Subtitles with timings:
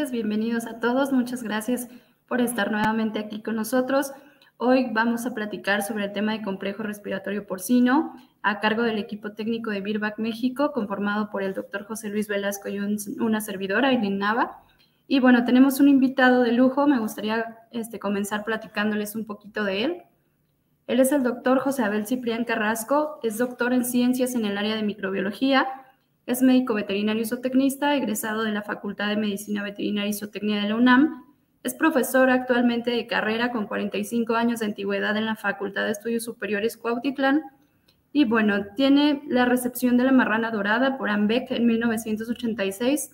[0.00, 1.12] noches, bienvenidos a todos.
[1.12, 1.88] Muchas gracias
[2.26, 4.12] por estar nuevamente aquí con nosotros.
[4.56, 9.32] Hoy vamos a platicar sobre el tema de complejo respiratorio porcino a cargo del equipo
[9.32, 14.16] técnico de Birbac México, conformado por el doctor José Luis Velasco y una servidora, Aileen
[14.16, 14.62] Nava.
[15.06, 19.84] Y bueno, tenemos un invitado de lujo, me gustaría este, comenzar platicándoles un poquito de
[19.84, 20.02] él.
[20.86, 24.76] Él es el doctor José Abel Ciprián Carrasco, es doctor en ciencias en el área
[24.76, 25.66] de microbiología,
[26.30, 30.76] es médico veterinario zootecnista, egresado de la Facultad de Medicina Veterinaria y Zootecnia de la
[30.76, 31.24] UNAM.
[31.64, 36.22] Es profesor actualmente de carrera con 45 años de antigüedad en la Facultad de Estudios
[36.22, 37.42] Superiores Cuautitlán.
[38.12, 43.10] Y bueno, tiene la recepción de la marrana dorada por AMBEC en 1986,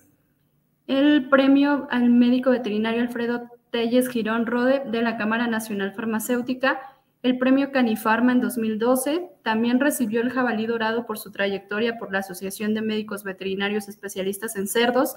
[0.87, 6.95] el premio al médico veterinario Alfredo Telles Girón Rode de la Cámara Nacional Farmacéutica
[7.27, 9.28] el premio Canifarma en 2012.
[9.42, 14.56] También recibió el jabalí dorado por su trayectoria por la Asociación de Médicos Veterinarios Especialistas
[14.56, 15.16] en Cerdos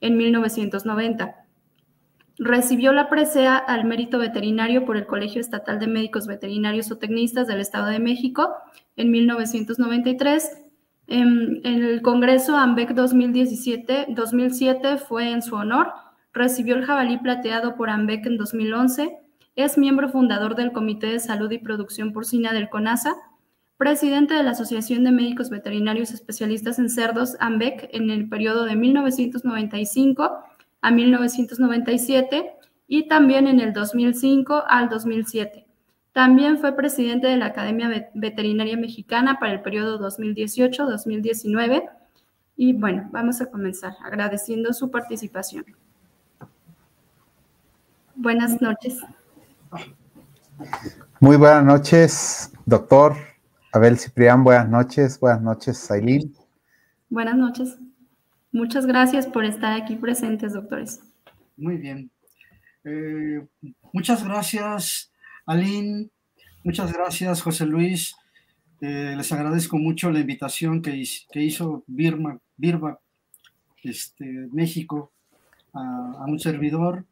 [0.00, 1.36] en 1990.
[2.38, 7.46] Recibió la presea al mérito veterinario por el Colegio Estatal de Médicos Veterinarios o Tecnistas
[7.46, 8.52] del Estado de México
[8.96, 10.60] en 1993.
[11.06, 15.92] En, el Congreso AMBEC 2017, 2007 fue en su honor.
[16.32, 19.23] Recibió el jabalí plateado por AMBEC en 2011
[19.56, 23.14] es miembro fundador del Comité de Salud y Producción Porcina del CONASA,
[23.76, 28.76] presidente de la Asociación de Médicos Veterinarios Especialistas en Cerdos, AMBEC, en el periodo de
[28.76, 30.38] 1995
[30.80, 32.52] a 1997
[32.88, 35.66] y también en el 2005 al 2007.
[36.12, 41.90] También fue presidente de la Academia Veterinaria Mexicana para el periodo 2018-2019.
[42.56, 45.64] Y bueno, vamos a comenzar agradeciendo su participación.
[48.14, 49.00] Buenas noches.
[51.20, 53.16] Muy buenas noches, doctor
[53.72, 54.44] Abel Ciprián.
[54.44, 56.32] Buenas noches, buenas noches, Aileen.
[57.08, 57.76] Buenas noches.
[58.52, 61.00] Muchas gracias por estar aquí presentes, doctores.
[61.56, 62.10] Muy bien.
[62.84, 63.44] Eh,
[63.92, 65.12] muchas gracias,
[65.46, 66.10] Aileen.
[66.62, 68.14] Muchas gracias, José Luis.
[68.80, 71.02] Eh, les agradezco mucho la invitación que,
[71.34, 73.00] hizo Birma, Birba,
[73.82, 75.12] este, México,
[75.72, 77.04] a, un servidor.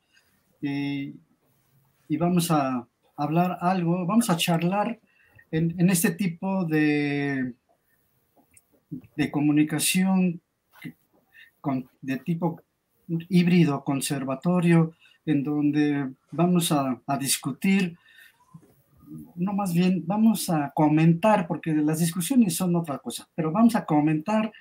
[2.12, 2.86] Y vamos a,
[3.16, 5.00] hablar algo, vamos a charlar
[5.50, 7.54] en, este tipo de,
[9.16, 10.42] de comunicación
[12.02, 12.60] de tipo
[13.30, 17.96] híbrido conservatorio, en donde vamos a, a, discutir,
[19.34, 23.86] no más bien vamos a comentar, porque las discusiones son otra cosa, pero vamos a
[23.86, 24.52] comentar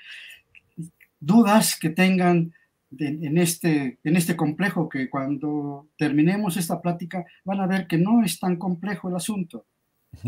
[1.20, 2.54] dudas que tengan
[2.98, 8.24] en, este, en este complejo que cuando terminemos esta plática van a ver que no
[8.24, 9.66] es tan complejo el asunto.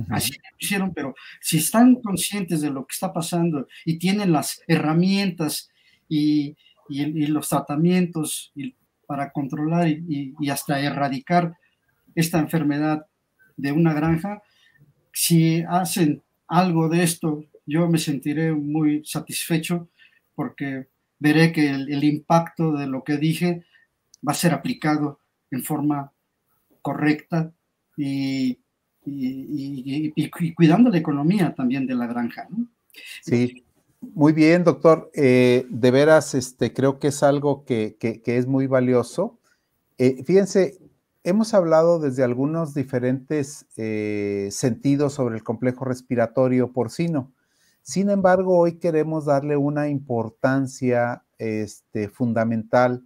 [0.09, 4.61] Así lo hicieron, pero si están conscientes de lo que está pasando y tienen las
[4.67, 5.69] herramientas
[6.07, 6.55] y,
[6.87, 8.53] y, los tratamientos
[9.05, 11.57] para controlar y, y, hasta erradicar
[12.15, 13.07] esta enfermedad
[13.57, 14.41] de una granja,
[15.11, 19.89] si hacen algo de esto, yo me sentiré muy satisfecho
[20.33, 20.87] porque
[21.23, 23.63] veré que el, impacto de lo que dije
[24.27, 25.19] va a ser aplicado
[25.51, 26.11] en forma
[26.81, 27.53] correcta
[27.95, 28.59] y,
[30.55, 32.49] cuidando la economía también de la granja.
[33.21, 33.63] Sí,
[34.01, 35.11] muy bien, doctor.
[35.13, 37.95] Eh, de veras, este, creo que es algo que,
[38.25, 39.39] es muy valioso.
[39.97, 40.77] Eh, fíjense,
[41.23, 47.31] hemos hablado desde algunos diferentes eh, sentidos sobre el complejo respiratorio porcino.
[47.83, 53.05] Sin embargo, hoy queremos darle una importancia este, fundamental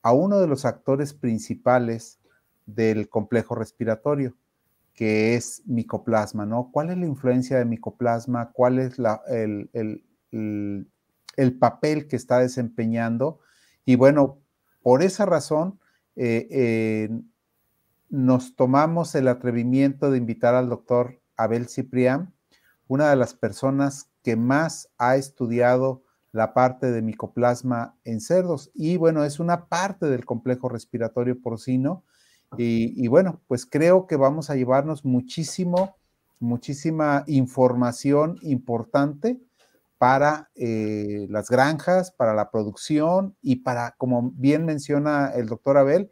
[0.00, 2.20] a uno de los actores principales
[2.64, 4.36] del complejo respiratorio,
[4.94, 6.70] que es micoplasma, ¿no?
[6.70, 8.52] ¿Cuál es la influencia de micoplasma?
[8.52, 8.96] ¿Cuál es
[9.26, 10.06] el,
[11.58, 13.40] papel que está desempeñando?
[13.84, 14.38] Y bueno,
[14.84, 15.80] por esa razón,
[16.14, 17.10] eh, eh,
[18.08, 22.32] nos tomamos el atrevimiento de invitar al doctor Abel Ciprián,
[22.86, 26.02] una de las personas que más ha estudiado
[26.32, 32.04] la parte de micoplasma en cerdos y bueno, es una parte del complejo respiratorio porcino
[32.58, 35.96] y, bueno, pues creo que vamos a llevarnos muchísimo,
[36.38, 39.40] muchísima información importante
[39.96, 46.10] para eh, las granjas, para la producción y para, como bien menciona el doctor Abel,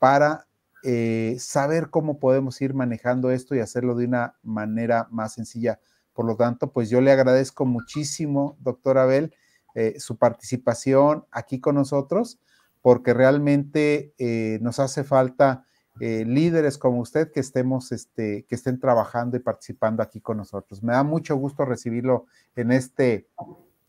[0.00, 0.48] para
[0.82, 5.78] eh, saber cómo podemos ir manejando esto y hacerlo de una manera más sencilla.
[6.14, 9.34] Por lo tanto, pues yo le agradezco muchísimo, doctor Abel,
[9.74, 12.38] eh, su participación aquí con nosotros,
[12.82, 15.66] porque realmente eh, nos hace falta
[16.00, 20.82] eh, líderes como usted que estemos, este, que estén trabajando y participando aquí con nosotros.
[20.82, 22.26] Me da mucho gusto recibirlo
[22.56, 23.28] en este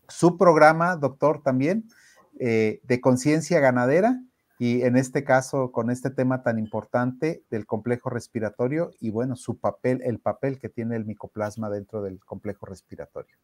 [0.08, 1.88] su programa, doctor, también
[2.36, 4.20] de conciencia ganadera
[4.58, 9.58] y en este caso con este tema tan importante del complejo respiratorio y bueno, su
[9.58, 13.36] papel, el papel que tiene el micoplasma dentro del complejo respiratorio.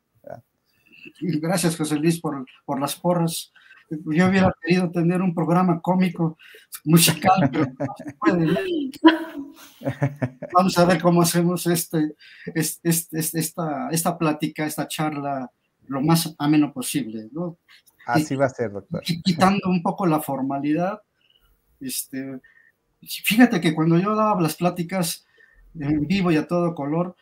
[1.21, 3.53] Gracias, José Luis, por, por las porras.
[3.91, 6.39] Yo hubiera querido tener un programa cómico,
[6.85, 8.91] musical, pero no se puede.
[10.55, 12.15] Vamos a ver cómo hacemos este,
[12.55, 15.51] este, este, esta, esta plática, esta charla,
[15.89, 17.29] lo más ameno posible.
[17.33, 17.59] ¿no?
[18.07, 19.03] Así va a ser, doctor.
[19.03, 21.01] Quitando un poco la formalidad.
[21.81, 22.41] Este,
[23.03, 25.27] fíjate que cuando yo daba las pláticas
[25.79, 27.17] en vivo y a todo color,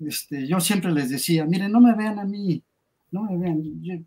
[0.00, 2.62] este, yo siempre les decía, miren, no me vean a mí,
[3.10, 4.06] no me vean,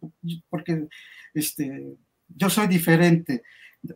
[0.49, 0.87] porque
[1.33, 1.97] este,
[2.27, 3.43] yo soy diferente.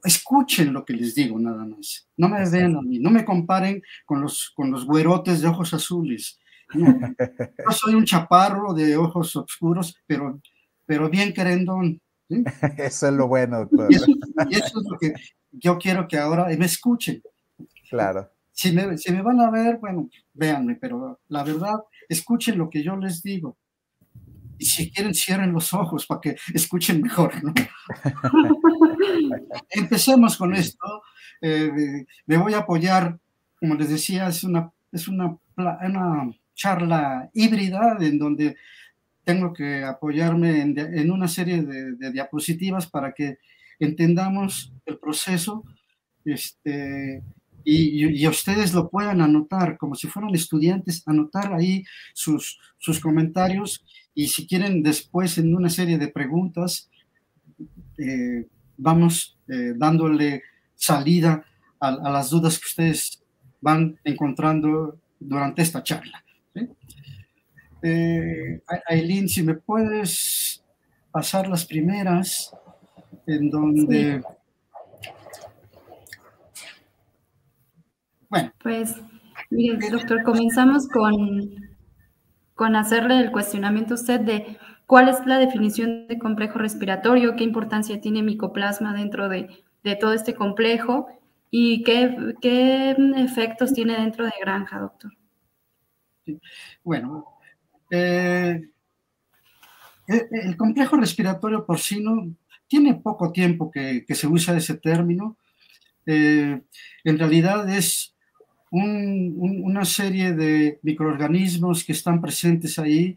[0.03, 2.09] Escuchen lo que les digo nada más.
[2.17, 5.73] No me vean a mí, no me comparen con los, con los güerotes de ojos
[5.73, 6.39] azules.
[6.73, 10.41] yo soy un chaparro de ojos oscuros, pero,
[10.85, 12.01] pero bien querendón.
[12.77, 15.13] Eso es lo bueno, Y eso, es lo que
[15.51, 17.22] yo quiero que ahora me escuchen.
[17.89, 18.30] Claro.
[18.51, 21.75] Si me, si me van a ver, bueno, véanme, pero la verdad,
[22.07, 23.57] escuchen lo que yo les digo.
[24.57, 27.33] Y si quieren, cierren los ojos para que escuchen mejor.
[29.69, 31.04] Empecemos con esto.
[31.42, 33.19] Eh, me voy a apoyar,
[33.60, 38.56] como les decía, es una, es una, una charla híbrida en donde
[39.25, 43.39] tengo que apoyarme en, una serie de, diapositivas para que
[43.80, 45.63] entendamos el proceso
[46.24, 47.24] este,
[47.63, 51.83] y, ustedes lo puedan anotar como si fueran estudiantes, anotar ahí
[52.13, 53.83] sus, sus comentarios
[54.13, 56.89] y si quieren después en una serie de preguntas,
[57.98, 60.44] eh, vamos eh, dándole
[60.75, 61.45] salida
[61.80, 63.24] a, las dudas que ustedes
[63.62, 66.25] van encontrando durante esta charla.
[67.88, 70.64] Eh, Aileen, si me puedes
[71.12, 72.52] pasar las primeras,
[73.28, 74.24] en donde...
[78.28, 78.52] Bueno.
[78.64, 78.96] Pues,
[79.52, 81.76] mire, doctor, comenzamos con,
[82.56, 87.44] con hacerle el cuestionamiento a usted de cuál es la definición de complejo respiratorio, qué
[87.44, 89.48] importancia tiene micoplasma dentro de,
[89.84, 91.08] de todo este complejo
[91.52, 95.12] y qué, qué, efectos tiene dentro de granja, doctor.
[96.84, 97.35] Bueno,
[97.95, 98.62] eh,
[100.07, 102.36] eh, el complejo respiratorio porcino
[102.68, 105.38] tiene poco tiempo que, se usa ese término.
[106.06, 106.62] Eh,
[107.03, 108.13] en realidad es
[108.71, 113.15] una serie de microorganismos que están presentes ahí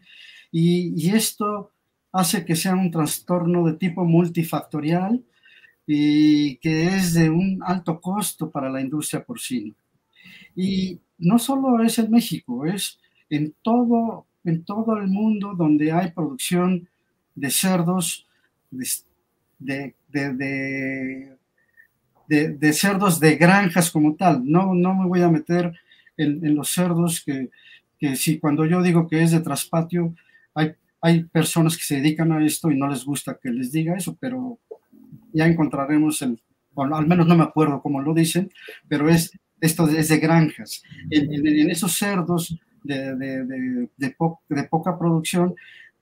[0.51, 1.71] y, esto
[2.13, 5.21] hace que sea un trastorno de tipo multifactorial
[5.85, 9.75] y que es de un alto costo para la industria porcina.
[10.55, 12.99] Y no solo es en México, es
[13.29, 16.87] en todo en todo el mundo donde hay producción
[17.35, 18.27] de cerdos,
[18.69, 19.95] de,
[22.27, 24.41] de, cerdos de granjas como tal.
[24.43, 25.73] No, no me voy a meter
[26.17, 27.49] en, los cerdos que,
[27.97, 30.13] que, si cuando yo digo que es de traspatio,
[30.53, 33.95] hay, hay personas que se dedican a esto y no les gusta que les diga
[33.95, 34.59] eso, pero
[35.31, 36.41] ya encontraremos el,
[36.73, 38.51] bueno, al menos no me acuerdo cómo lo dicen,
[38.87, 40.83] pero es esto es de granjas.
[41.09, 45.55] En, en esos cerdos de, de, poca producción,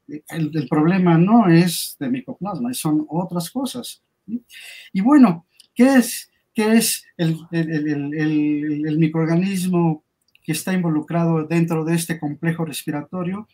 [0.07, 4.03] el, problema no es de micoplasma, son otras cosas.
[4.93, 10.03] Y bueno, ¿qué es, qué es el, el, microorganismo
[10.43, 13.47] que está involucrado dentro de este complejo respiratorio?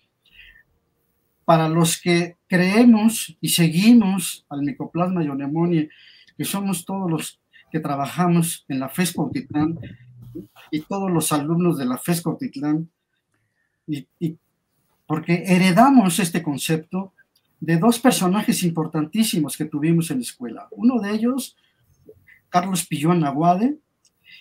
[1.45, 5.89] Para los que creemos y seguimos al micoplasma y
[6.37, 9.79] que somos todos los que trabajamos en la FESCO Titlán
[10.71, 12.89] y todos los alumnos de la FESCO Titlán,
[13.87, 14.37] y,
[15.05, 17.13] porque heredamos este concepto
[17.59, 20.67] de dos personajes importantísimos que tuvimos en la escuela.
[20.71, 21.55] Uno de ellos,
[22.49, 23.77] Carlos Pillón Aguade,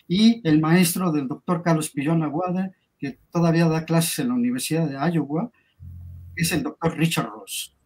[0.09, 4.89] y el maestro del doctor Carlos Pillón Aguade, que todavía da clases en la Universidad
[4.89, 5.51] de Iowa,
[6.37, 7.77] es el doctor Richard Ross.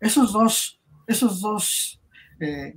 [0.00, 2.00] Esos dos, esos dos
[2.40, 2.76] eh,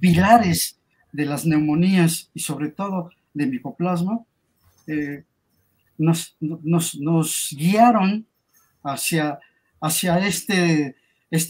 [0.00, 0.80] pilares
[1.12, 4.20] de las neumonías y sobre todo de micoplasma
[4.86, 5.24] eh,
[5.98, 8.26] nos, guiaron
[8.82, 9.38] hacia,
[9.80, 10.96] hacia este,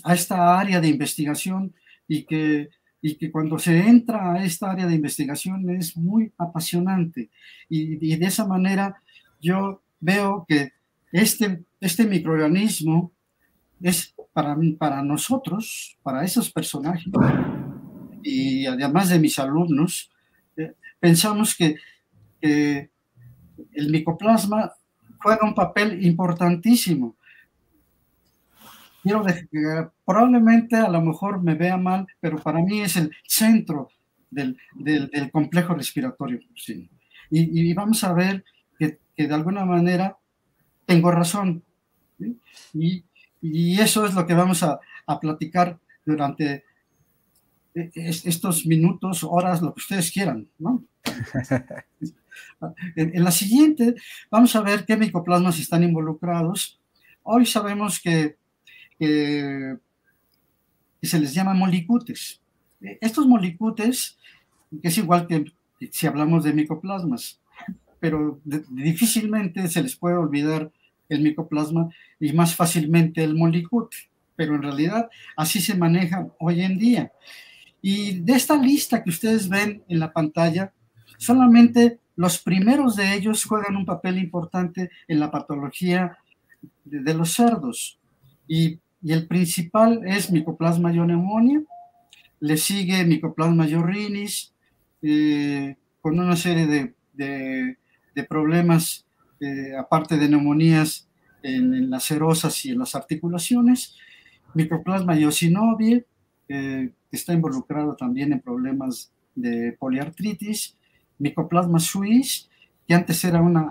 [0.05, 1.75] a esta área de investigación
[2.09, 7.31] y que, y que cuando se entra a esta área de investigación es muy apasionante.
[7.69, 9.03] Y, de esa manera
[9.41, 10.73] yo veo que
[11.13, 13.13] este, este microorganismo
[13.81, 17.07] es para, para nosotros, para esos personajes,
[18.23, 20.11] y además de mis alumnos,
[20.57, 21.77] eh, pensamos que
[23.79, 24.73] el micoplasma
[25.23, 27.17] juega un papel importantísimo.
[29.03, 29.25] Quiero
[30.05, 33.91] probablemente a lo mejor me vea mal, pero para mí es el centro
[34.31, 34.59] del,
[35.33, 36.89] complejo respiratorio porcino.
[37.31, 38.45] Y, vamos a ver
[38.79, 40.17] que, de alguna manera
[40.85, 41.63] tengo razón.
[42.75, 43.05] Y,
[43.81, 46.65] eso es lo que vamos a, a platicar durante
[47.95, 50.85] estos minutos, horas, lo que ustedes quieran, ¿no?
[52.97, 53.95] en, la siguiente
[54.31, 56.81] vamos a ver qué micoplasmas están involucrados.
[57.23, 58.37] Hoy sabemos que,
[58.99, 62.43] se les llama molicutes.
[62.81, 64.19] E, estos molicutes,
[64.83, 65.45] que es igual que
[65.91, 67.41] si hablamos de micoplasmas,
[68.01, 70.71] pero difícilmente se les puede olvidar
[71.09, 71.89] el micoplasma
[72.21, 73.97] y más fácilmente el molicute,
[74.37, 77.13] pero en realidad así se maneja hoy en día.
[77.81, 80.73] Y de esta lista que ustedes ven en la pantalla,
[81.17, 86.19] solamente los primeros de ellos juegan un papel importante en la patología
[86.85, 87.99] de, los cerdos.
[88.47, 91.63] Y, el principal es Mycoplasma pneumonia,
[92.41, 94.53] le sigue Mycoplasma yorrinis,
[95.01, 96.67] eh, con una serie
[97.15, 99.07] de, problemas,
[99.39, 101.09] eh, aparte de neumonías
[101.45, 103.97] en, las serosas y en las articulaciones,
[104.55, 106.05] Mycoplasma yosinovie,
[106.49, 106.91] eh,
[107.29, 110.77] involucrado también en problemas de poliartritis,
[111.19, 112.49] Mycoplasma suis,
[112.87, 113.69] que antes era una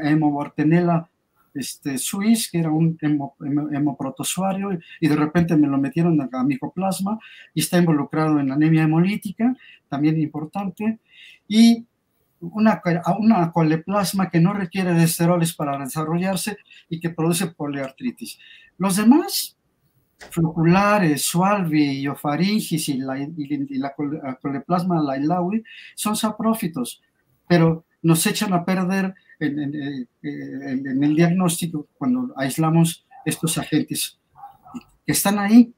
[0.00, 1.08] hemobortenela
[1.54, 2.96] este, suis, que era un
[3.72, 7.18] hemoprotozoario, y de repente me lo metieron a, micoplasma
[7.54, 9.56] y está involucrado en anemia hemolítica,
[9.88, 11.00] también importante,
[11.48, 11.84] y
[12.40, 12.80] una,
[13.18, 16.56] una coleplasma que no requiere de esteroles para desarrollarse
[16.88, 18.38] y que produce poliartritis.
[18.78, 19.56] Los demás,
[20.30, 23.94] floculares, sualvi, iofaringis y la, y la
[24.40, 27.02] coleplasma lailaui son saprófitos,
[27.48, 29.58] pero nos echan a perder en,
[30.22, 34.18] en, el diagnóstico cuando aislamos estos agentes
[35.06, 35.72] que están ahí.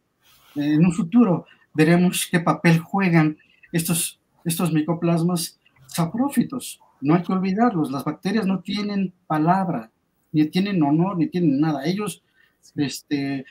[0.54, 3.38] En un futuro veremos qué papel juegan
[3.72, 6.80] estos, estos micoplasmas saprófitos.
[7.00, 9.90] No hay que olvidarlos, las bacterias no tienen palabra,
[10.30, 11.84] ni tienen honor, ni tienen nada.
[11.84, 12.22] Ellos
[12.76, 13.44] este,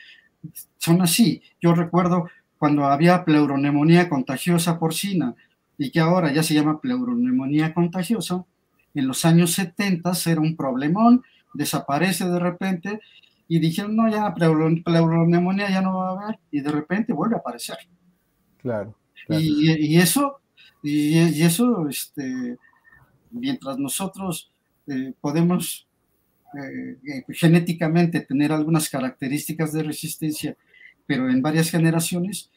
[0.78, 1.42] son así.
[1.60, 5.34] Yo recuerdo cuando había pleuronemonía contagiosa porcina
[5.78, 8.44] y que ahora ya se llama pleuronemonía contagiosa,
[8.94, 11.22] en los años 70 era un problemón,
[11.54, 13.00] desaparece de repente
[13.48, 17.38] y dijeron, no, ya pleuronemonía ya no va a haber y de repente vuelve a
[17.38, 17.78] aparecer.
[18.58, 18.94] Claro.
[19.28, 20.40] Y, eso,
[20.82, 22.58] y, eso, este,
[23.30, 24.52] mientras nosotros
[24.86, 25.86] eh, podemos
[26.54, 30.56] eh, eh, genéticamente tener algunas características de resistencia,
[31.06, 32.50] pero en varias generaciones,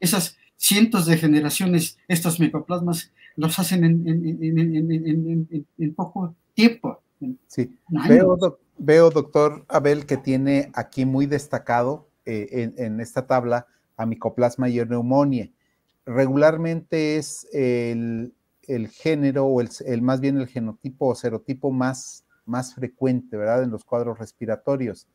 [0.00, 7.02] esas cientos de generaciones, estos micoplasmas los hacen en, poco tiempo.
[7.46, 7.76] Sí,
[8.08, 13.66] veo, veo, doctor Abel, que tiene aquí muy destacado eh, en, esta tabla
[13.96, 15.50] a micoplasma y neumonía.
[16.06, 18.32] Regularmente es el,
[18.92, 23.62] género o el, el, más bien el genotipo o serotipo más más frecuente, ¿verdad?
[23.62, 25.06] En los cuadros respiratorios.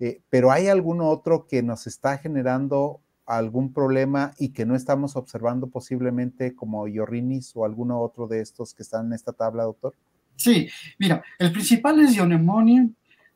[0.00, 5.16] Eh, pero hay algún otro que nos está generando algún problema y que no estamos
[5.16, 9.94] observando posiblemente como Yorrinis o alguno otro de estos que están en esta tabla, doctor?
[10.36, 12.88] Sí, mira, el principal es Ionemonia.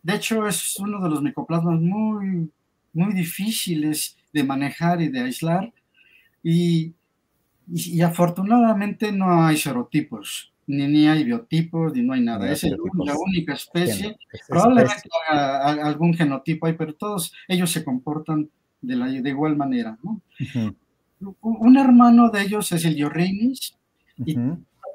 [0.02, 2.50] De hecho, es uno de los micoplasmas muy,
[2.92, 5.72] muy difíciles de manejar y de aislar.
[6.42, 6.94] Y,
[7.68, 12.50] y afortunadamente no hay serotipos ni, ni hay biotipos, ni no hay nada.
[12.50, 14.16] es la única especie.
[14.48, 19.98] Probablemente algún genotipo hay, pero todos ellos se comportan de, la, de igual manera.
[21.40, 23.74] Un hermano de ellos es el Yorrinis,
[24.18, 24.36] y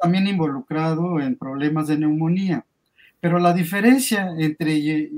[0.01, 2.65] también involucrado en problemas de neumonía.
[3.19, 5.09] Pero la diferencia entre,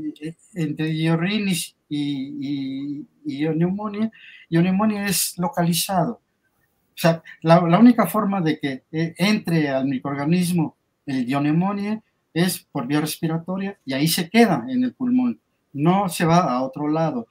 [0.53, 4.11] entre Yorrinis y, y, y neumonía,
[4.49, 6.19] neumonía es localizado.
[6.93, 12.01] O sea, la, única forma de que eh, entre al microorganismo el dionemonia
[12.33, 15.39] es por vía respiratoria y ahí se queda en el pulmón,
[15.73, 17.27] no se va a otro lado.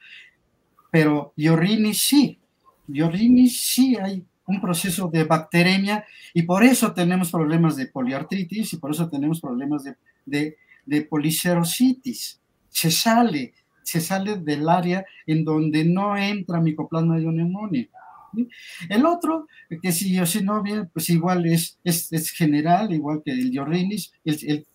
[0.91, 2.39] Pero Diorrinis sí,
[2.87, 6.05] Diorrinis sí hay un proceso de bacteremia
[6.35, 9.95] y por eso tenemos problemas de poliartritis y por eso tenemos problemas de,
[10.27, 12.41] de, de policerositis.
[12.69, 17.27] Se sale, se sale del área en donde no entra micoplasma de
[18.89, 19.47] El otro,
[19.83, 24.13] que si yo si no bien, pues igual es, es, general, igual que el diorrinis,
[24.25, 24.67] él,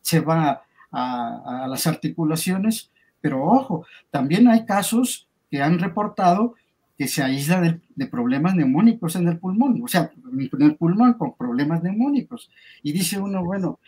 [0.00, 0.62] se va
[0.92, 2.90] a, las articulaciones,
[3.20, 6.54] pero ojo, también hay casos que han reportado
[6.96, 11.36] que se aísla de, problemas neumónicos en el pulmón, o sea, en el pulmón con
[11.36, 12.50] problemas neumónicos.
[12.82, 13.78] Y dice uno, bueno,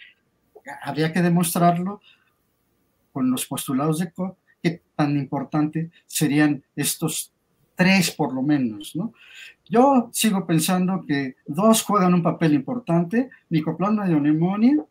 [0.82, 2.00] habría que demostrarlo
[3.12, 7.32] con los postulados de Koch, qué tan importante serían estos
[7.78, 9.12] tres por lo menos, ¿no?
[9.70, 14.82] Yo sigo pensando que dos juegan un papel importante, Mycoplasma pneumoniae,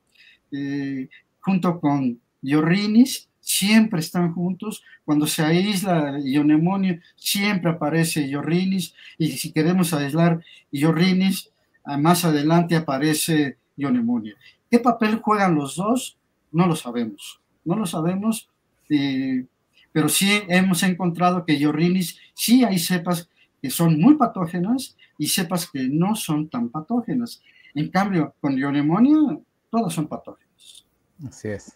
[0.52, 1.10] eh,
[1.42, 4.84] junto con Yorrinis, siempre están juntos.
[5.04, 10.42] Cuando se aísla ionemonio, siempre aparece Yorrinis, y si queremos aislar
[10.72, 11.50] Yorrinis,
[11.84, 14.36] ah, más adelante aparece ionemonio.
[14.72, 16.18] ¿Qué papel juegan los dos?
[16.54, 17.42] No lo sabemos.
[17.66, 18.50] No lo sabemos,
[18.90, 19.46] eh,
[19.92, 23.30] pero sí hemos encontrado que Yorrinis, sí hay cepas
[23.62, 27.42] que son muy patógenas y cepas que no son tan patógenas.
[27.74, 30.86] En cambio, con ionemonio, todas son patógenas.
[31.28, 31.76] Así es.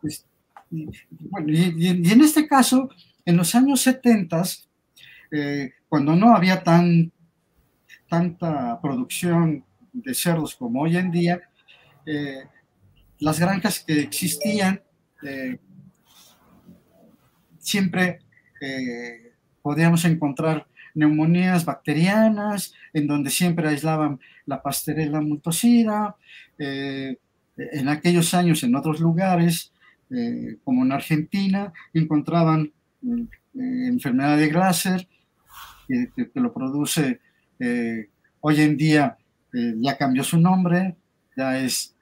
[0.00, 0.24] Pues,
[0.70, 2.88] bueno, y, en este caso,
[3.24, 4.42] en los años 70,
[5.32, 7.12] eh, cuando no había tan,
[8.08, 11.40] tanta producción de cerdos como hoy en día,
[12.04, 12.44] eh,
[13.18, 14.82] las granjas que existían
[15.22, 15.58] eh,
[17.66, 18.20] siempre
[19.62, 26.16] podíamos encontrar neumonías bacterianas, en donde siempre aislaban la pastorela multocida.
[26.58, 29.72] en aquellos años, en otros lugares,
[30.08, 35.08] eh, como en Argentina, encontraban eh, enfermedad de Glaser,
[35.88, 37.20] que, lo produce
[37.58, 38.08] eh,
[38.40, 39.16] hoy en día,
[39.52, 40.96] ya cambió su nombre,
[41.36, 41.96] ya es,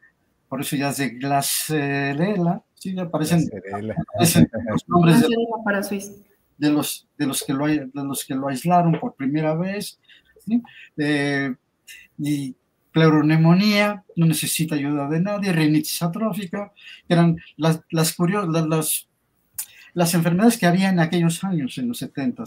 [0.48, 3.40] por eso ya es de Glacerela, sí, aparecen,
[4.68, 5.22] los nombres
[6.58, 9.98] de, los, de, los que lo, de los que lo aislaron por primera vez,
[10.44, 10.62] ¿sí?
[12.18, 12.54] y
[12.92, 16.72] pleuronemonía, no necesita ayuda de nadie, rinitis atrófica,
[17.08, 18.14] eran las, las,
[18.68, 19.08] las,
[19.94, 22.44] las enfermedades que había en aquellos años, en los 70.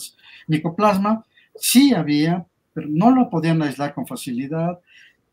[0.48, 1.26] Micoplasma
[1.56, 4.80] sí había, pero no lo podían aislar con facilidad,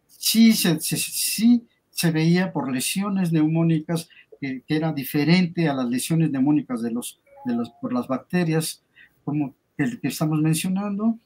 [0.08, 4.09] sí se, sí se veía por lesiones neumónicas
[4.66, 8.83] que, era diferente a las lesiones neumónicas de los, de los, por las bacterias,
[9.24, 11.18] como el que estamos mencionando.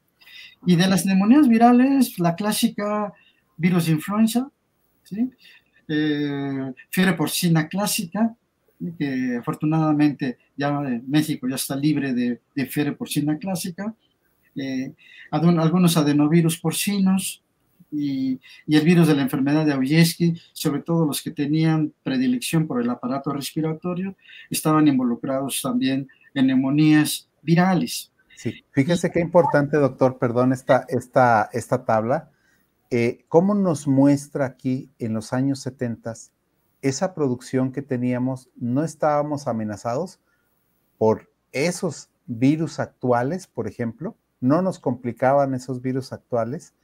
[0.66, 3.12] Y de las neumonías virales, la clásica
[3.56, 4.50] virus influenza,
[5.04, 5.30] ¿sí?
[5.88, 8.36] Eh, fiebre porcina clásica,
[8.98, 10.70] que afortunadamente ya
[11.06, 13.94] México ya está libre de, de fiebre porcina clásica,
[14.54, 14.92] eh,
[15.30, 17.42] algunos adenovirus porcinos
[17.90, 22.66] y, y, el virus de la enfermedad de Aujewski, sobre todo los que tenían predilección
[22.66, 24.16] por el aparato respiratorio,
[24.50, 28.12] estaban involucrados también en neumonías virales.
[28.36, 32.30] Sí, fíjese qué importante, doctor, perdón, esta, esta, esta tabla
[32.90, 36.14] eh, ¿cómo nos muestra aquí en los años 70
[36.80, 38.48] esa producción que teníamos?
[38.56, 40.20] No estábamos amenazados
[40.96, 46.74] por esos virus actuales, por ejemplo, no nos complicaban esos virus actuales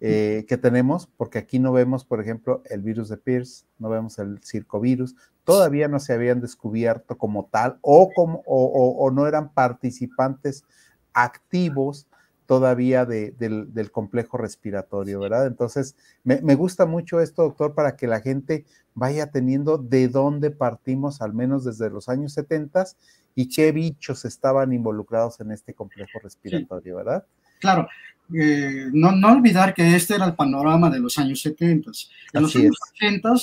[0.00, 4.18] eh, que tenemos, porque aquí no vemos, por ejemplo, el virus de Pierce, no vemos
[4.18, 10.64] el circovirus, todavía no se habían descubierto como tal o, como, o no eran participantes
[11.12, 12.06] activos
[12.46, 15.46] todavía del, complejo respiratorio, ¿verdad?
[15.46, 21.20] Entonces, me, gusta mucho esto, doctor, para que la gente vaya teniendo de dónde partimos,
[21.20, 22.86] al menos desde los años 70
[23.34, 27.26] y qué bichos estaban involucrados en este complejo respiratorio, ¿verdad?
[27.60, 27.88] Claro,
[28.34, 31.90] eh, no, olvidar que este era el panorama de los años 70.
[32.32, 33.34] En los años 80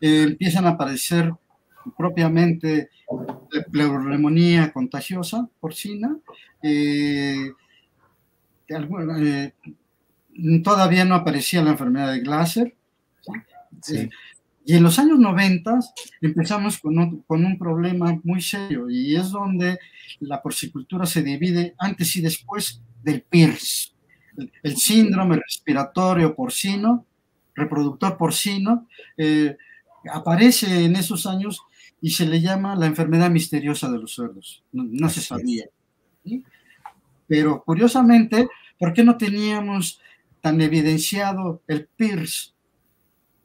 [0.00, 1.32] eh, empiezan a aparecer
[1.96, 2.90] propiamente
[3.52, 6.16] la pleuronemonía contagiosa porcina,
[6.62, 7.52] eh,
[8.68, 9.52] eh,
[10.62, 12.74] todavía no aparecía la enfermedad de Glaser.
[13.92, 14.08] Eh,
[14.64, 15.78] y en los años 90
[16.20, 19.78] empezamos con un, con un, problema muy serio y es donde
[20.20, 23.94] la porcicultura se divide antes y después del PIRS,
[24.62, 27.06] el, síndrome respiratorio porcino,
[27.54, 29.56] reproductor porcino, eh,
[30.12, 31.60] aparece en esos años
[32.00, 34.62] y se le llama la enfermedad misteriosa de los cerdos.
[34.72, 35.66] No, se sabía.
[37.26, 40.00] Pero curiosamente, ¿por qué no teníamos
[40.40, 42.54] tan evidenciado el PIRS?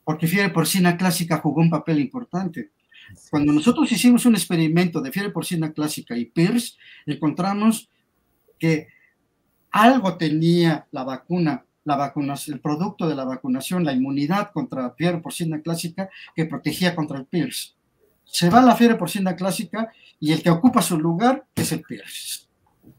[0.03, 2.71] Porque fiebre porcina clásica jugó un papel importante.
[3.29, 7.89] Cuando nosotros hicimos un experimento de fiebre porcina clásica y PIRS, encontramos
[8.59, 8.87] que
[9.73, 15.19] algo tenía la vacuna, la vacunación, el producto de la vacunación, la inmunidad contra fiebre
[15.19, 17.75] porcina clásica que protegía contra el PIRS.
[18.23, 22.47] Se va la fiebre porcina clásica y el que ocupa su lugar es el PIRS.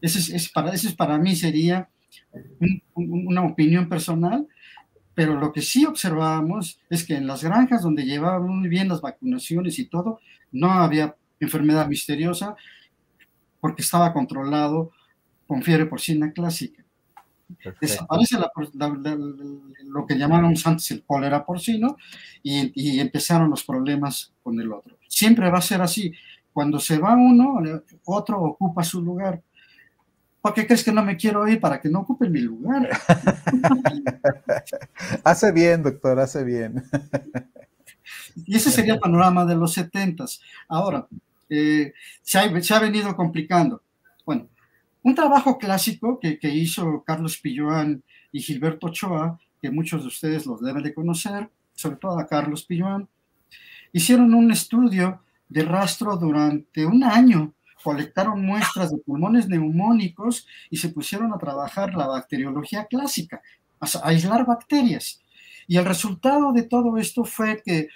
[0.01, 1.89] Ese es, para mí sería
[2.93, 4.45] una opinión personal,
[5.13, 8.99] pero lo que sí observábamos es que en las granjas donde llevaban muy bien las
[8.99, 10.19] vacunaciones y todo,
[10.51, 12.55] no había enfermedad misteriosa
[13.61, 14.91] porque estaba controlado
[15.47, 16.83] con fiebre porcina clásica.
[17.79, 18.37] Desaparece
[19.83, 21.95] lo que llamábamos antes el cólera porcino
[22.41, 24.97] y, y empezaron los problemas con el otro.
[25.07, 26.11] Siempre va a ser así.
[26.51, 27.61] Cuando se va uno,
[28.05, 29.41] otro ocupa su lugar
[30.45, 32.87] ¿Por qué crees que no me quiero ir para que no ocupen mi lugar?
[35.23, 36.83] hace bien, doctor, hace bien.
[38.45, 40.39] y ese sería el panorama de los setentas.
[40.67, 41.07] Ahora,
[41.49, 43.81] eh, se, ha, venido complicando.
[44.23, 44.47] Bueno,
[45.05, 50.61] un trabajo clásico que, hizo Carlos Pilloán y Gilberto Ochoa, que muchos de ustedes los
[50.61, 53.07] deben de conocer, sobre todo a Carlos Pilloán,
[53.93, 60.89] hicieron un estudio de rastro durante un año colectaron muestras de pulmones neumónicos y se
[60.89, 63.43] pusieron a trabajar la bacteriología clásica,
[63.79, 65.21] a aislar bacterias.
[65.67, 67.89] Y el resultado de todo esto fue que,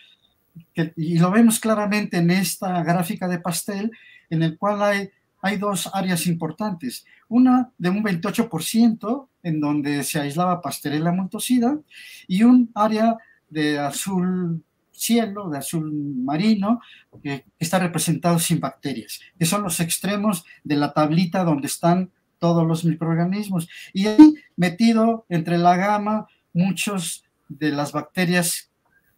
[0.95, 3.89] y lo vemos claramente en esta gráfica de pastel,
[4.29, 5.09] en el cual hay,
[5.41, 7.05] hay dos áreas importantes.
[7.27, 11.79] Una de un 28%, en donde se aislaba Pasteurella multocida,
[12.27, 13.17] y un área
[13.49, 16.81] de azul cielo, de azul marino,
[17.23, 22.67] que está representado sin bacterias, que son los extremos de la tablita donde están todos
[22.67, 23.69] los microorganismos.
[23.93, 28.69] Y ahí metido entre la gama muchos de las bacterias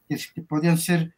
[0.08, 1.14] que, podían ser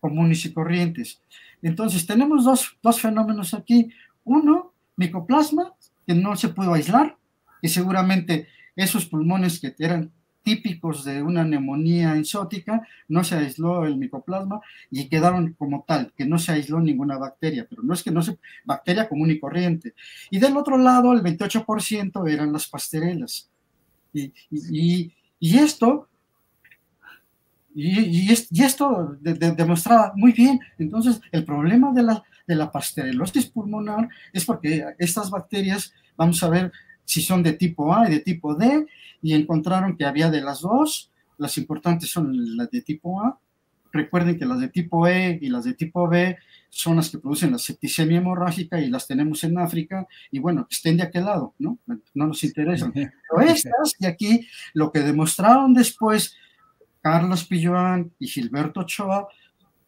[0.00, 1.20] comunes y corrientes.
[1.62, 3.90] Entonces tenemos dos, dos fenómenos aquí.
[4.24, 5.74] Uno, micoplasma,
[6.06, 7.16] que no se pudo aislar,
[7.62, 10.12] y seguramente esos pulmones que eran
[10.44, 14.60] típicos de una neumonía ensótica, no se aisló el micoplasma
[14.90, 18.22] y quedaron como tal, que no se aisló ninguna bacteria, pero no es que no
[18.22, 19.94] se, bacteria común y corriente.
[20.30, 23.50] Y del otro lado, el 28% eran las pasterelas.
[24.12, 26.08] Y, y, esto,
[27.74, 28.30] y,
[28.62, 34.84] esto demostraba muy bien, entonces el problema de la, de la pasterelosis pulmonar es porque
[34.98, 36.72] estas bacterias, vamos a ver,
[37.04, 38.86] si son de tipo A y de tipo D,
[39.22, 43.38] y encontraron que había de las dos, las importantes son las de tipo A.
[43.92, 46.36] Recuerden que las de tipo E y las de tipo B
[46.68, 50.96] son las que producen la septicemia hemorrágica y las tenemos en África, y bueno, estén
[50.96, 51.78] de aquel lado, ¿no?
[51.86, 52.92] No nos interesan.
[52.92, 56.36] Pero estas de aquí, lo que demostraron después
[57.00, 59.28] Carlos Pilloán y Gilberto Ochoa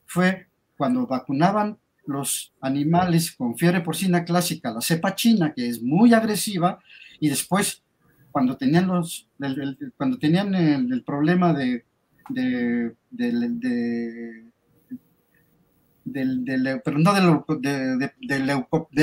[0.04, 6.14] fue cuando vacunaban los animales con fiebre porcina clásica, la cepa china, que es muy
[6.14, 6.78] agresiva,
[7.20, 7.82] y después
[8.30, 11.84] cuando tenían los el, cuando tenían el, problema de
[12.28, 13.32] de, de,
[16.04, 17.20] de, pero no de,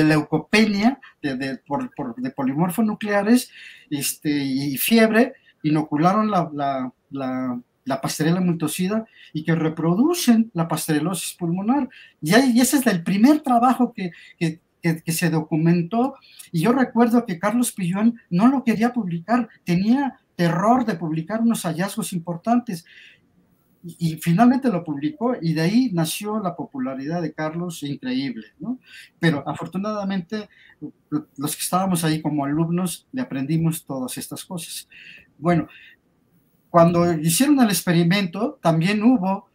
[0.04, 3.50] leucopenia, de, por, por, de polimorfonucleares
[3.90, 11.34] este, y fiebre, inocularon la, la, la, la pastorela multocida y que reproducen la pasterelosis
[11.34, 11.88] pulmonar.
[12.20, 14.12] Y, ese es el primer trabajo que,
[15.06, 16.14] se documentó.
[16.52, 21.62] Y yo recuerdo que Carlos Pillón no lo quería publicar, tenía terror de publicar unos
[21.62, 22.84] hallazgos importantes.
[23.82, 28.78] Y, finalmente lo publicó y de ahí nació la popularidad de Carlos increíble, ¿no?
[29.18, 30.48] Pero afortunadamente
[31.36, 34.88] los que estábamos ahí como alumnos le aprendimos todas estas cosas.
[35.38, 35.68] Bueno,
[36.74, 39.48] cuando hicieron el experimento también hubo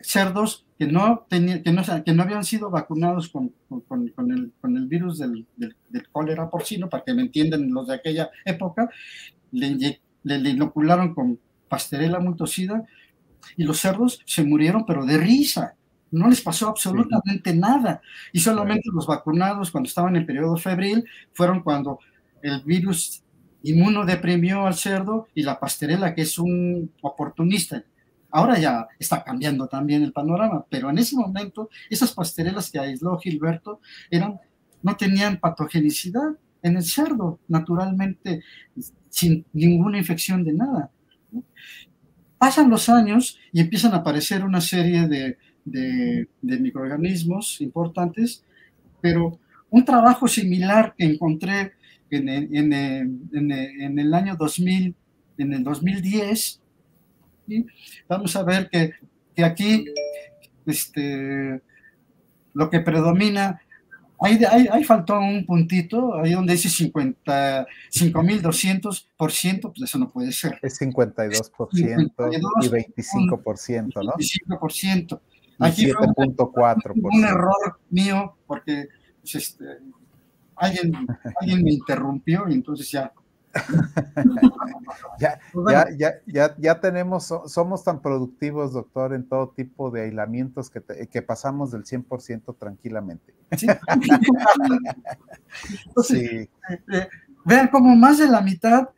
[0.00, 4.54] cerdos que no, tenía, que no, que no habían sido vacunados con, con, con, el,
[4.58, 8.88] con el, virus del, del, cólera porcino, para que me entiendan los de aquella época,
[9.52, 12.86] le, le, inocularon con pasterela multocida
[13.58, 15.74] y los cerdos se murieron, pero de risa.
[16.10, 18.00] No les pasó absolutamente nada.
[18.32, 21.98] Y solamente los vacunados, cuando estaban en periodo febril, fueron cuando
[22.40, 23.22] el virus
[23.70, 27.84] inmunodeprimió al cerdo y la pasterela, que es un oportunista,
[28.30, 33.18] Ahora ya está cambiando también el panorama, pero en ese momento esas pasterelas que aisló
[33.18, 34.38] Gilberto eran,
[34.82, 38.42] no tenían patogenicidad en el cerdo, naturalmente,
[39.08, 40.90] sin ninguna infección de nada.
[42.36, 45.38] Pasan los años y empiezan a aparecer una serie de,
[46.42, 48.44] microorganismos importantes,
[49.00, 49.38] pero
[49.70, 51.72] un trabajo similar que encontré
[52.10, 54.94] en, en, en, en el año 2000,
[55.38, 56.60] en el 2010,
[58.08, 58.92] vamos a ver que,
[59.42, 59.86] aquí
[60.66, 61.62] este,
[62.54, 63.60] lo que predomina,
[64.20, 70.58] ahí, ahí, faltó un puntito, ahí donde dice 55.200%, pues eso no puede ser.
[70.62, 71.84] Es 52%, y
[72.68, 74.12] 25%, ¿no?
[74.12, 75.20] 25%.
[75.60, 76.14] Aquí fue un,
[77.24, 78.86] error mío porque
[79.20, 79.64] pues, este,
[80.58, 80.92] alguien,
[81.40, 83.12] alguien me interrumpió y entonces ya
[85.52, 90.70] Pues ya, ya, ya, ya, tenemos, somos tan productivos, doctor, en todo tipo de aislamientos
[90.70, 93.34] que, que pasamos del 100% tranquilamente.
[93.56, 93.66] Sí.
[96.14, 96.48] Eh,
[96.92, 97.08] eh,
[97.44, 98.90] vean como más de la mitad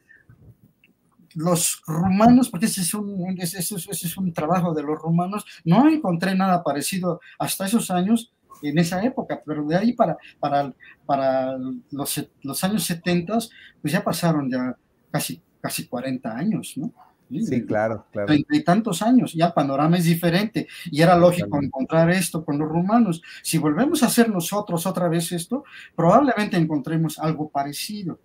[1.35, 6.35] los rumanos, porque ese es, un, ese, es un trabajo de los rumanos, no encontré
[6.35, 10.73] nada parecido hasta esos años en esa época, pero de ahí para, para,
[11.07, 11.57] para
[11.90, 13.38] los, los años 70,
[13.81, 14.77] pues ya pasaron ya
[15.11, 16.92] casi, casi 40 años, ¿no?
[17.31, 18.27] Sí, claro, claro.
[18.27, 22.59] Treinta y tantos años, ya el panorama es diferente y era lógico encontrar esto con
[22.59, 23.23] los rumanos.
[23.42, 25.62] Si volvemos a hacer nosotros otra vez esto,
[25.94, 28.18] probablemente encontremos algo parecido.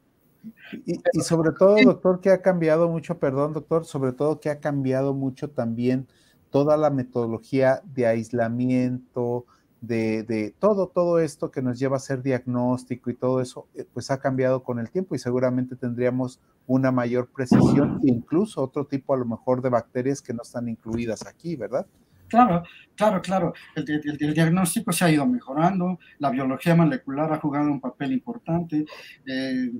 [0.85, 4.59] Y, y, sobre todo, doctor, que ha cambiado mucho, perdón, doctor, sobre todo que ha
[4.59, 6.07] cambiado mucho también
[6.49, 9.45] toda la metodología de aislamiento,
[9.87, 14.11] de, todo, todo esto que nos lleva a hacer diagnóstico y todo eso, eh, pues
[14.11, 19.17] ha cambiado con el tiempo y seguramente tendríamos una mayor precisión, incluso otro tipo a
[19.17, 21.85] lo mejor de bacterias que no están incluidas aquí, ¿verdad?
[22.27, 22.63] Claro,
[22.95, 23.53] claro, claro.
[23.75, 28.85] El, diagnóstico se ha ido mejorando, la biología molecular ha jugado un papel importante.
[29.25, 29.71] Eh,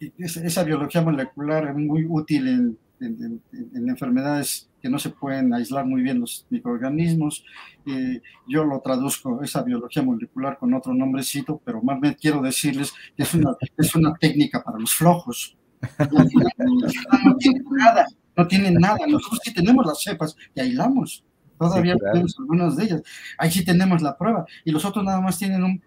[0.00, 5.86] eh, esa, biología molecular es muy útil en, en enfermedades que no se pueden aislar
[5.86, 7.44] muy bien los microorganismos.
[7.86, 12.92] Eh, yo lo traduzco, esa biología molecular, con otro nombrecito, pero más bien quiero decirles
[13.16, 15.56] que es una, es una técnica para los flojos.
[16.12, 16.26] No
[17.38, 18.98] tienen nada, no tienen nada.
[19.06, 21.24] Nosotros sí tenemos las cepas y aislamos.
[21.58, 23.02] Todavía tenemos algunas de ellas.
[23.36, 24.46] Ahí sí tenemos la prueba.
[24.64, 25.82] Y los otros nada más tienen un,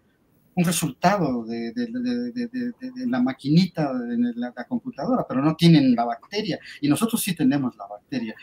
[0.56, 6.06] un resultado de, de, de, de, la maquinita, en la, computadora, pero no tienen la
[6.06, 6.60] bacteria.
[6.82, 8.36] Y nosotros sí tenemos la bacteria.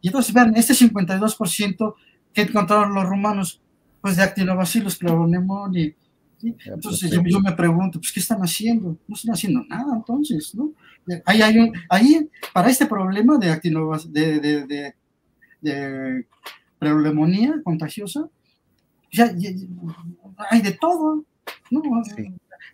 [0.00, 1.94] Y entonces, vean, este 52%
[2.32, 3.60] que encontraron los rumanos,
[4.00, 5.94] pues de actinobacillus pleuronemoni.
[6.40, 8.96] Entonces yo, yo, me pregunto, pues, ¿qué están haciendo?
[9.06, 10.72] No están haciendo nada, entonces, ¿no?
[11.24, 14.94] Ahí, hay un, ahí para este problema de actinobacillus, de, de, de,
[15.60, 16.26] de
[16.78, 18.28] pleuronemonía contagiosa,
[19.10, 19.50] ya, ya,
[20.50, 21.24] hay de todo.
[21.70, 21.82] ¿No?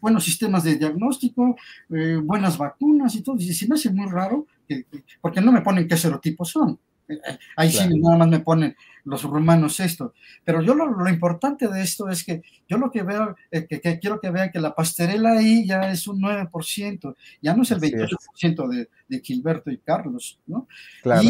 [0.00, 1.56] Buenos sistemas de diagnóstico,
[1.90, 3.36] eh, buenas vacunas y todo.
[3.38, 4.86] Y se me hace muy raro, que,
[5.20, 6.78] porque no me ponen qué serotipos son.
[7.08, 10.14] Eh, eh, ahí sí nada más me ponen los rumanos esto.
[10.44, 14.30] Pero yo lo, importante de esto es que yo lo que veo, que, quiero que
[14.30, 18.88] vean que la pastorela ahí ya es un 9%, ya no es el 28% de,
[19.08, 20.66] de, Gilberto y Carlos, ¿no?
[21.02, 21.22] Claro.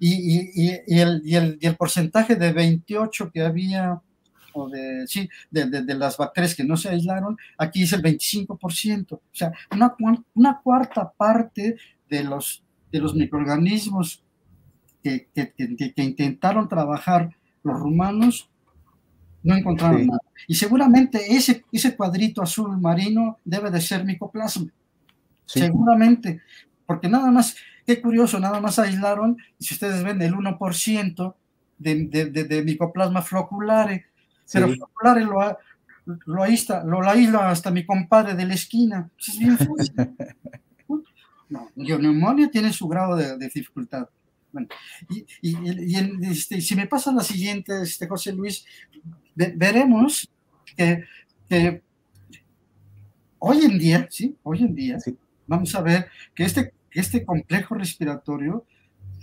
[0.00, 4.00] Y, y, y, el, y, el, y el porcentaje de 28 que había
[4.54, 9.12] o de, sí, de, de, las bacterias que no se aislaron, aquí es el 25%,
[9.12, 9.94] o sea, una,
[10.34, 11.76] una cuarta parte
[12.08, 14.22] de los, de los microorganismos
[15.02, 18.48] que, que, que, intentaron trabajar los rumanos
[19.42, 20.20] no encontraron nada.
[20.46, 24.70] Y seguramente ese, ese cuadrito azul marino debe de ser micoplasma.
[25.44, 26.40] Seguramente,
[26.86, 31.34] porque nada más, qué curioso, nada más aislaron, si ustedes ven, el 1%
[31.78, 34.06] de, de, de, de micoplasma floculare,
[34.52, 35.58] pero lo,
[36.26, 39.10] lo, aísla, lo aísla hasta mi compadre de la esquina.
[39.14, 39.94] Pues es bien fácil.
[41.48, 44.08] no, neumonía tiene su grado de, dificultad.
[44.52, 44.68] Bueno,
[45.08, 48.64] y, y, este, si me pasa la siguiente, este, José Luis,
[49.34, 50.28] veremos
[50.76, 51.04] que,
[51.48, 51.82] que,
[53.38, 54.36] hoy en día, ¿sí?
[54.42, 54.98] Hoy en día,
[55.46, 58.66] vamos a ver que este, este complejo respiratorio,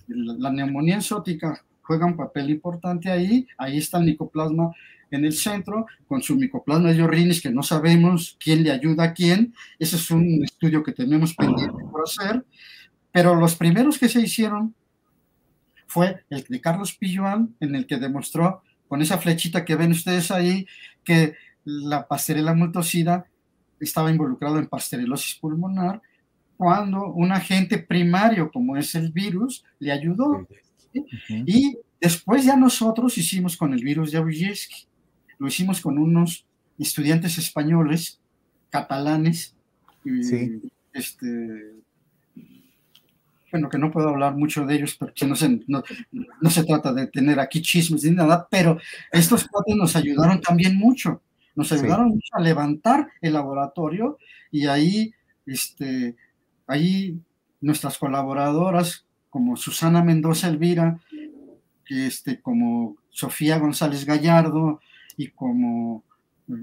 [0.08, 4.72] la, la neumonía exótica, juega un papel importante ahí, ahí está el micoplasma
[5.12, 9.14] en el centro con su micoplasma de orines que no sabemos quién le ayuda a
[9.14, 9.54] quién.
[9.78, 12.46] Ese es un estudio que tenemos pendiente por hacer.
[13.12, 14.76] Pero los primeros que se hicieron
[15.88, 20.32] fue el de Carlos Pilluan, en el que demostró con esa flechita que ven ustedes
[20.32, 20.68] ahí
[21.04, 23.26] que la pastorela multocida
[23.80, 26.02] estaba involucrado en pasterelosis pulmonar
[26.58, 30.46] cuando un agente primario como es el virus le ayudó.
[31.46, 34.89] Y después ya nosotros hicimos con el virus de Abuyeski
[35.40, 36.46] lo hicimos con unos
[36.78, 38.20] estudiantes españoles,
[38.70, 39.56] catalanes,
[40.06, 40.62] y,
[40.94, 41.74] este,
[43.52, 45.84] bueno, que no puedo hablar mucho de ellos porque no se, no,
[46.50, 48.78] se trata de tener aquí chismes ni nada, pero
[49.12, 51.22] estos cuatro nos ayudaron también mucho,
[51.56, 54.18] nos ayudaron mucho a levantar el laboratorio
[54.52, 55.14] y ahí,
[55.46, 56.16] este,
[56.68, 57.20] ahí
[57.62, 61.00] nuestras colaboradoras como Susana Mendoza Elvira,
[61.90, 64.80] este, como Sofía González Gallardo,
[65.20, 66.02] y como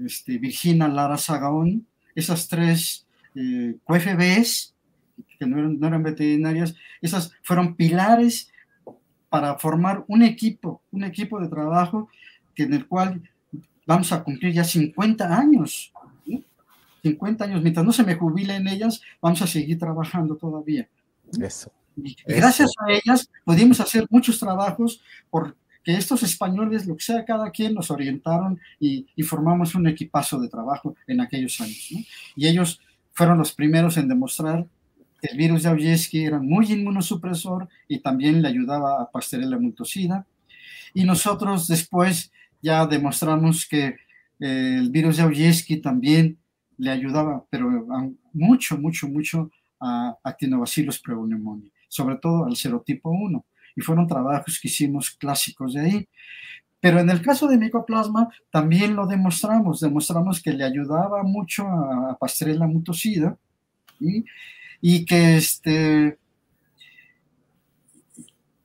[0.03, 4.73] este, Virginia Lara Sagaón, esas tres eh, QFBs,
[5.37, 8.51] que no eran, no eran veterinarias, esas fueron pilares
[9.29, 12.09] para formar un equipo, un equipo de trabajo
[12.55, 13.21] que en el cual
[13.85, 15.93] vamos a cumplir ya 50 años.
[17.03, 20.89] 50 años, mientras no se me jubilen ellas, vamos a seguir trabajando todavía.
[21.39, 21.71] Eso.
[21.95, 25.55] Y gracias a ellas pudimos hacer muchos trabajos por
[25.87, 30.49] que estos españoles, lo que sea cada quien, nos orientaron y, formamos un equipazo de
[30.49, 31.93] trabajo en aquellos años.
[32.35, 32.81] Y ellos
[33.13, 34.67] fueron los primeros en demostrar
[35.21, 40.27] que el virus de Aujewski era muy inmunosupresor y también le ayudaba a Pastorela multocida.
[40.93, 43.95] Y nosotros después ya demostramos que
[44.39, 46.37] el virus de Oyeski también
[46.77, 47.87] le ayudaba, pero
[48.33, 53.45] mucho, mucho, mucho a Actinobacillus pneumoniae, sobre todo al serotipo 1.
[53.77, 56.09] Y fueron trabajos que hicimos clásicos de ahí.
[56.81, 62.17] Pero en el caso de micoplasma también lo demostramos, demostramos que le ayudaba mucho a
[62.19, 63.37] Pastrella mutocida
[64.81, 66.19] y que este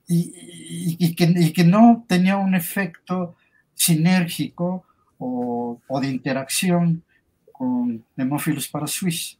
[0.07, 3.35] y, que, no tenía un efecto
[3.73, 4.85] sinérgico
[5.17, 7.03] o, de interacción
[7.51, 9.39] con Hemophilus parasuis.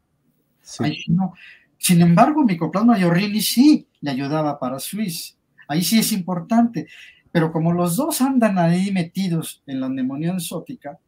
[0.61, 5.37] Sin embargo, Mycoplasma yorrini sí le ayudaba para Swiss.
[5.67, 6.87] Ahí sí es importante.
[7.31, 10.99] Pero como los dos andan ahí metidos en la neumonía ensótica,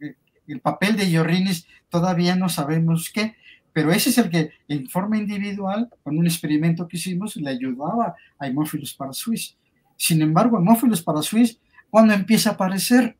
[0.00, 0.14] eh,
[0.46, 3.34] el papel de Yorrinis todavía no sabemos qué,
[3.72, 8.14] pero ese es el que en forma individual, con un experimento que hicimos, le ayudaba
[8.38, 9.56] a Hemophilus parasuis.
[9.96, 13.16] Sin embargo, Hemophilus parasuis, cuando empieza a aparecer,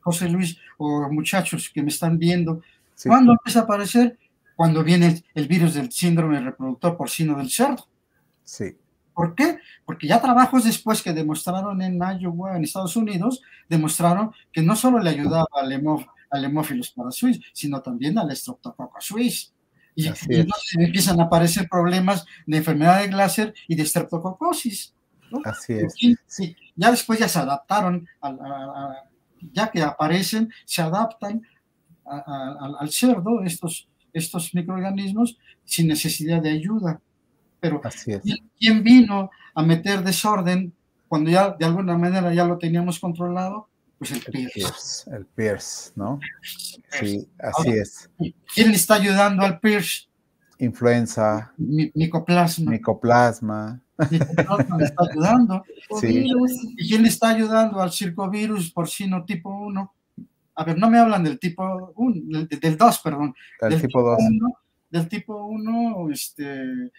[0.00, 2.62] José Luis o muchachos que me están viendo,
[3.04, 4.18] ¿cuándo empieza a aparecer?
[4.56, 7.88] Cuando viene el, virus del síndrome reproductor porcino del cerdo.
[8.44, 8.76] Sí.
[9.14, 9.58] ¿Por qué?
[9.84, 14.98] Porque ya trabajos después que demostraron en Iowa, en Estados Unidos, demostraron que no solo
[14.98, 15.72] le ayudaba al,
[16.30, 19.52] al Hemophilus parasuis, sino también al Streptococcus suis.
[19.94, 24.94] Y, entonces empiezan a aparecer problemas de enfermedad de Glaser y de streptococosis.
[25.44, 25.94] Así es.
[26.26, 28.06] sí, ya después ya se adaptaron,
[29.52, 31.42] ya que aparecen, se adaptan
[32.04, 37.00] al cerdo estos, estos microorganismos sin necesidad de ayuda.
[37.62, 37.80] Pero
[38.58, 40.74] ¿quién vino a meter desorden
[41.06, 43.68] cuando ya de alguna manera ya lo teníamos controlado?
[43.98, 45.08] Pues el, Pierce.
[45.12, 46.18] El Pierce, ¿no?
[46.90, 48.10] Sí, así es.
[48.52, 50.08] ¿Quién le está ayudando al Pierce?
[50.58, 51.52] Influenza.
[51.56, 52.72] micoplasma.
[52.72, 53.80] Micoplasma.
[54.10, 55.64] Micoplasma le está ayudando.
[56.00, 56.26] Sí.
[56.78, 59.94] ¿Y quién le está ayudando al circovirus porcino tipo 1?
[60.54, 63.34] A ver, no me hablan del tipo 1, del, 2, perdón.
[63.60, 64.18] del tipo 2.
[64.88, 66.90] del tipo 1, este,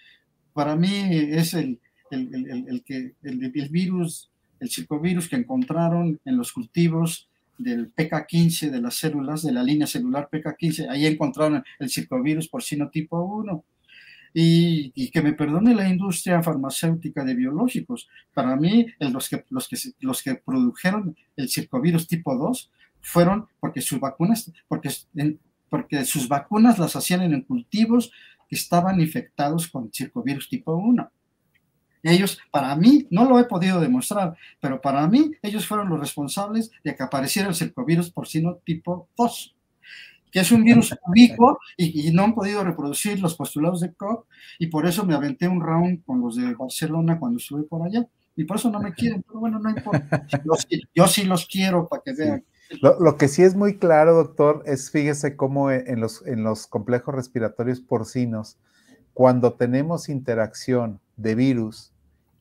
[0.54, 1.80] para mí es el,
[2.12, 8.82] el, el que el, virus el circovirus que encontraron en los cultivos del PK15 de
[8.82, 13.64] las células, de la línea celular PK15, ahí encontraron el circovirus porcino tipo 1.
[14.36, 18.10] Y, que me perdone la industria farmacéutica de biológicos.
[18.34, 23.82] Para mí, los, que, los, que, los que produjeron el circovirus tipo 2 fueron porque
[23.82, 24.90] sus vacunas, porque,
[25.70, 28.12] porque sus vacunas las hacían en cultivos
[28.54, 31.12] estaban infectados con circovirus tipo 1.
[32.04, 36.70] Ellos, para mí, no lo he podido demostrar, pero para mí, ellos fueron los responsables
[36.84, 39.56] de que apareciera el circovirus porcino tipo 2,
[40.30, 44.26] que es un virus ubicuo y, no han podido reproducir los postulados de Koch,
[44.60, 48.06] y por eso me aventé un round con los de Barcelona cuando estuve por allá.
[48.36, 50.26] Y por eso no me quieren, pero bueno, no importa.
[50.96, 52.44] yo sí los quiero para que vean.
[52.82, 57.14] Lo, que sí es muy claro, doctor, es fíjese cómo en los, en los complejos
[57.14, 58.58] respiratorios porcinos,
[59.14, 61.94] cuando tenemos interacción de virus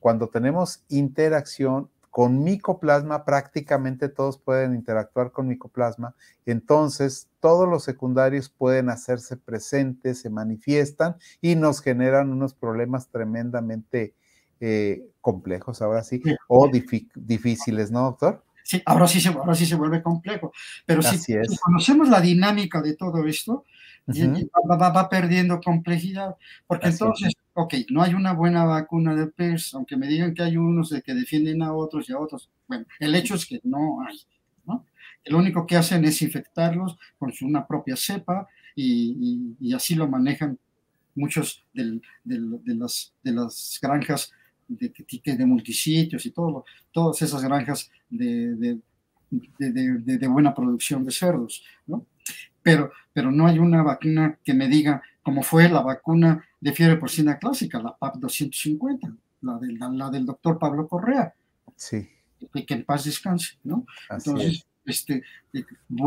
[0.03, 6.13] cuando tenemos interacción con micoplasma, prácticamente todos pueden interactuar con micoplasma,
[6.45, 14.13] entonces todos los secundarios pueden hacerse presentes, se manifiestan y nos generan unos problemas tremendamente
[14.59, 18.43] eh, complejos, ahora sí, o difíciles, ¿no, doctor?
[18.63, 20.53] Sí, ahora sí, se, ahora sí se vuelve complejo,
[20.85, 23.65] pero si, conocemos la dinámica de todo esto,
[24.07, 30.07] va, perdiendo complejidad, porque entonces ok, no hay una buena vacuna de PERS, aunque me
[30.07, 32.49] digan que hay unos de que defienden a otros y a otros.
[32.67, 34.17] Bueno, el hecho es que no hay,
[34.65, 34.85] ¿no?
[35.25, 40.57] Lo único que hacen es infectarlos con una propia cepa y, así lo manejan
[41.15, 44.33] muchos de, las, de las granjas
[44.77, 48.79] de, de multisitios y todo, todas esas granjas de,
[49.57, 52.05] de, buena producción de cerdos, ¿no?
[52.61, 56.97] Pero, pero no hay una vacuna que me diga cómo fue la vacuna de fiebre
[56.97, 61.33] porcina clásica, la PAP 250, la, de, la, del doctor Pablo Correa.
[61.75, 62.09] Sí.
[62.53, 63.85] Que, en paz descanse, ¿no?
[64.09, 65.23] Entonces, este,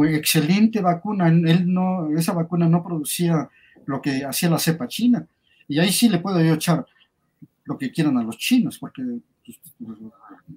[0.09, 1.29] excelente vacuna.
[1.29, 3.49] Él no, esa vacuna no producía
[3.87, 5.27] lo que hacía la cepa china.
[5.69, 6.87] Y ahí sí le puedo yo echar
[7.67, 9.03] lo que quieran a los chinos, porque
[9.45, 9.59] pues,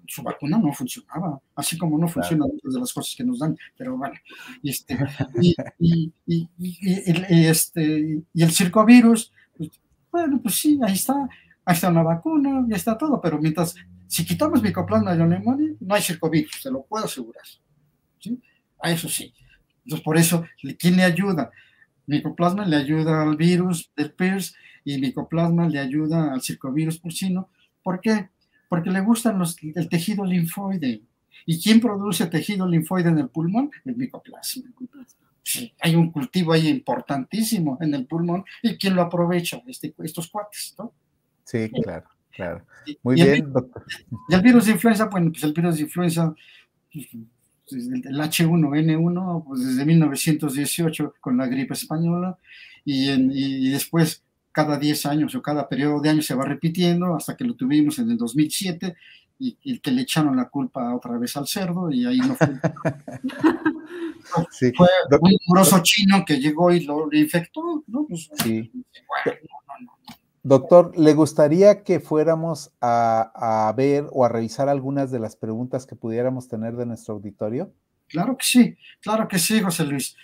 [0.07, 3.57] su vacuna no funcionaba, así como no funcionan muchas de las cosas que nos dan,
[3.77, 4.15] pero bueno,
[4.63, 4.97] este,
[5.41, 9.69] y, y, y, y este, y el circovirus, pues,
[10.11, 11.13] bueno, pues sí, ahí está,
[11.65, 13.75] ahí está la vacuna, ya está todo, pero mientras,
[14.07, 17.43] si quitamos micoplasma de neumonía, no hay circovirus, se lo puedo asegurar.
[18.19, 18.39] ¿sí?
[18.81, 19.33] A eso sí.
[19.83, 20.45] Entonces, por eso,
[20.77, 21.51] ¿quién le ayuda?
[22.05, 24.55] Micoplasma le ayuda al virus del PIRS
[24.93, 27.49] y micoplasma le ayuda al circovirus porcino.
[27.83, 28.29] ¿Por qué?
[28.67, 31.01] Porque le gustan los, el tejido linfoide.
[31.45, 33.69] ¿Y quién produce tejido linfoide en el pulmón?
[33.85, 34.63] El micoplasma.
[35.43, 40.29] Sí, hay un cultivo ahí importantísimo en el pulmón y quién lo aprovecha, este, estos
[40.29, 40.93] cuates, ¿no?
[41.43, 42.65] Sí, claro, claro.
[43.01, 43.83] Muy bien, doctor.
[44.27, 46.35] Y el virus de influenza, bueno, pues el virus de influenza,
[46.93, 47.07] pues,
[47.71, 52.37] el H1N1, pues desde 1918 con la gripe española,
[52.85, 54.23] y, y después
[54.59, 57.97] cada 10 años o cada periodo de años se va repitiendo hasta que lo tuvimos
[57.99, 58.93] en el 2007
[59.39, 62.47] y, que le echaron la culpa otra vez al cerdo y ahí no fue.
[64.75, 64.87] Fue
[65.21, 68.05] un grosso chino que llegó y lo infectó, ¿no?
[68.05, 68.69] Pues, sí.
[70.43, 75.95] Doctor, ¿le gustaría que fuéramos a, ver o a revisar algunas de las preguntas que
[75.95, 77.73] pudiéramos tener de nuestro auditorio?
[78.07, 80.15] Claro que sí, claro que sí, José Luis.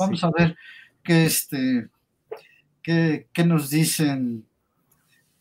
[0.00, 0.56] Vamos a ver
[1.02, 1.88] qué, este,
[2.84, 4.46] qué, nos dicen.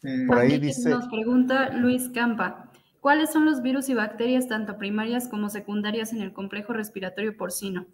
[0.02, 0.90] Eh, Por ahí dice.
[0.90, 2.72] Nos pregunta Luis Campa.
[3.00, 7.86] ¿Cuáles son los virus y bacterias tanto primarias como secundarias en el complejo respiratorio porcino?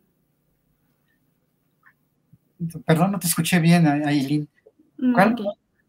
[2.86, 4.48] Perdón, no te escuché bien, Aileen.
[4.98, 5.16] Mm,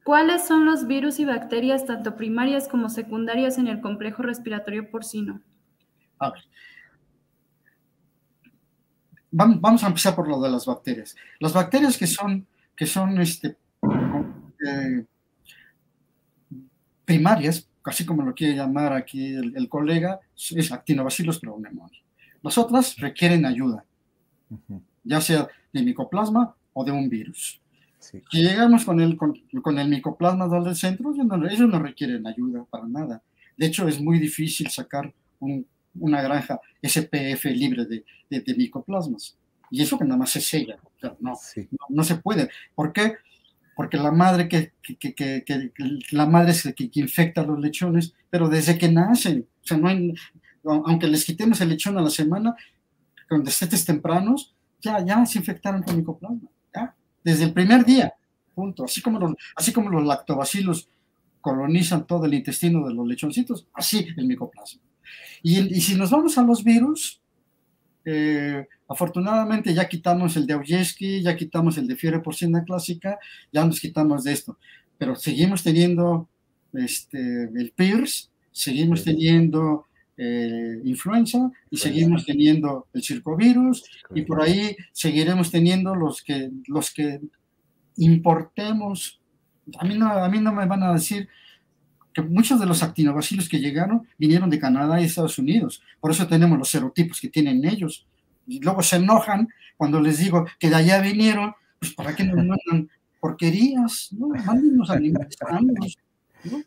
[0.04, 5.42] ¿Cuáles son los virus y bacterias tanto primarias como secundarias en el complejo respiratorio porcino?
[6.18, 6.42] A ver.
[9.32, 11.14] Vamos a empezar por lo de las bacterias.
[11.38, 12.46] Las bacterias que son,
[12.80, 13.58] que son este,
[14.66, 15.04] eh,
[17.04, 22.02] primarias así como lo quiere llamar aquí el, colega, es actinobacillus pneumoniae.
[22.42, 23.84] Las otras requieren ayuda,
[25.04, 27.60] ya sea de micoplasma o de un virus.
[27.98, 33.22] Si llegamos con el, con, el micoplasma del centro, ellos no, requieren ayuda para nada.
[33.58, 39.36] De hecho, es muy difícil sacar una granja SPF libre de, de, micoplasmas.
[39.70, 40.78] Y eso que nada más es ella.
[41.02, 41.34] no, no,
[41.88, 42.50] no, se puede.
[42.74, 43.14] ¿Por qué?
[43.80, 45.72] porque la madre que, que, que, que
[46.10, 49.88] la madre es que, infecta a los lechones, pero desde que nacen, o sea, no
[49.88, 50.12] hay,
[50.64, 52.54] aunque les quitemos el lechón a la semana,
[53.26, 56.94] con destetes tempranos, ya, ya se infectaron con micoplasma, ya,
[57.24, 58.12] desde el primer día,
[58.54, 58.84] punto.
[58.84, 60.90] Así como los, así como los lactobacilos
[61.40, 64.82] colonizan todo el intestino de los lechoncitos, así el micoplasma.
[65.42, 67.22] Y, y si nos vamos a los virus,
[68.04, 73.18] eh, afortunadamente ya quitamos el de Aujeski, ya quitamos el de fiebre porcina clásica,
[73.52, 74.58] ya nos quitamos de esto,
[74.98, 76.28] pero seguimos teniendo
[76.72, 79.86] este, el PIRS, seguimos teniendo
[80.16, 83.84] eh, influenza y seguimos teniendo el circovirus
[84.14, 87.20] y por ahí seguiremos teniendo los que, los que
[87.96, 89.20] importemos.
[89.78, 91.28] A mí, no, a mí no me van a decir
[92.12, 95.82] que muchos de los actinobacilos que llegaron vinieron de Canadá y Estados Unidos.
[96.00, 98.06] Por eso tenemos los serotipos que tienen ellos.
[98.46, 102.36] Y luego se enojan cuando les digo que de allá vinieron, pues para qué nos
[102.44, 102.90] mandan
[103.20, 104.28] porquerías, ¿no?
[104.28, 105.98] Manden los animales sanos,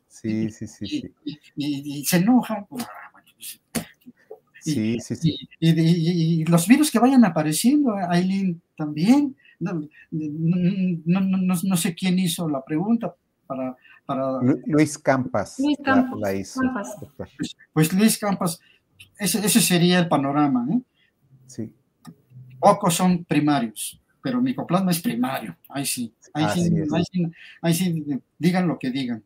[0.08, 1.12] Sí, sí, sí.
[1.56, 2.66] Y, se enojan.
[4.62, 5.50] sí, sí, sí.
[5.60, 9.36] Y, los virus que vayan apareciendo, Aileen, también.
[9.60, 13.16] no, no sé quién hizo la pregunta
[13.48, 13.76] para
[14.66, 15.60] Luis Campas.
[15.60, 16.58] Luis Campas.
[17.16, 18.60] Pues, pues, Luis Campas,
[19.18, 20.66] ese, sería el panorama.
[20.72, 20.82] ¿eh?
[21.48, 21.74] Sí.
[22.60, 25.56] Pocos son primarios, pero micoplasma es primario.
[25.70, 26.14] Ahí sí.
[26.34, 27.32] Ahí, sí,
[27.62, 28.06] ahí sí,
[28.40, 29.24] digan lo que digan.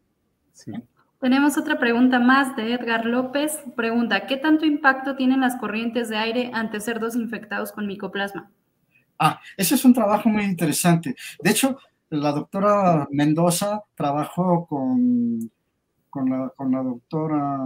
[1.19, 3.59] Tenemos otra pregunta más de Edgar López.
[3.75, 8.51] Pregunta, ¿qué tanto impacto tienen las corrientes de aire ante cerdos infectados con micoplasma?
[9.17, 11.15] Ah, ese es un trabajo muy interesante.
[11.41, 15.51] De hecho, la doctora Mendoza trabajó con,
[16.09, 17.59] con, la, con doctora,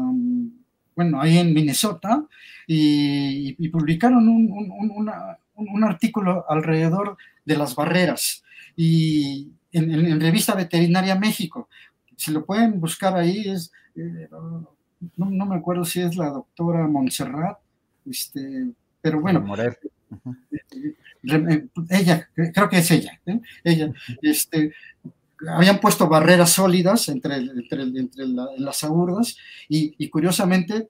[0.96, 2.26] bueno, ahí en Minnesota,
[2.68, 8.44] y, publicaron un, artículo alrededor de las barreras
[8.76, 11.70] y en, Revista Veterinaria México.
[12.16, 14.28] Si lo pueden buscar ahí, es, eh,
[15.18, 17.58] no, me acuerdo si es la doctora Montserrat,
[18.10, 18.72] este,
[19.02, 19.46] pero bueno,
[21.90, 23.40] ella, creo que es ella, ¿eh?
[23.64, 24.74] ella, este,
[25.48, 27.86] habían puesto barreras sólidas entre, entre,
[28.58, 29.38] las agudas
[29.68, 30.90] y, curiosamente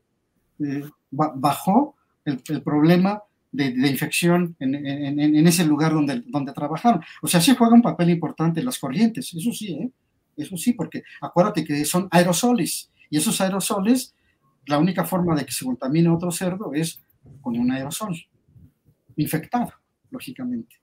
[0.60, 1.96] eh, bajó
[2.26, 7.02] el, problema de, infección en, ese lugar donde, donde trabajaron.
[7.22, 9.92] O sea, sí juega un papel importante las corrientes, eso sí,
[10.38, 14.16] eso sí, porque acuérdate que son aerosoles y esos aerosoles,
[14.66, 17.02] la única forma de que se contamine otro cerdo es
[17.42, 18.16] con un aerosol
[19.16, 19.72] infectado
[20.12, 20.76] lógicamente.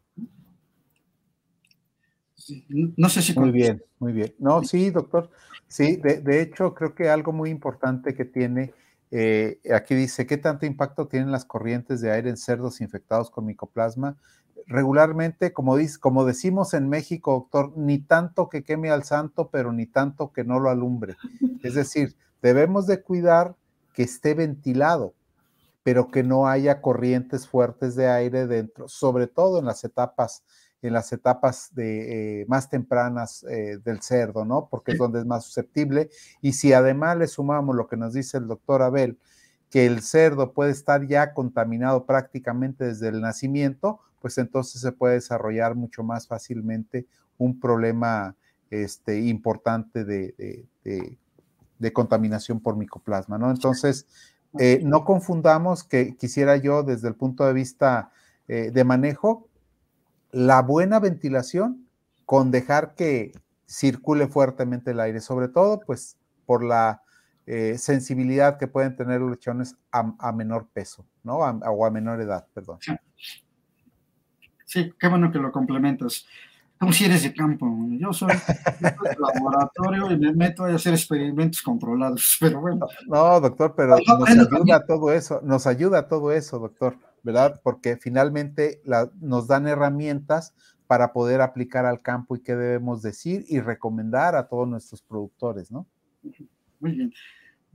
[2.68, 3.38] no sé si...
[3.38, 4.34] Muy bien, muy bien.
[4.38, 5.30] No, sí, doctor.
[5.68, 8.72] Sí, de, hecho, creo que algo muy importante que tiene,
[9.10, 13.44] eh, aquí dice, ¿qué tanto impacto tienen las corrientes de aire en cerdos infectados con
[13.44, 14.16] micoplasma?
[14.66, 19.72] Regularmente, como, dice, como decimos en México, doctor, ni tanto que queme al santo, pero
[19.72, 21.16] ni tanto que no lo alumbre.
[21.62, 23.56] Es decir, debemos de cuidar
[23.92, 25.14] que esté ventilado
[25.88, 30.44] pero que no haya corrientes fuertes de aire dentro, sobre todo en las etapas
[30.82, 34.68] en las etapas de, eh, más tempranas eh, del cerdo, ¿no?
[34.70, 36.10] Porque es donde es más susceptible.
[36.42, 39.18] Y si además le sumamos lo que nos dice el doctor Abel,
[39.70, 45.14] que el cerdo puede estar ya contaminado prácticamente desde el nacimiento, pues entonces se puede
[45.14, 47.06] desarrollar mucho más fácilmente
[47.38, 48.36] un problema
[48.68, 50.66] este, importante de,
[51.94, 53.50] contaminación por micoplasma, ¿no?
[53.50, 54.06] Entonces,
[54.58, 58.12] eh, no confundamos que quisiera yo desde el punto de vista
[58.46, 59.46] de manejo
[60.30, 61.86] la buena ventilación
[62.24, 63.32] con dejar que
[63.66, 67.02] circule fuertemente el aire, sobre todo pues por la
[67.46, 71.36] eh, sensibilidad que pueden tener los lechones a, menor peso, ¿no?
[71.36, 72.78] o a menor edad, perdón.
[74.66, 74.92] Sí.
[74.98, 76.26] qué bueno que lo complementas.
[76.78, 77.66] Como si eres de campo.
[77.90, 78.32] Yo soy,
[78.80, 82.86] de laboratorio y me meto a hacer experimentos controlados, pero bueno.
[83.06, 86.96] No, doctor, pero nos ayuda todo eso, nos ayuda todo eso, doctor.
[87.22, 87.60] ¿verdad?
[87.62, 88.80] Porque finalmente
[89.20, 90.54] nos dan herramientas
[90.86, 95.70] para poder aplicar al campo y qué debemos decir y recomendar a todos nuestros productores,
[95.70, 95.86] ¿no?
[96.80, 97.12] Muy bien.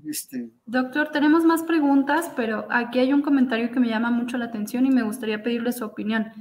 [0.05, 0.49] Este...
[0.65, 4.85] Doctor, tenemos más preguntas, pero aquí hay un comentario que me llama mucho la atención
[4.85, 6.31] y me gustaría pedirle su opinión.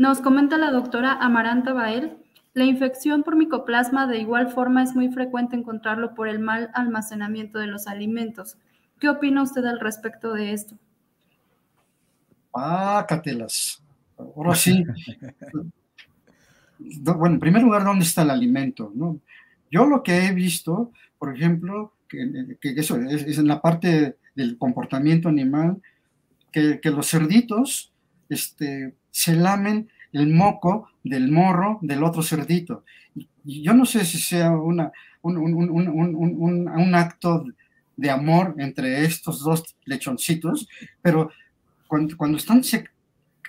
[0.00, 2.16] Nos comenta la doctora Amaranta Bael,
[2.54, 7.58] la infección por micoplasma de igual forma es muy frecuente encontrarlo por el mal almacenamiento
[7.58, 8.56] de los alimentos.
[8.98, 10.74] ¿Qué opina usted al respecto de esto?
[12.50, 13.82] Pácatelas.
[14.16, 14.86] Ahora sí.
[16.78, 18.90] bueno, en primer lugar, ¿dónde está el alimento?
[18.94, 19.20] ¿no?
[19.70, 25.28] Yo lo que he visto, por ejemplo, que, eso es, en la parte del comportamiento
[25.28, 25.82] animal,
[26.50, 27.92] que, los cerditos
[28.30, 32.84] este, se lamen el moco del morro del otro cerdito.
[33.44, 34.92] Y yo no sé si sea una,
[35.22, 37.44] un, un, acto
[37.96, 40.68] de amor entre estos dos lechoncitos,
[41.02, 41.30] pero
[41.86, 42.62] cuando, están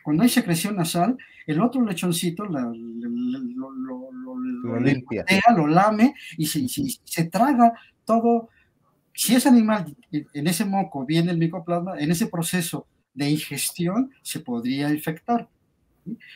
[0.03, 2.71] cuando hay secreción nasal, el otro lechoncito lo,
[4.79, 5.25] limpia.
[5.55, 7.73] lo lame y se, se, traga
[8.05, 8.49] todo.
[9.13, 14.39] Si ese animal en ese moco viene el micoplasma, en ese proceso de ingestión se
[14.39, 15.49] podría infectar.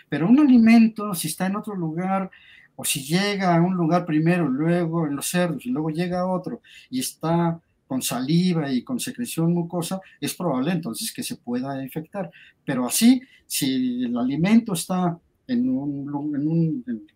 [0.10, 2.30] Pero un alimento, si está en otro lugar,
[2.76, 6.28] o si llega a un lugar primero, luego en los cerdos, y luego llega a
[6.28, 11.82] otro, y está con saliva y con secreción mucosa, es probable entonces que se pueda
[11.84, 12.32] infectar.
[12.66, 15.18] Pero así, si el alimento está
[15.48, 17.08] en, un, en, un, en,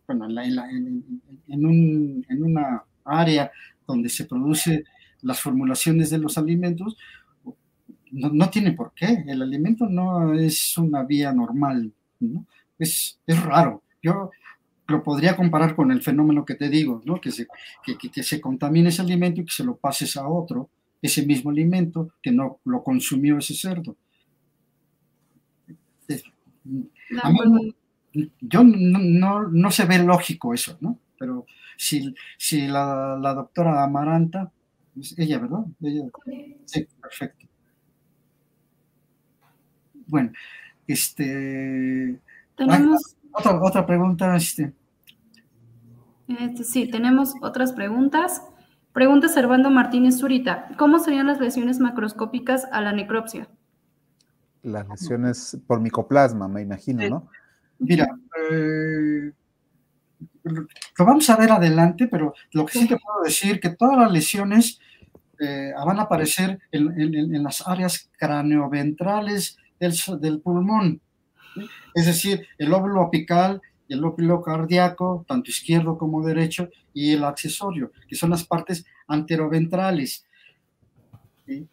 [2.30, 3.52] en, una área
[3.88, 4.84] donde se producen
[5.22, 6.96] las formulaciones de los alimentos,
[8.12, 9.24] no, tiene por qué.
[9.28, 11.92] El alimento no es una vía normal,
[12.78, 13.84] es, es raro.
[14.02, 14.32] Yo
[14.88, 17.22] lo podría comparar con el fenómeno que te digo, ¿no?
[17.22, 17.48] que, se,
[17.86, 20.70] que, se contamine ese alimento y que se lo pases a otro,
[21.02, 23.96] ese mismo alimento que no lo consumió ese cerdo.
[28.42, 31.00] yo no, no, se ve lógico eso, ¿no?
[31.18, 31.46] Pero
[31.78, 34.52] si, si la, la doctora Amaranta,
[35.18, 35.66] ella, ¿verdad?
[36.66, 37.49] sí, perfecto.
[40.10, 40.32] Bueno,
[40.88, 42.20] este...
[42.56, 43.16] Tenemos...
[43.32, 44.74] otra, otra pregunta, este.
[46.28, 48.42] Este, sí, tenemos otras preguntas.
[48.94, 53.48] Pregunta Servando Martínez Zurita, ¿cómo serían las lesiones macroscópicas a la necropsia?
[54.64, 57.30] Las lesiones por micoplasma, me imagino, ¿no?
[57.78, 58.08] Mira,
[58.52, 59.32] eh,
[60.44, 64.12] lo vamos a ver adelante, pero lo que sí te puedo decir que todas las
[64.12, 64.80] lesiones
[65.40, 71.02] eh, van a aparecer en, las áreas craneoventrales del, pulmón.
[71.96, 77.92] Es decir, el óvulo apical el lóbulo cardíaco, tanto izquierdo como derecho, y el accesorio,
[78.08, 80.26] que son las partes anteroventrales.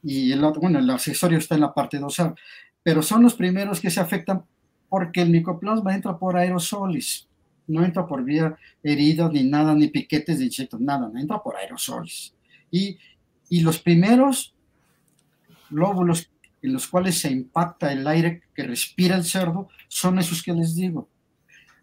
[0.02, 2.34] Y el bueno, el accesorio está en la parte dorsal,
[2.82, 4.44] pero son los primeros que se afectan
[4.88, 7.28] porque el micoplasma entra por aerosoles,
[7.66, 12.34] no entra por vía herida ni nada, ni piquetes de insectos, nada, entra por aerosoles.
[12.70, 12.98] Y,
[13.50, 14.54] y los primeros
[15.68, 16.30] lóbulos
[16.62, 20.74] en los cuales se impacta el aire que respira el cerdo son esos que les
[20.74, 21.08] digo,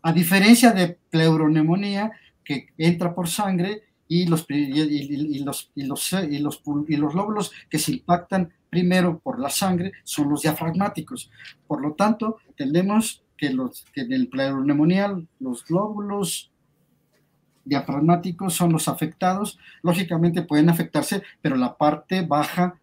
[0.02, 2.12] a diferencia de pleuroneumonía,
[2.44, 7.52] que entra por sangre y los, y, los, y, los, y, los, y los lóbulos
[7.70, 11.32] que se impactan primero por la sangre son los diafragmáticos.
[11.66, 16.52] Por lo tanto, tenemos que, los, que en el pleuroneumonía los lóbulos
[17.66, 19.58] diafragmáticos son los afectados.
[19.82, 22.80] Lógicamente pueden afectarse, pero la parte baja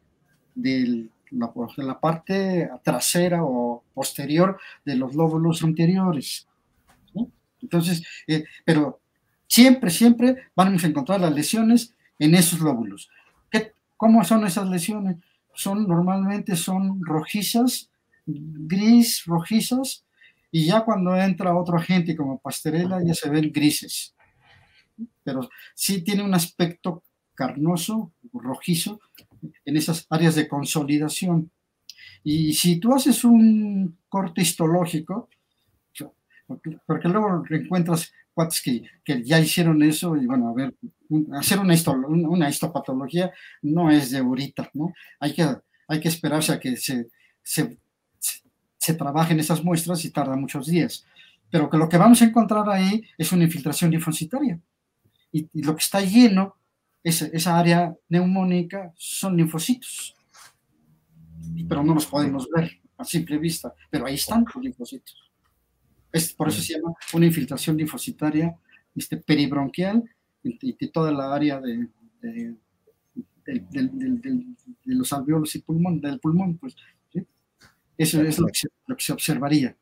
[0.55, 6.47] de la, la parte trasera o posterior de los lóbulos anteriores.
[7.63, 9.01] Entonces, eh, pero
[9.47, 13.11] siempre, siempre vamos a encontrar las lesiones en esos lóbulos.
[13.51, 15.17] ¿Qué, ¿Cómo son esas lesiones?
[15.61, 17.91] son normalmente son rojizas,
[18.27, 20.05] gris, rojizas,
[20.51, 24.15] y ya cuando entra otro agente como pastorela ya se ven grises.
[25.23, 27.03] Pero sí tiene un aspecto
[27.35, 29.01] carnoso, rojizo,
[29.65, 31.51] en esas áreas de consolidación.
[32.23, 35.29] Y si tú haces un corte histológico,
[36.87, 40.75] porque luego encuentras cuates que, que, ya hicieron eso y bueno, a ver,
[41.35, 41.75] hacer una,
[42.07, 43.33] una histopatología
[43.63, 44.93] no es de ahorita, ¿no?
[45.19, 45.47] Hay que,
[45.89, 47.09] hay que esperarse a que se,
[47.43, 47.79] se,
[48.79, 51.05] se trabajen esas muestras y tarda muchos días.
[51.51, 54.59] Pero que lo que vamos a encontrar ahí es una infiltración linfocitaria.
[55.33, 56.57] Y, y lo que está lleno,
[57.03, 60.15] esa, esa área neumónica, son linfocitos.
[61.69, 65.31] Pero no los podemos ver a simple vista, pero ahí están los linfocitos.
[66.13, 68.55] Es, por eso se llama una infiltración linfocitaria
[68.95, 70.03] este, peribronquial
[70.43, 71.89] y, toda la área de,
[72.21, 72.55] de,
[74.85, 76.59] los alveolos y pulmón, del pulmón.
[76.59, 76.75] Pues,
[77.97, 79.77] Eso es lo que, se, lo que, se, observaría.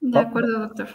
[0.00, 0.88] De acuerdo, doctor.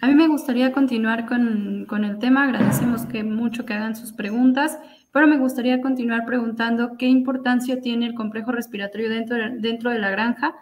[0.00, 2.44] A mí me gustaría continuar con, con, el tema.
[2.44, 4.78] Agradecemos que mucho que hagan sus preguntas,
[5.12, 9.98] pero me gustaría continuar preguntando qué importancia tiene el complejo respiratorio dentro de, dentro de
[9.98, 10.54] la granja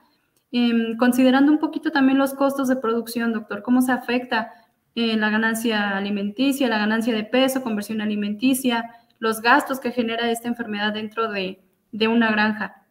[0.53, 4.53] Em, considerando un poquito también los costos de producción, doctor, ¿cómo se afecta
[4.95, 8.89] eh, la ganancia alimenticia, la ganancia de peso, conversión alimenticia,
[9.19, 11.61] los gastos que genera esta enfermedad dentro de,
[12.09, 12.87] una granja?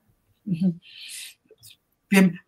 [2.07, 2.39] Bien,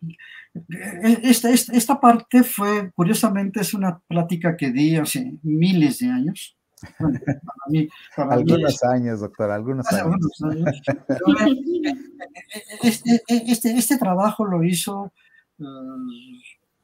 [0.68, 6.56] e, esta, esta, parte fue, curiosamente, es una plática que di hace miles de años.
[8.16, 10.16] algunos años, doctor, algunos años.
[12.82, 15.12] Este, este, este, trabajo lo hizo,
[15.58, 15.64] eh,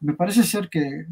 [0.01, 1.07] me parece ser que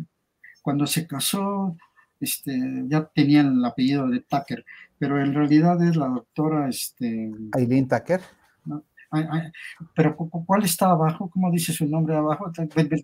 [0.63, 1.77] cuando se casó,
[2.21, 2.53] este,
[2.87, 4.65] ya tenían el apellido de Tucker,
[4.99, 6.69] pero en realidad es la doctora...
[6.69, 8.21] Este, Aileen Tucker.
[9.95, 11.29] Pero ¿cuál está abajo?
[11.31, 12.51] ¿Cómo dice su nombre abajo?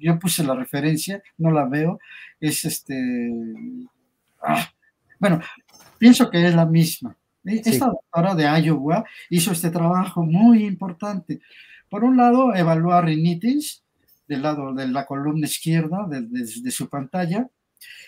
[0.00, 1.98] Yo puse la referencia, no la veo.
[2.40, 3.32] Es este...
[4.42, 4.68] Ah,
[5.18, 5.40] bueno,
[5.98, 7.16] pienso que es la misma.
[7.44, 11.40] E, esta doctora de Iowa hizo este trabajo muy importante.
[11.90, 13.82] Por un lado, evaluar rinitis
[14.26, 17.48] del lado de la columna izquierda de, su pantalla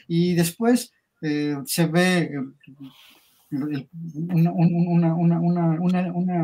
[0.06, 0.92] y después
[1.22, 2.30] eh, se ve
[3.50, 4.52] una,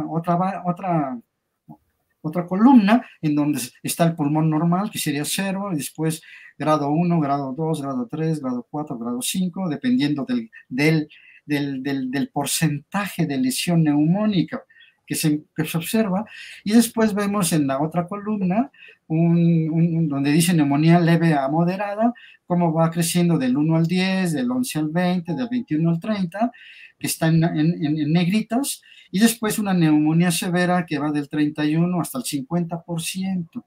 [0.08, 1.20] otra, otra,
[2.26, 6.22] otra columna en donde está el pulmón normal, que sería cero, y después
[6.58, 11.08] grado 1, grado 2, grado 3, grado 4, grado 5, dependiendo del, del
[11.46, 14.64] del, del, porcentaje de lesión neumónica
[15.06, 16.26] que se, se, observa.
[16.64, 18.70] Y después vemos en la otra columna,
[19.08, 22.12] un, donde dice neumonía leve a moderada,
[22.46, 26.52] cómo va creciendo del 1 al 10, del 11 al 20, del 21 al 30,
[26.98, 32.00] que está en, en, en negritos, y después una neumonía severa que va del 31
[32.00, 33.64] hasta el 50%.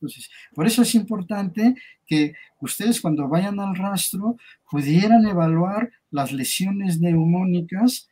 [0.00, 1.74] Entonces, por eso es importante
[2.06, 4.36] que ustedes cuando vayan al rastro
[4.70, 8.08] pudieran evaluar las lesiones neumónicas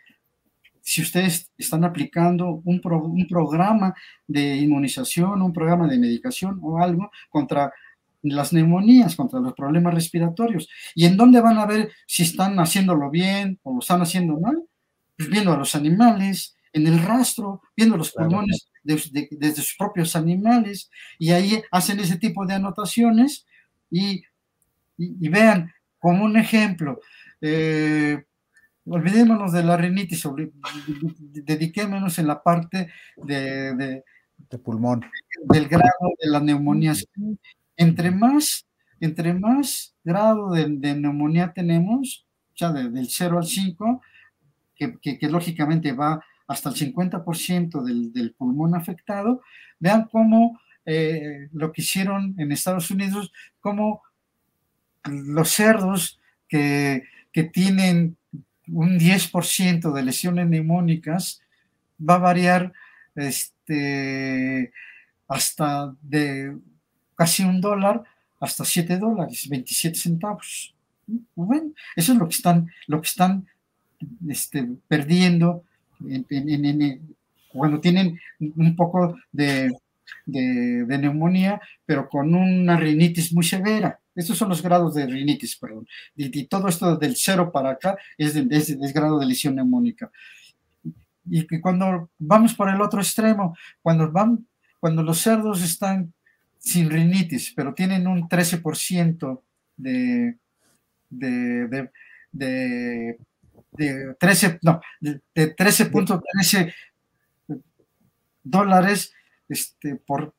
[0.86, 3.92] si ustedes están aplicando un, un, programa
[4.28, 7.72] de inmunización, un programa de medicación o algo contra
[8.22, 10.68] las neumonías, contra los problemas respiratorios.
[10.94, 14.62] ¿Y en dónde van a ver si están haciéndolo bien o lo están haciendo mal?
[15.16, 20.88] Pues viendo a los animales, en el rastro, viendo los pulmones de, sus propios animales,
[21.18, 23.44] y ahí hacen ese tipo de anotaciones
[23.90, 24.22] y,
[24.96, 27.00] y, vean, como un ejemplo,
[27.40, 28.22] eh,
[28.86, 30.26] olvidémonos de la rinitis,
[31.44, 35.04] dediquémonos en la parte de, de, pulmón.
[35.44, 36.94] Del grado de la neumonía.
[37.76, 38.66] Entre más,
[39.00, 44.00] entre más grado de, neumonía tenemos, ya del 0 al 5,
[44.74, 49.42] que, que, lógicamente va hasta el 50% del, del, pulmón afectado,
[49.80, 54.02] vean cómo eh, lo que hicieron en Estados Unidos, cómo
[55.04, 58.15] los cerdos que, que tienen
[58.68, 61.40] un 10% de lesiones neumónicas
[61.98, 62.72] va a variar
[63.14, 64.72] este,
[65.28, 66.56] hasta de
[67.14, 68.02] casi un dólar
[68.40, 70.74] hasta 7 dólares, 27 centavos.
[71.34, 73.46] Bueno, eso es lo que están, lo que están
[74.28, 75.64] este, perdiendo
[77.48, 79.72] cuando tienen un poco de,
[80.26, 83.98] de, neumonía, pero con una rinitis muy severa.
[84.16, 85.86] Estos son los grados de rinitis, perdón.
[86.16, 90.10] Y, todo esto del cero para acá es, de, grado de lesión neumónica.
[91.28, 94.46] Y que cuando vamos por el otro extremo, cuando, van,
[94.80, 96.12] cuando los cerdos están
[96.58, 99.42] sin rinitis, pero tienen un 13%
[99.76, 100.38] de,
[101.10, 101.90] de,
[102.32, 103.18] de
[104.18, 106.74] 13, no, de, 13.13
[108.42, 109.12] dólares
[109.48, 110.34] este, por,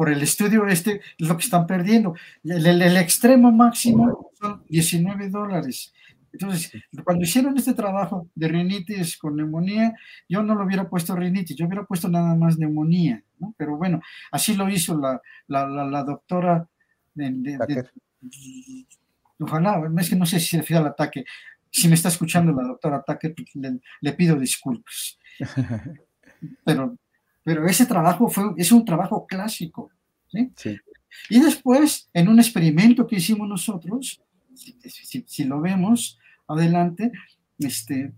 [0.00, 2.14] por el estudio este, es lo que están perdiendo.
[2.42, 5.92] El, el, extremo máximo son 19 dólares.
[6.32, 6.72] Entonces,
[7.04, 9.94] cuando hicieron este trabajo de rinitis con neumonía,
[10.26, 13.54] yo no lo hubiera puesto rinitis, yo hubiera puesto nada más neumonía, ¿no?
[13.58, 14.00] Pero bueno,
[14.32, 16.66] así lo hizo la, la, la, doctora
[17.12, 17.58] de,
[19.38, 21.26] ojalá, es que no sé si se refiere al ataque.
[21.70, 23.34] Si me está escuchando la doctora Ataque,
[24.00, 25.18] le, pido disculpas.
[26.64, 26.96] Pero,
[27.50, 29.90] pero ese trabajo fue, es un trabajo clásico.
[31.28, 34.22] Y después, en un experimento que hicimos nosotros,
[34.54, 37.10] si, lo vemos adelante,
[37.58, 38.12] este,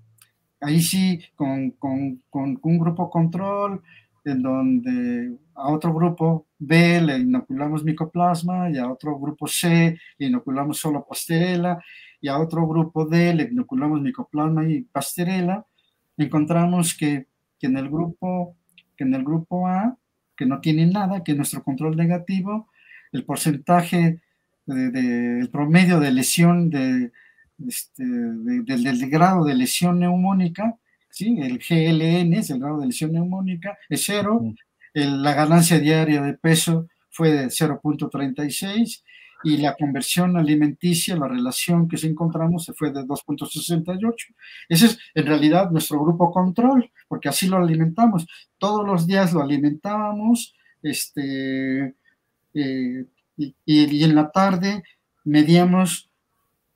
[0.60, 3.80] ahí sí, con, con, con, un grupo control,
[4.26, 10.26] en donde a otro grupo B le inoculamos micoplasma y a otro grupo C le
[10.26, 11.82] inoculamos solo pasterela
[12.20, 15.64] y a otro grupo D le inoculamos micoplasma y pasterela,
[16.18, 17.28] encontramos que,
[17.58, 18.58] que, en el grupo,
[18.96, 19.96] que en el grupo A,
[20.36, 22.68] que no tiene nada, que nuestro control negativo,
[23.12, 24.20] el porcentaje
[24.66, 27.12] del promedio de lesión de,
[27.68, 30.76] este, del grado de lesión neumónica,
[31.10, 31.38] ¿sí?
[31.40, 34.40] el GLN es el grado de lesión neumónica, es cero,
[34.94, 39.02] la ganancia diaria de peso fue de 0.36
[39.44, 44.14] y la conversión alimenticia, la relación que se encontramos, se fue de 2.68.
[44.68, 48.26] Ese es en realidad nuestro grupo control, porque así lo alimentamos.
[48.58, 51.94] Todos los días lo alimentábamos, este,
[52.54, 53.04] eh,
[53.36, 54.82] y, en la tarde
[55.24, 56.10] medíamos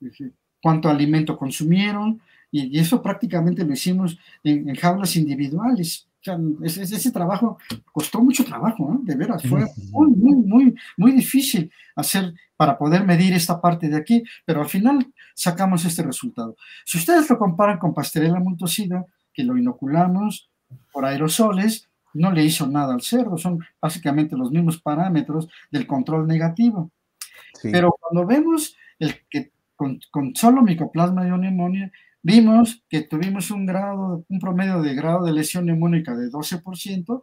[0.01, 6.06] eh, cuánto alimento consumieron, y, eso prácticamente lo hicimos en, jaulas individuales.
[6.63, 7.57] Ese, trabajo
[7.91, 13.33] costó mucho trabajo, de veras, fue muy, muy, muy, muy difícil hacer para poder medir
[13.33, 16.55] esta parte de aquí, pero al final sacamos este resultado.
[16.85, 20.49] Si ustedes lo comparan con Pasterella multocida, que lo inoculamos
[20.91, 26.27] por aerosoles, no le hizo nada al cerdo, son básicamente los mismos parámetros del control
[26.27, 26.91] negativo.
[27.61, 29.99] Pero cuando vemos el que con,
[30.35, 31.91] solo micoplasma y neumonía,
[32.27, 37.21] vimos que tuvimos un grado, un promedio de grado de lesión neumónica de 12%,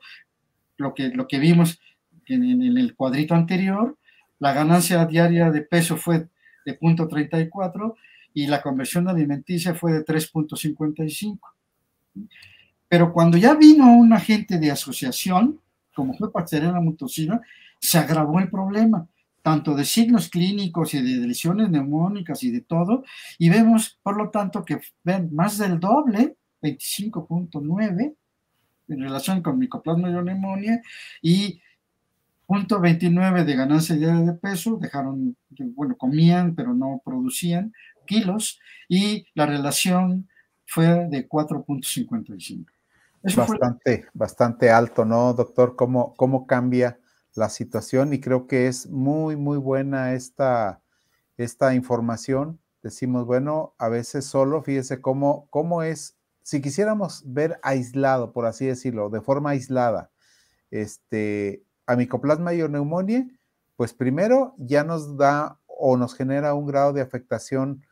[0.78, 1.78] lo que, lo que vimos
[2.24, 3.98] en, en el cuadrito anterior,
[4.38, 6.30] la ganancia diaria de peso fue
[6.64, 7.94] de 0.34
[8.32, 11.38] y la conversión alimenticia fue de 3.55.
[12.88, 15.60] Pero cuando ya vino un agente de asociación,
[15.94, 17.42] como fue Pasteurella mutocina,
[17.78, 19.06] se agravó el problema,
[19.44, 23.04] tanto de signos clínicos y de lesiones neumónicas y de todo,
[23.38, 28.14] y vemos, por lo tanto, que ven más del doble, 25.9,
[28.88, 30.80] en relación con micoplasma y neumonía,
[31.20, 31.60] y
[32.46, 35.36] punto 29 de ganancia diaria de peso, dejaron,
[35.74, 37.74] bueno, comían, pero no producían
[38.06, 40.26] kilos, y la relación
[40.64, 42.64] fue de 4.55.
[43.36, 45.76] Bastante, bastante alto, ¿no, doctor?
[45.76, 46.98] ¿Cómo, ¿Cómo cambia
[47.34, 48.12] la situación?
[48.12, 50.82] Y creo que es muy, muy buena esta,
[51.36, 52.60] esta información.
[52.82, 58.66] Decimos, bueno, a veces solo, fíjese cómo, cómo es, si quisiéramos ver aislado, por así
[58.66, 60.10] decirlo, de forma aislada,
[60.70, 63.26] este, a micoplasma y neumonía,
[63.76, 67.84] pues primero ya nos da o nos genera un grado de afectación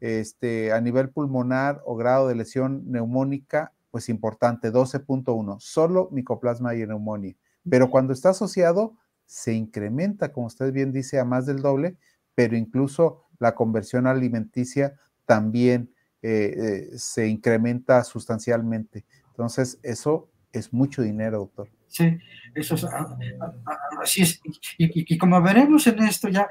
[0.00, 6.86] este, a nivel pulmonar o grado de lesión neumónica pues importante, 12.1, solo micoplasma y
[6.86, 7.34] neumonía.
[7.70, 11.96] Pero cuando está asociado, se incrementa, como usted bien dice, a más del doble,
[12.34, 14.94] pero incluso la conversión alimenticia
[15.24, 19.04] también eh, eh, se incrementa sustancialmente.
[19.28, 21.68] Entonces, eso es mucho dinero, doctor.
[21.86, 22.18] Sí,
[22.54, 24.40] eso es, ah, ah, ah, así es.
[24.76, 26.48] Y, como veremos en esto ya,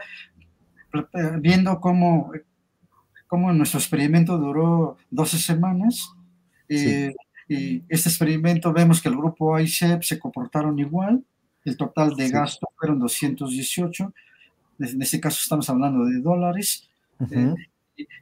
[0.94, 2.32] eh, viendo cómo,
[3.28, 6.14] cómo nuestro experimento duró 12 semanas,
[7.50, 11.24] y este experimento vemos que el grupo A y C se comportaron igual,
[11.66, 14.14] el total de gasto fueron 218,
[14.80, 16.88] en este caso estamos hablando de dólares,
[17.32, 17.54] eh,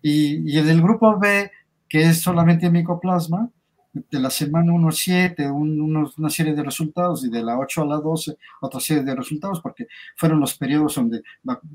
[0.01, 1.51] y, en el grupo B,
[1.89, 3.51] que es solamente micoplasma,
[3.93, 7.86] de la semana 1 a 7, una serie de resultados, y de la 8 a
[7.86, 11.21] la 12, otra serie de resultados, porque fueron los periodos donde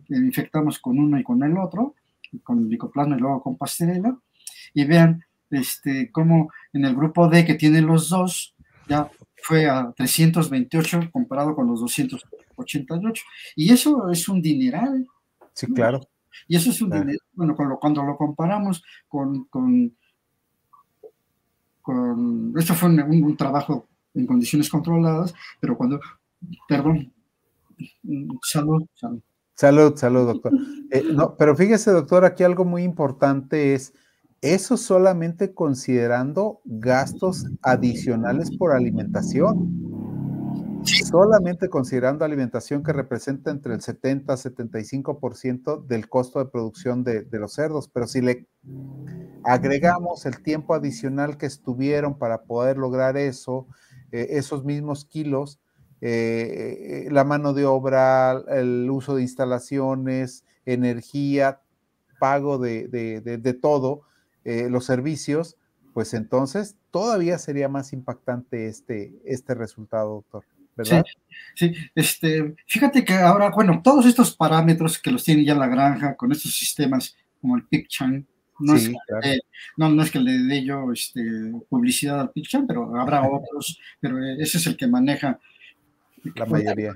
[0.09, 1.96] infectamos con uno y con el otro,
[2.42, 4.16] con micoplasma y luego con pastelera,
[4.72, 8.55] y vean este, como en el grupo D que tiene los dos,
[8.89, 9.11] ya
[9.43, 13.25] fue a 328 comparado con los 288.
[13.57, 15.07] Y eso es un dineral.
[15.53, 16.01] Sí, claro.
[16.49, 17.18] Y eso es un dineral.
[17.33, 19.97] Bueno, cuando, lo comparamos con, con,
[22.57, 26.01] esto fue un, trabajo en condiciones controladas, pero cuando,
[26.68, 27.12] perdón,
[28.43, 29.23] salud, salud.
[29.55, 30.53] Salud, salud, doctor.
[30.91, 33.93] Eh, no, pero fíjese, doctor, aquí algo muy importante es
[34.43, 39.80] Eso solamente considerando gastos adicionales por alimentación.
[40.82, 47.24] Solamente considerando alimentación que representa entre el 70 y 75% del costo de producción de,
[47.30, 47.88] los cerdos.
[47.88, 48.49] Pero si le
[49.45, 53.68] agregamos el tiempo adicional que estuvieron para poder lograr eso,
[54.11, 55.61] eh, esos mismos kilos,
[56.01, 61.61] eh, la mano de obra, el uso de instalaciones, energía,
[62.18, 64.03] pago de todo,
[64.45, 65.57] eh, los servicios,
[65.93, 70.45] pues entonces todavía sería más impactante este, este resultado, doctor.
[70.74, 71.05] ¿verdad?
[71.55, 76.16] Sí, este, fíjate que ahora, bueno, todos estos parámetros que los tiene ya la granja
[76.16, 78.26] con estos sistemas como el PicChan,
[78.59, 79.38] no, es, que,
[79.76, 81.20] no, no, es que le dé yo este,
[81.68, 85.38] publicidad al PicChan, pero habrá otros, pero ese es el que maneja.
[86.36, 86.95] La mayoría.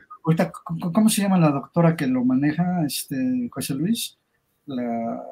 [0.93, 4.17] ¿cómo se llama la doctora que lo maneja, este, José Luis?
[4.67, 5.23] La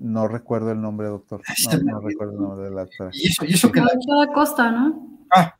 [0.00, 1.42] no recuerdo el nombre, doctor.
[1.84, 3.10] No, recuerdo el nombre de la doctora.
[3.12, 5.16] Y eso, y eso que la doctora Costa, ¿no?
[5.34, 5.54] Ah,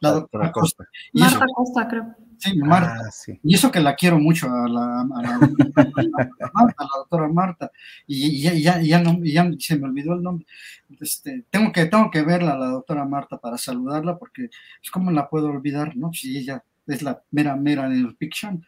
[0.00, 0.84] la doctora Costa.
[1.12, 2.14] Marta Costa, creo.
[2.38, 2.94] Sí, Marta.
[3.06, 3.38] Ah, sí.
[3.42, 5.38] Y eso que la quiero mucho a la, a la,
[6.54, 7.72] Marta, la doctora Marta.
[8.06, 10.46] Y, ya, ya, ya, no, ya se me olvidó el nombre.
[11.00, 14.50] Este, tengo, que, tengo que verla, la doctora Marta, para saludarla, porque
[14.82, 16.12] es como la puedo olvidar, ¿no?
[16.12, 18.64] Si ella es la mera, mera en el Piction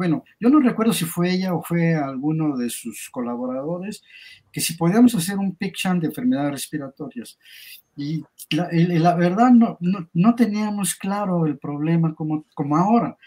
[0.00, 4.02] bueno, yo no recuerdo si fue ella o fue alguno de sus colaboradores,
[4.50, 7.38] que si podíamos hacer un picture de enfermedades respiratorias.
[7.94, 9.76] Y la, verdad no,
[10.14, 13.18] no, teníamos claro el problema como, como ahora.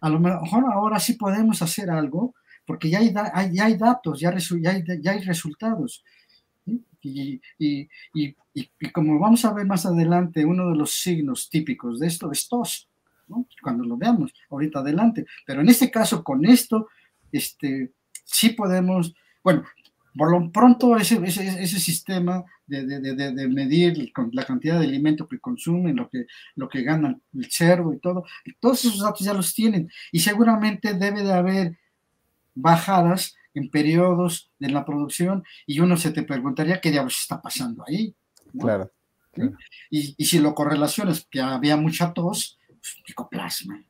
[0.00, 3.12] A lo mejor ahora sí podemos hacer algo, porque ya hay,
[3.52, 6.02] ya hay datos, ya, ya, hay, ya hay resultados.
[7.02, 12.00] Y, y, y, y, como vamos a ver más adelante, uno de los signos típicos
[12.00, 12.88] de esto es tos
[13.62, 15.26] cuando lo veamos ahorita adelante.
[15.46, 16.88] Pero en este caso, con esto,
[17.30, 17.92] este,
[18.24, 19.64] sí podemos, bueno,
[20.16, 25.96] por lo pronto ese, ese, sistema de, de, medir la cantidad de alimento que consumen,
[25.96, 28.24] lo que, lo que gana el cerdo y todo,
[28.60, 31.78] todos esos datos ya los tienen y seguramente debe de haber
[32.54, 37.84] bajadas en periodos de la producción y uno se te preguntaría qué diablos está pasando
[37.86, 38.14] ahí.
[38.58, 38.90] Claro.
[39.90, 43.84] Y, y, si lo correlaciones, que había mucha tos, psicoplasma.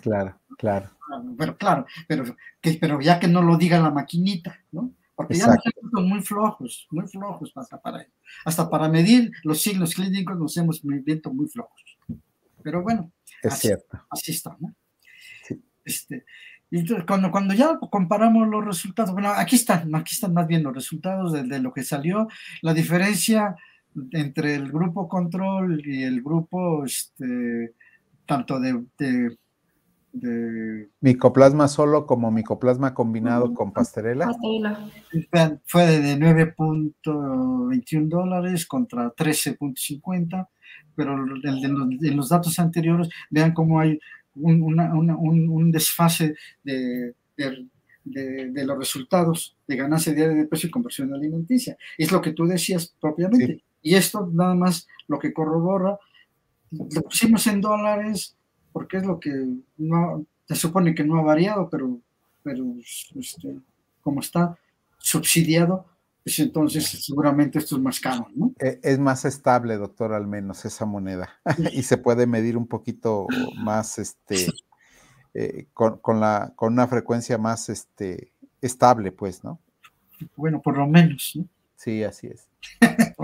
[0.00, 0.90] Claro, claro.
[1.36, 4.92] Pero claro, pero, que, pero ya que no lo diga la maquinita, ¿no?
[5.14, 5.46] Porque ya
[5.92, 8.06] son muy flojos, muy flojos hasta para,
[8.44, 11.98] hasta para medir los signos clínicos nos hemos visto muy flojos.
[12.62, 13.10] Pero bueno,
[13.42, 13.98] es así, cierto.
[14.10, 14.74] así está, ¿no?
[15.84, 16.24] Este,
[16.70, 20.74] y cuando, cuando ya comparamos los resultados, bueno, aquí están, aquí están más bien los
[20.74, 22.28] resultados de, de lo que salió,
[22.60, 23.56] la diferencia
[24.12, 27.74] entre el grupo control y el grupo este,
[28.28, 29.36] tanto de,
[31.00, 34.30] micoplasma solo como micoplasma combinado con pastorela.
[35.64, 40.48] Fue de 9.21 dólares contra 13.50,
[40.94, 43.98] pero en los datos anteriores vean cómo hay
[44.34, 47.14] un, desfase de,
[48.04, 51.78] los resultados de ganancia diaria de precio y conversión alimenticia.
[51.96, 53.64] Es lo que tú decías propiamente.
[53.80, 55.98] Y esto nada más lo que corrobora
[56.70, 58.36] lo pusimos en dólares
[58.72, 59.30] porque es lo que
[59.76, 61.98] no, se supone que no ha variado, pero,
[62.42, 62.64] pero
[63.16, 63.58] este,
[64.00, 64.56] como está
[64.98, 65.86] subsidiado,
[66.22, 68.52] pues entonces seguramente esto es más caro, ¿no?
[68.58, 71.40] E, es más estable, doctor, al menos esa moneda.
[71.72, 74.46] y se puede medir un poquito más, este,
[75.34, 79.60] eh, con, con, la, con una frecuencia más este, estable, pues, ¿no?
[80.36, 81.46] Bueno, por lo menos, ¿no?
[81.76, 82.48] Sí, así es.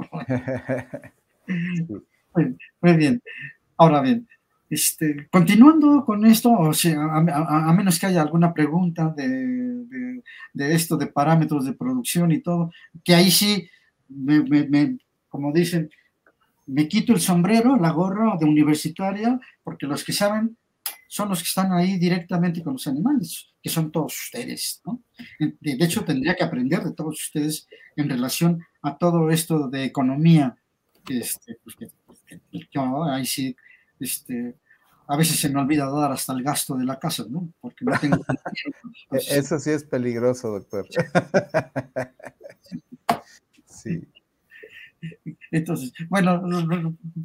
[2.35, 3.22] Muy, bien.
[3.76, 4.28] Ahora bien,
[4.70, 10.22] este, continuando con esto, o sea, a, menos que haya alguna pregunta de,
[10.55, 12.70] esto de parámetros de producción y todo,
[13.03, 13.68] que ahí sí,
[14.09, 15.91] me, como dicen,
[16.66, 20.57] me quito el sombrero, la gorra de universitaria, porque los que saben
[21.09, 25.01] son los que están ahí directamente con los animales, que son todos ustedes, ¿no?
[25.39, 30.57] De hecho, tendría que aprender de todos ustedes en relación a todo esto de economía,
[31.09, 31.76] este, pues,
[32.70, 33.57] yo ahí sí,
[34.01, 34.57] este,
[35.07, 37.53] a veces se me olvida dar hasta el gasto de la casa, ¿no?
[37.61, 38.18] Porque no tengo...
[39.09, 40.87] Pues eso sí es peligroso, doctor.
[43.66, 44.01] Sí.
[45.51, 46.43] Entonces, bueno,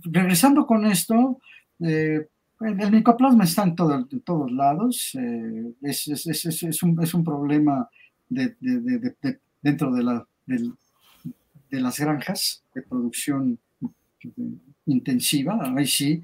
[0.03, 1.39] regresando con esto,
[1.79, 2.27] eh,
[2.59, 7.23] el micoplasma está en, todo, en todos lados, eh, es, es, es, un, es un
[7.23, 7.89] problema
[8.27, 13.59] de, de, de, dentro de, la, de las granjas de producción
[14.91, 16.23] intensiva, ahí sí,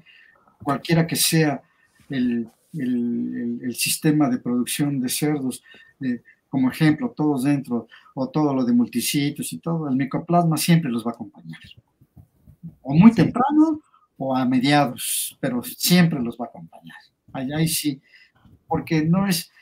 [0.62, 1.62] cualquiera que sea
[2.08, 5.62] el, el, sistema de producción de cerdos,
[6.00, 10.90] eh, como ejemplo, todos dentro, o todo lo de multisitios y todo, el micoplasma siempre
[10.90, 11.60] los va a acompañar.
[12.82, 13.80] O muy temprano
[14.16, 16.96] o a mediados, pero siempre los va a acompañar.
[17.32, 18.00] Allá sí,
[18.66, 19.52] porque no es,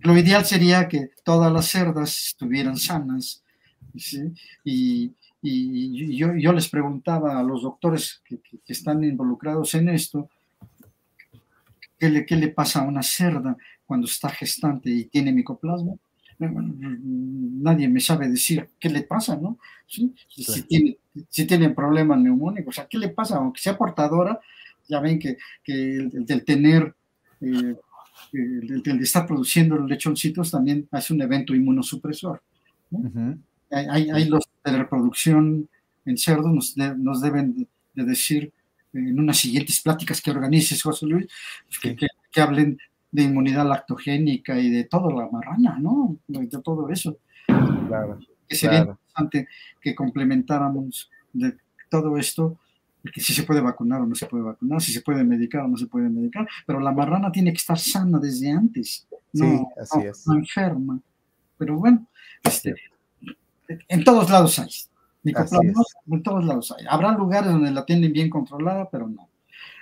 [0.00, 3.42] lo ideal sería que todas las cerdas estuvieran sanas,
[4.64, 5.12] y,
[5.42, 10.28] yo, les preguntaba a los doctores que, están involucrados en esto,
[11.98, 15.94] ¿qué le, ¿qué le pasa a una cerda cuando está gestante y tiene micoplasma?
[16.50, 19.58] nadie me sabe decir qué le pasa, ¿no?
[19.86, 20.12] Si,
[20.62, 20.96] tiene,
[21.28, 23.36] si tienen problemas neumónicos, o sea, ¿qué le pasa?
[23.36, 24.40] Aunque sea portadora,
[24.88, 26.94] ya ven que, que el, del tener,
[27.40, 27.76] eh,
[28.32, 32.42] el, de estar produciendo los lechoncitos también hace un evento inmunosupresor.
[33.70, 35.68] hay, los de reproducción
[36.04, 38.52] en cerdos, nos, nos deben de, decir
[38.92, 41.26] en unas siguientes pláticas que organices, José Luis,
[41.80, 42.78] que, que hablen
[43.10, 46.16] de inmunidad lactogénica y de toda la marrana, ¿no?
[46.26, 47.18] De todo eso.
[47.46, 49.48] Claro, que sería interesante
[49.80, 51.56] que complementáramos de
[51.90, 52.58] todo esto,
[53.12, 55.68] que si se puede vacunar o no se puede vacunar, si se puede medicar o
[55.68, 60.06] no se puede medicar, pero la marrana tiene que estar sana desde antes, no, así
[60.06, 60.26] es.
[60.28, 61.00] enferma.
[61.58, 62.06] Pero bueno,
[62.42, 62.74] este,
[63.68, 64.70] en todos lados hay.
[65.24, 66.84] En todos lados hay.
[66.88, 69.28] Habrá lugares donde la tienen bien controlada, pero no.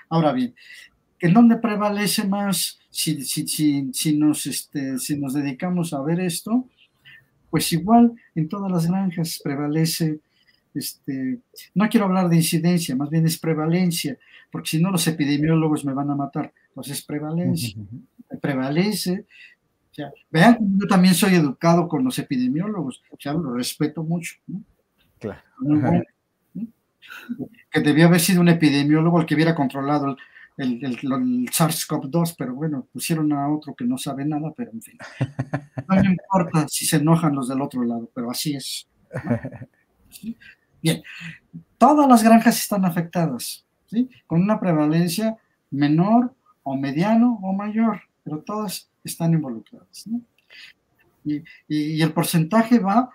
[0.08, 0.54] Ahora bien,
[1.20, 6.20] ¿en dónde prevalece más si, si, si, si, nos, este, si nos dedicamos a ver
[6.20, 6.68] esto,
[7.48, 10.20] pues igual en todas las granjas prevalece,
[10.74, 11.40] este,
[11.74, 14.18] no quiero hablar de incidencia, más bien es prevalencia,
[14.50, 17.76] porque si no los epidemiólogos me van a matar, pues es prevalencia,
[18.40, 19.26] prevalece.
[20.30, 24.34] Vean, yo también soy educado con los epidemiólogos, ya lo respeto mucho.
[25.18, 25.40] Claro.
[27.70, 30.16] Que debió haber sido un epidemiólogo el que hubiera controlado
[30.56, 34.82] el, el, el, SARS-CoV-2, pero bueno, pusieron a otro que no sabe nada, pero en
[34.82, 34.98] fin.
[35.88, 38.86] No me importa si se enojan los del otro lado, pero así es.
[40.82, 41.02] Bien,
[41.78, 44.08] todas las granjas están afectadas, ¿sí?
[44.26, 45.36] Con una prevalencia
[45.70, 50.06] menor o mediano o mayor, pero todas están involucradas.
[51.24, 53.10] Y, y, el porcentaje va,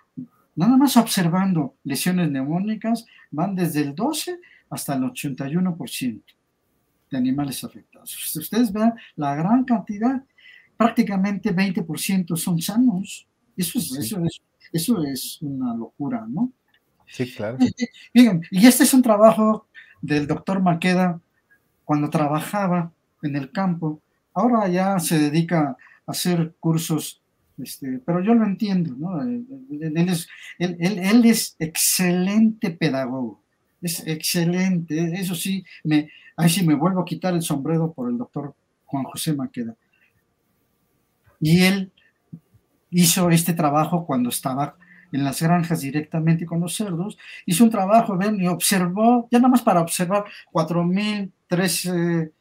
[0.56, 4.40] nada más observando lesiones neumónicas, van desde el 12
[4.70, 6.22] hasta el 81%
[7.10, 8.12] de animales afectados.
[8.32, 10.24] Si ustedes vean la gran cantidad,
[10.78, 13.28] prácticamente 20% son sanos.
[13.58, 14.42] Eso es, eso, es,
[14.72, 16.52] eso es una locura, ¿no?
[17.08, 17.58] Sí, claro.
[18.14, 19.68] Y, y este es un trabajo
[20.02, 21.22] del doctor Maqueda
[21.84, 22.92] cuando trabajaba
[23.22, 24.02] en el campo.
[24.36, 25.76] Ahora ya se dedica
[26.06, 27.24] a hacer cursos,
[27.58, 29.22] este, pero yo lo entiendo, ¿no?
[29.22, 30.28] Él es,
[30.60, 33.42] él, él, él es excelente pedagogo,
[33.82, 35.20] es excelente.
[35.20, 38.56] Eso sí, me, Ahí sí me vuelvo a quitar el sombrero por el doctor
[38.86, 39.76] Juan José Maqueda.
[41.40, 41.92] Y él
[42.90, 44.76] hizo este trabajo cuando estaba
[45.12, 49.50] en las granjas directamente con los cerdos, hizo un trabajo, ven, y observó, ya nada
[49.50, 52.32] más para observar, 4.013,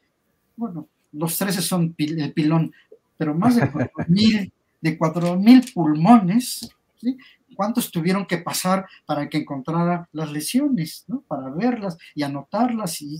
[0.56, 2.72] bueno, los 13 son el pilón,
[3.16, 4.52] pero más de 4.000
[4.84, 6.68] de 4.000 pulmones,
[7.00, 7.16] ¿sí?
[7.54, 11.22] cuántos tuvieron que pasar para que encontrara las lesiones, ¿no?
[11.22, 13.18] Para verlas y anotarlas y,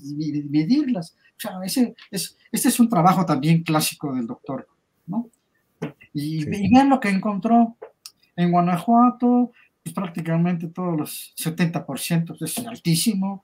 [0.50, 1.16] medirlas.
[1.36, 4.68] O sea, ese es, este es un trabajo también clásico del doctor,
[5.06, 5.30] ¿no?
[6.12, 7.76] Y, vean lo que encontró
[8.36, 13.42] en Guanajuato, pues prácticamente todos los 70% es altísimo,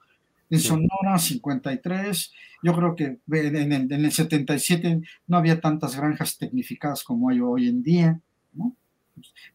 [0.50, 2.32] en Sonora 53,
[2.62, 7.40] yo creo que en el, en el 77 no había tantas granjas tecnificadas como hay
[7.40, 8.20] hoy en día,
[8.52, 8.74] ¿no?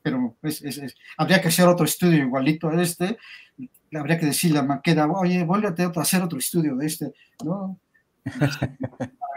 [0.01, 0.35] pero
[1.17, 3.17] habría que hacer otro estudio igualito a este,
[3.93, 7.79] habría que decirle a Maqueda, oye, vuelve a hacer otro estudio de este, ¿no?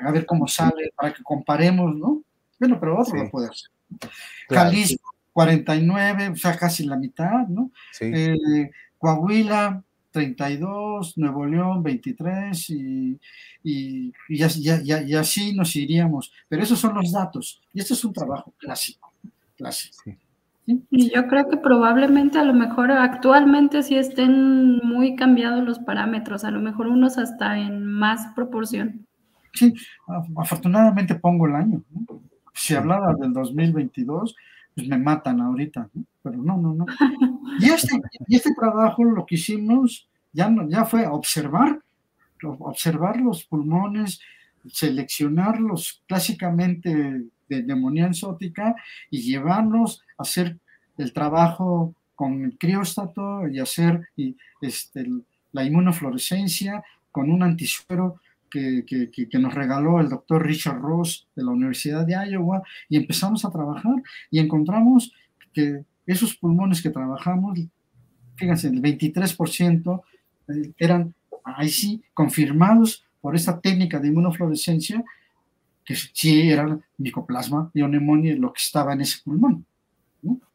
[0.04, 2.22] a ver cómo sale, para que comparemos, ¿no?
[2.58, 3.70] Bueno, pero otro lo puede hacer.
[4.48, 7.70] Jalisco, 49, o sea, casi la mitad, ¿no?
[8.00, 13.20] Eh, Coahuila, 32, Nuevo León 23 y,
[13.62, 16.32] y, y, así nos iríamos.
[16.48, 19.12] Pero esos son los datos y este es un trabajo clásico
[19.56, 19.90] clase.
[20.66, 26.44] Y yo creo que probablemente a lo mejor actualmente sí estén muy cambiados los parámetros,
[26.44, 29.06] a lo mejor unos hasta en más proporción.
[29.54, 29.74] Sí,
[30.36, 31.82] afortunadamente pongo el año.
[32.54, 34.36] Si hablara del 2022,
[34.78, 35.90] pues me matan ahorita,
[36.22, 36.86] pero no, no, no.
[37.58, 41.80] Y este, y este trabajo lo que hicimos ya, ya fue observar,
[42.44, 44.20] observar los pulmones,
[44.68, 48.76] seleccionarlos clásicamente de neumonía enzótica
[49.10, 50.56] y llevarlos a hacer
[50.96, 55.08] el trabajo con el crióstato y hacer y, este,
[55.50, 58.20] la inmunofluorescencia con un antisuero
[58.50, 63.44] que, que, nos regaló el doctor Richard Ross de la Universidad de Iowa y empezamos
[63.44, 63.94] a trabajar
[64.30, 65.12] y encontramos
[65.52, 67.58] que esos pulmones que trabajamos,
[68.36, 70.02] fíjense, el 23%
[70.48, 75.04] eh, eran ahí sí confirmados por esta técnica de inmunofluorescencia
[75.84, 79.64] que sí era micoplasma y neumonía lo que estaba en ese pulmón,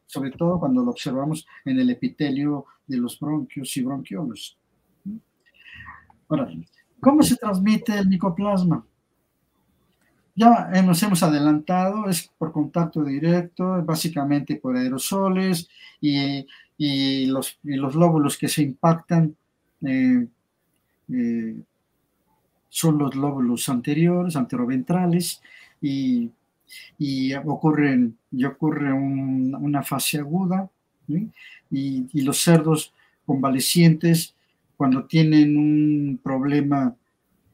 [0.06, 4.56] sobre todo cuando lo observamos en el epitelio de los bronquios y bronquiolos.
[6.28, 6.48] Ahora,
[7.04, 8.84] ¿cómo se transmite el micoplasma?
[10.34, 15.68] Ya nos hemos adelantado, es por contacto directo, básicamente por aerosoles
[16.00, 16.44] y,
[16.76, 19.36] y, los, los, lóbulos que se impactan
[19.82, 20.26] eh,
[21.12, 21.56] eh,
[22.68, 25.40] son los lóbulos anteriores, anteroventrales,
[25.80, 26.30] y,
[26.98, 30.68] y ocurren, y ocurre una fase aguda,
[31.06, 31.28] y,
[31.70, 32.92] y, los cerdos
[33.26, 34.33] convalecientes,
[34.76, 36.94] cuando tienen un problema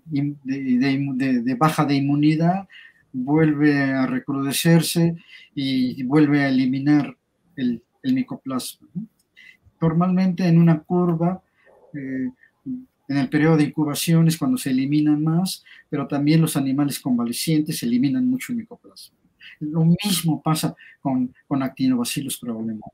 [0.04, 2.68] de, baja de inmunidad,
[3.12, 5.16] vuelve a recrudecerse
[5.54, 7.16] y, vuelve a eliminar
[7.56, 8.88] el, el micoplasma.
[9.80, 11.42] Normalmente en una curva,
[11.94, 12.30] eh,
[13.08, 17.82] en el periodo de incubación es cuando se eliminan más, pero también los animales convalecientes
[17.82, 19.16] eliminan mucho el micoplasma.
[19.58, 22.92] Lo mismo pasa con, con actinobacillus problemáticos.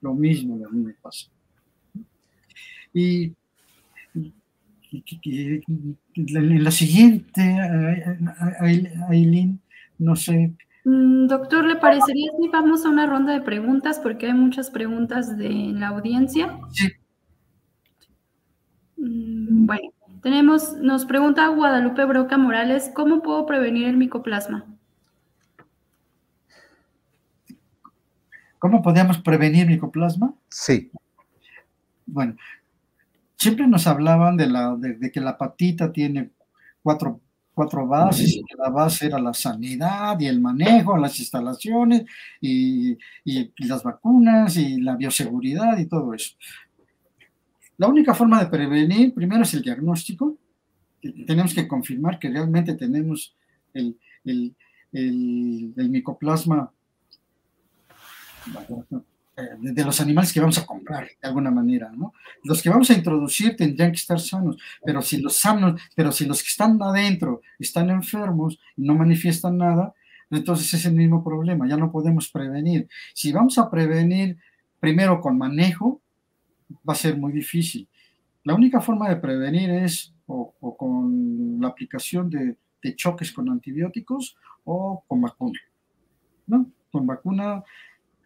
[0.00, 1.28] Lo mismo, lo mismo pasa.
[2.92, 3.32] Y
[6.14, 7.56] en la siguiente,
[9.08, 9.60] Aileen,
[9.98, 10.54] no sé.
[10.84, 13.98] Mm, doctor, ¿le parecería si vamos a una ronda de preguntas?
[13.98, 16.58] Porque hay muchas preguntas de la audiencia.
[16.72, 16.88] Sí.
[18.96, 19.90] Mm, bueno,
[20.22, 24.66] tenemos, nos pregunta Guadalupe Broca Morales, ¿cómo puedo prevenir el micoplasma?
[28.58, 30.34] ¿Cómo podemos prevenir micoplasma?
[30.48, 30.90] Sí.
[32.06, 32.36] Bueno,
[33.36, 36.30] siempre nos hablaban de, la, de, que la patita tiene
[36.82, 37.20] cuatro,
[37.52, 42.04] cuatro bases y que la base era la sanidad y el manejo, las instalaciones
[42.40, 42.98] y,
[43.58, 46.36] las vacunas y la bioseguridad y todo eso.
[47.76, 50.36] La única forma de prevenir, primero es el diagnóstico.
[51.26, 53.34] Tenemos que confirmar que realmente tenemos
[53.74, 54.54] el, el,
[54.92, 56.72] el micoplasma
[59.36, 62.12] de los animales que vamos a comprar de alguna manera, ¿no?
[62.44, 66.24] Los que vamos a introducir tendrían que estar sanos, pero si los sanos, pero si
[66.24, 69.92] los que están adentro están enfermos y no manifiestan nada,
[70.30, 72.88] entonces es el mismo problema, ya no podemos prevenir.
[73.12, 74.38] Si vamos a prevenir
[74.78, 76.00] primero con manejo,
[76.88, 77.88] va a ser muy difícil.
[78.44, 84.36] La única forma de prevenir es o, con la aplicación de, de, choques con antibióticos
[84.64, 85.60] o con vacuna,
[86.46, 86.70] ¿no?
[86.90, 87.62] Con vacuna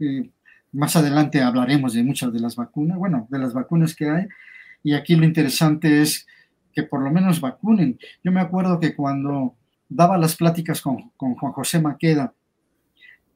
[0.00, 0.30] eh,
[0.72, 4.26] más adelante hablaremos de muchas de las vacunas, bueno, de las vacunas que hay.
[4.82, 6.26] Y aquí lo interesante es
[6.72, 7.98] que por lo menos vacunen.
[8.22, 9.54] Yo me acuerdo que cuando
[9.88, 12.32] daba las pláticas con, con Juan José Maqueda,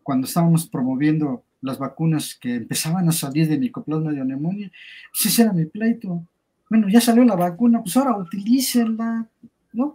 [0.03, 4.71] cuando estábamos promoviendo las vacunas que empezaban a salir de micoplasma de neumonía,
[5.11, 6.27] pues ese era mi pleito.
[6.69, 9.29] Bueno, ya salió la vacuna, pues ahora utilícenla,
[9.73, 9.95] ¿no?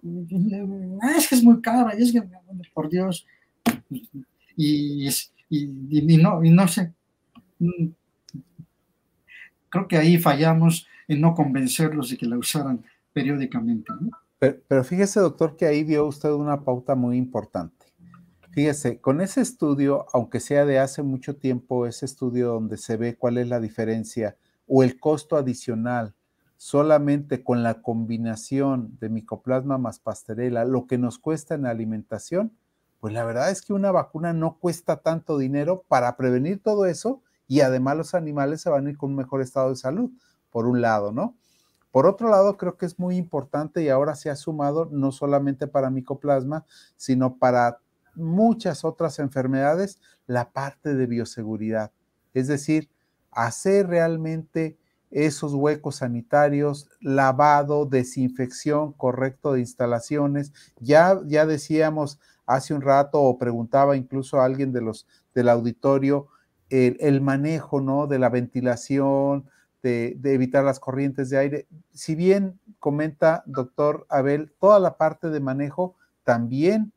[1.02, 2.24] Ah, es que es muy cara, es que,
[2.74, 3.26] por Dios,
[4.56, 5.12] y, y,
[5.50, 6.94] y no, y no sé.
[9.70, 12.84] Creo que ahí fallamos en no convencerlos de que la usaran
[13.14, 13.92] periódicamente.
[14.40, 17.88] Pero, fíjese, doctor, que ahí dio usted una pauta muy importante.
[18.52, 23.16] Fíjese, con ese estudio, aunque sea de hace mucho tiempo, ese estudio donde se ve
[23.16, 24.36] cuál es la diferencia
[24.68, 26.14] o el costo adicional
[26.58, 32.52] solamente con la combinación de micoplasma más pasterela, lo que nos cuesta en alimentación,
[33.00, 37.22] pues la verdad es que una vacuna no cuesta tanto dinero para prevenir todo eso
[37.48, 40.12] y además los animales se van a ir con un mejor estado de salud,
[40.50, 41.36] por un lado, ¿no?
[41.92, 45.68] Por otro lado, creo que es muy importante y ahora se ha sumado no solamente
[45.68, 46.66] para micoplasma,
[46.96, 47.80] sino para
[48.16, 51.92] muchas otras enfermedades, la parte de bioseguridad.
[52.34, 52.90] Es decir,
[53.32, 54.78] hacer realmente
[55.10, 60.52] esos huecos sanitarios, lavado, desinfección correcto de instalaciones.
[60.80, 66.28] Ya, ya decíamos hace un rato o preguntaba incluso a alguien de los del auditorio
[66.70, 68.08] el, manejo ¿no?
[68.08, 69.50] de la ventilación,
[69.84, 71.68] de, evitar las corrientes de aire.
[71.94, 76.92] Si bien comenta doctor Abel, toda la parte de manejo, también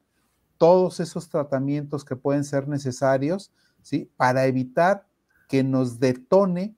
[0.59, 3.53] todos esos tratamientos que pueden ser necesarios
[3.83, 4.11] ¿sí?
[4.17, 5.07] para evitar
[5.49, 6.77] que nos detone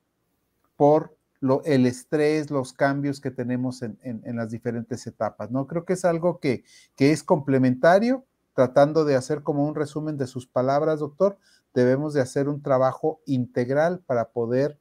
[0.77, 3.98] por lo, el estrés, los cambios que tenemos en,
[4.36, 5.51] las diferentes etapas.
[5.51, 5.66] ¿no?
[5.66, 6.64] Creo que es algo que,
[6.94, 8.24] que es complementario,
[8.55, 11.39] tratando de hacer como un resumen de sus palabras, doctor,
[11.74, 14.78] debemos de hacer un trabajo integral para poder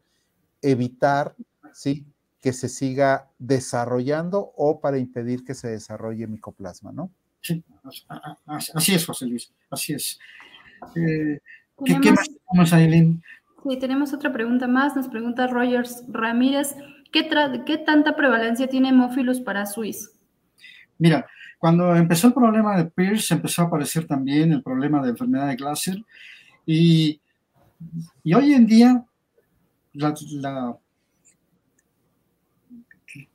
[0.62, 1.36] evitar,
[1.74, 2.06] ¿sí?
[2.42, 7.12] que se siga desarrollando o para impedir que se desarrolle micoplasma, ¿no?
[7.42, 7.64] Sí,
[8.48, 10.20] así es, José Luis, así es.
[10.96, 11.40] Eh,
[11.86, 13.24] ¿qué, más tenemos, Aileen?
[13.64, 14.96] Sí, tenemos otra pregunta más.
[14.96, 16.76] Nos pregunta Rogers Ramírez,
[17.12, 17.30] ¿qué,
[17.66, 20.12] ¿qué tanta prevalencia tiene hemófilos para Swiss?
[20.98, 21.28] Mira,
[21.60, 25.56] cuando empezó el problema de Pierce, empezó a aparecer también el problema de enfermedad de
[25.56, 26.04] Glaser.
[26.66, 27.20] Y,
[28.24, 29.06] y hoy en día,
[29.94, 30.78] la, la,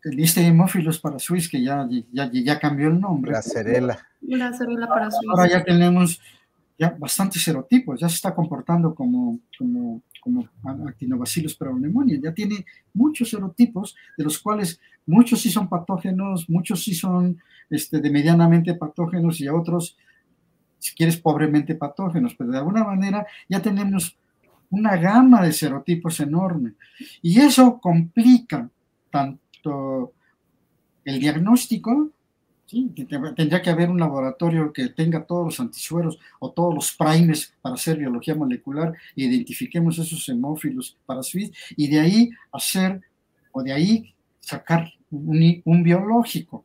[0.02, 3.32] este hemófilos para Swiss, que ya, ya, ya cambió el nombre.
[3.32, 3.98] La cerela.
[4.22, 5.28] La cerela para Swiss.
[5.30, 6.20] Ahora ya tenemos
[6.78, 10.48] ya bastantes serotipos, ya se está comportando como, como, como
[10.86, 16.94] actinobacillus pneumoniae, ya tiene muchos serotipos, de los cuales muchos sí son patógenos, muchos sí
[16.94, 17.38] son
[17.70, 19.96] este, de medianamente patógenos y otros,
[20.86, 24.16] si quieres, pobremente patógenos, pero de alguna manera ya tenemos
[24.70, 26.72] una gama de serotipos enorme.
[27.22, 28.68] Y eso complica
[29.10, 30.12] tanto
[31.04, 32.10] el diagnóstico
[32.66, 37.76] Tendría que haber un laboratorio que tenga todos los antisueros o todos los primes para
[37.76, 43.00] hacer biología molecular e identifiquemos esos hemófilos para SWIT y de ahí hacer
[43.52, 46.64] o de ahí sacar un, biológico.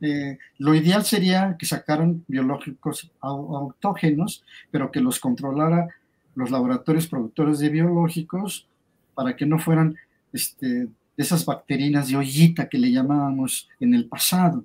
[0.00, 5.88] Eh, lo ideal sería que sacaran biológicos autógenos, pero que los controlara
[6.34, 8.66] los laboratorios productores de biológicos
[9.14, 9.96] para que no fueran
[10.32, 14.64] este, esas bacterinas de ollita que le llamábamos en el pasado.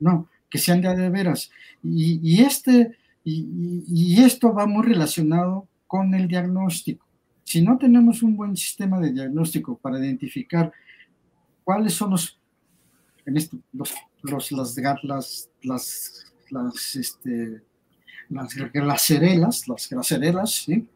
[0.00, 0.28] ¿no?
[0.50, 1.50] Que sean de, veras.
[1.82, 7.06] Y, este, y, esto va muy relacionado con el diagnóstico.
[7.44, 10.72] Si no tenemos un buen sistema de diagnóstico para identificar
[11.64, 12.38] cuáles son los,
[13.26, 17.62] en esto, los, los las, las, las, las, este,
[18.28, 20.86] las glacerelas, las glacerelas, ¿sí?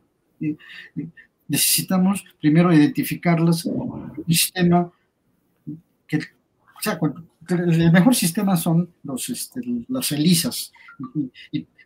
[1.49, 4.91] necesitamos primero identificarlas, un sistema
[6.07, 6.99] que, o sea,
[7.49, 10.73] el mejor sistema son los, este, las ELISAs,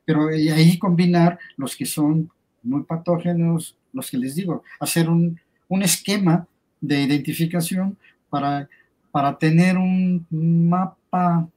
[0.04, 2.30] pero ahí combinar los que son
[2.62, 5.40] muy patógenos, los que les digo, hacer un,
[5.80, 6.46] esquema
[6.82, 7.96] de identificación
[8.28, 8.68] para,
[9.12, 10.26] para tener un
[10.68, 11.48] mapa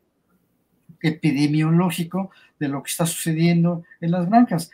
[1.02, 2.30] epidemiológico
[2.60, 4.70] de lo que está sucediendo en las granjas.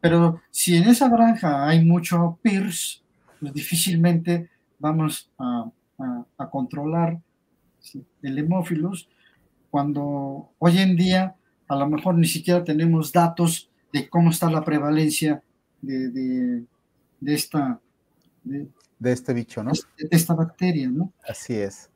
[0.00, 3.02] Pero si en esa granja hay mucho PIRS,
[3.38, 5.70] pues difícilmente vamos a,
[6.50, 7.20] controlar
[8.22, 9.08] el hemófilos,
[9.70, 11.36] cuando hoy en día
[11.68, 15.40] a lo mejor ni siquiera tenemos datos de cómo está la prevalencia
[15.80, 16.64] de,
[17.24, 17.80] esta...
[19.10, 19.72] este bicho, ¿no?
[19.72, 21.12] De, esta bacteria, ¿no?
[21.28, 21.90] Así es.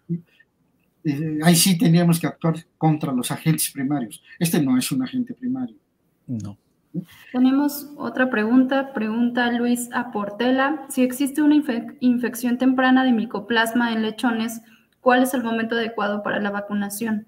[1.05, 4.21] Eh, ahí sí teníamos que actuar contra los agentes primarios.
[4.41, 5.77] Este no es un agente primario.
[6.27, 6.59] No.
[7.31, 10.87] Tenemos otra pregunta, pregunta Luis Aportela.
[10.89, 11.63] Si existe una
[12.01, 14.63] infección temprana de micoplasma en lechones,
[15.07, 17.27] ¿Cuál es el momento adecuado para la vacunación?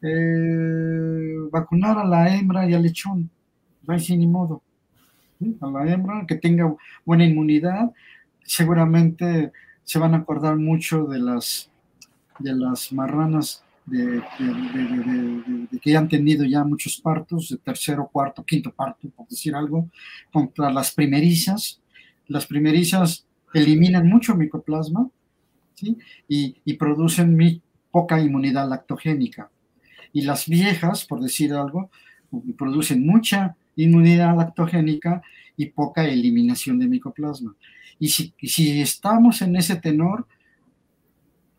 [0.00, 3.28] Eh, vacunar a la hembra y al lechón,
[3.84, 4.62] no hay sin ni modo.
[5.60, 6.72] A la hembra que tenga
[7.04, 7.90] buena inmunidad,
[8.48, 9.52] seguramente
[9.84, 11.70] se van a acordar mucho de las,
[12.38, 14.22] de las marranas de,
[15.80, 19.88] que han tenido ya muchos partos, de tercero, cuarto, quinto parto, por decir algo,
[20.32, 21.80] contra las primerizas.
[22.26, 25.08] Las primerizas eliminan mucho micoplasma,
[26.28, 29.50] y, producen poca inmunidad lactogénica.
[30.12, 31.90] Y las viejas, por decir algo,
[32.56, 35.22] producen mucha inmunidad lactogénica
[35.56, 37.54] y poca eliminación de micoplasma.
[37.98, 40.26] Y si, si estamos en ese tenor,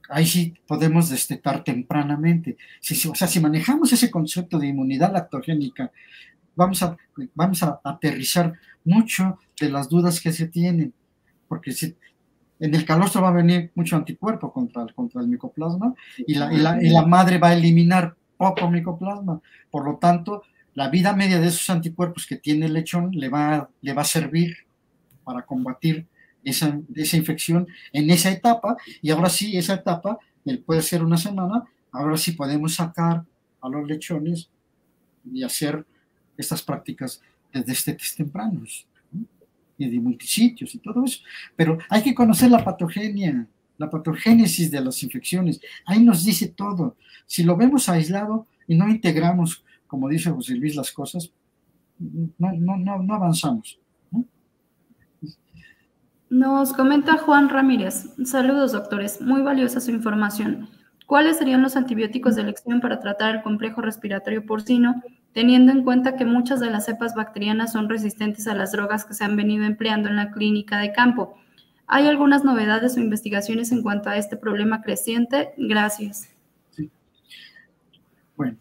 [0.09, 2.57] ahí sí podemos destetar tempranamente.
[2.81, 5.91] Si, o sea, si manejamos ese concepto de inmunidad lactogénica,
[6.55, 6.97] vamos a,
[7.35, 8.53] vamos a aterrizar
[8.83, 10.93] mucho de las dudas que se tienen.
[11.47, 11.95] Porque si,
[12.59, 16.53] en el calostro va a venir mucho anticuerpo contra el, contra el micoplasma y la,
[16.53, 19.41] y la, madre va a eliminar poco micoplasma.
[19.71, 20.43] Por lo tanto,
[20.73, 24.05] la vida media de esos anticuerpos que tiene el lechón le va, le va a
[24.05, 24.57] servir
[25.23, 26.07] para combatir
[26.43, 28.77] esa, esa infección en esa etapa.
[29.01, 30.19] Y ahora sí, esa etapa
[30.65, 31.63] puede ser una semana.
[31.91, 33.25] Ahora sí podemos sacar
[33.61, 34.49] a los lechones
[35.31, 35.85] y hacer
[36.37, 37.21] estas prácticas
[37.51, 38.87] desde este tempranos
[39.77, 41.21] y de multisitios y todo eso.
[41.55, 43.47] Pero hay que conocer la patogenia,
[43.77, 45.59] la patogénesis de las infecciones.
[45.85, 46.95] Ahí nos dice todo.
[47.25, 51.31] Si lo vemos aislado y no integramos, como dice José Luis, las cosas,
[51.97, 53.79] no, no, no, no avanzamos.
[56.29, 58.13] Nos comenta Juan Ramírez.
[58.23, 59.19] Saludos, doctores.
[59.19, 60.69] Muy valiosa su información.
[61.07, 65.01] ¿Cuáles serían los antibióticos de elección para tratar el complejo respiratorio porcino
[65.33, 69.13] teniendo en cuenta que muchas de las cepas bacterianas son resistentes a las drogas que
[69.13, 71.35] se han venido empleando en la clínica de campo.
[71.87, 75.53] ¿Hay algunas novedades o investigaciones en cuanto a este problema creciente?
[75.57, 76.29] Gracias.
[78.35, 78.57] Bueno,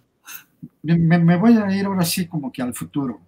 [0.83, 3.21] me, voy a ir ahora sí como que al futuro.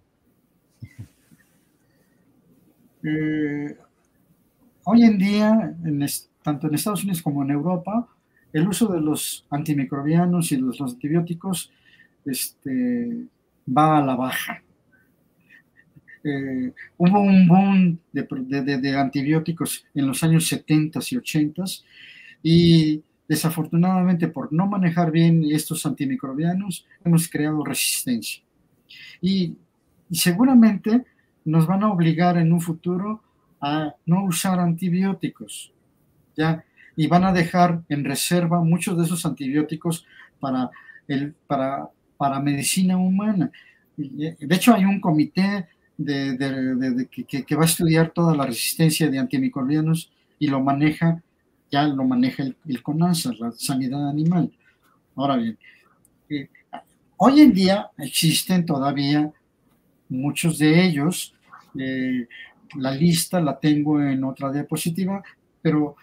[3.02, 3.76] Eh,
[4.90, 5.76] hoy en día,
[6.42, 8.08] tanto en Estados Unidos como en Europa,
[8.52, 11.70] el uso de los antimicrobianos y los, antibióticos
[12.24, 13.26] este,
[13.66, 14.60] va a la baja.
[16.24, 21.64] Eh, hubo un boom de, antibióticos en los años 70 y 80
[22.42, 28.42] y desafortunadamente por no manejar bien estos antimicrobianos hemos creado resistencia.
[29.20, 29.54] Y,
[30.10, 31.04] y seguramente
[31.44, 33.22] nos van a obligar en un futuro
[33.60, 35.72] a no usar antibióticos.
[36.36, 36.64] ¿ya?
[37.00, 40.04] y van a dejar en reserva muchos de esos antibióticos
[40.38, 40.70] para,
[41.08, 41.88] el, para,
[42.18, 43.50] para medicina humana.
[43.96, 45.66] De hecho, hay un comité
[45.96, 51.22] de, que, que, va a estudiar toda la resistencia de antimicrobianos y lo maneja,
[51.70, 54.50] ya lo maneja el, el CONASA, la sanidad animal.
[55.16, 55.58] Ahora bien,
[56.28, 56.48] eh,
[57.16, 59.32] hoy en día existen todavía
[60.10, 61.34] muchos de ellos.
[61.78, 62.26] Eh,
[62.76, 65.22] la lista la tengo en otra diapositiva,
[65.62, 65.96] pero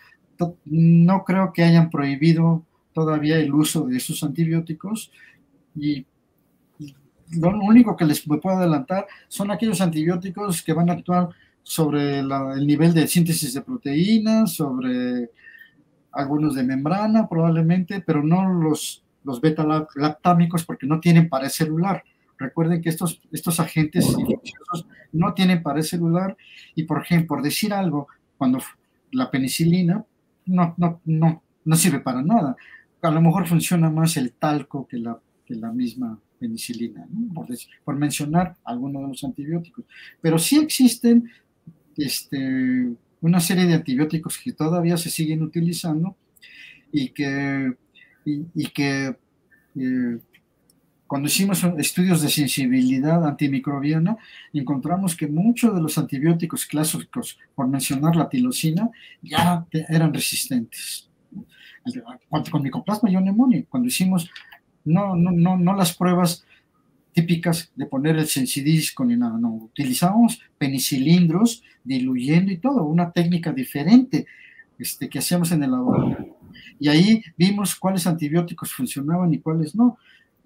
[0.65, 2.63] no creo que hayan prohibido
[2.93, 5.11] todavía el uso de esos antibióticos
[5.75, 6.05] y
[7.31, 11.29] lo único que les puedo adelantar son aquellos antibióticos que van a actuar
[11.63, 15.29] sobre el nivel de síntesis de proteínas, sobre
[16.11, 22.03] algunos de membrana probablemente, pero no los, los beta-lactámicos porque no tienen pared celular.
[22.37, 26.37] Recuerden que estos, estos agentes infecciosos no tienen pared celular
[26.75, 28.07] y, por ejemplo, por decir algo,
[28.37, 28.59] cuando
[29.11, 30.05] la penicilina
[30.45, 32.55] no, no, no, no sirve para nada.
[33.01, 37.07] A lo mejor funciona más el talco que la, que la misma penicilina,
[37.83, 39.85] por, mencionar algunos de los antibióticos.
[40.21, 41.29] Pero sí existen
[41.95, 42.91] este,
[43.21, 46.15] una serie de antibióticos que todavía se siguen utilizando
[46.91, 47.73] y que,
[48.25, 49.17] y, que
[49.75, 50.19] eh,
[51.07, 54.17] cuando hicimos estudios de sensibilidad antimicrobiana,
[54.53, 58.89] encontramos que muchos de los antibióticos clásicos, por mencionar la tilosina,
[59.21, 61.09] ya eran resistentes.
[62.51, 64.29] Con micoplasma y neumonía, cuando hicimos
[64.83, 66.45] no, no, no, no las pruebas
[67.13, 73.51] típicas de poner el sensidisco ni nada, no, utilizamos penicilindros diluyendo y todo, una técnica
[73.51, 74.27] diferente
[74.77, 76.37] este, que hacíamos en el laboratorio.
[76.79, 79.97] Y ahí vimos cuáles antibióticos funcionaban y cuáles no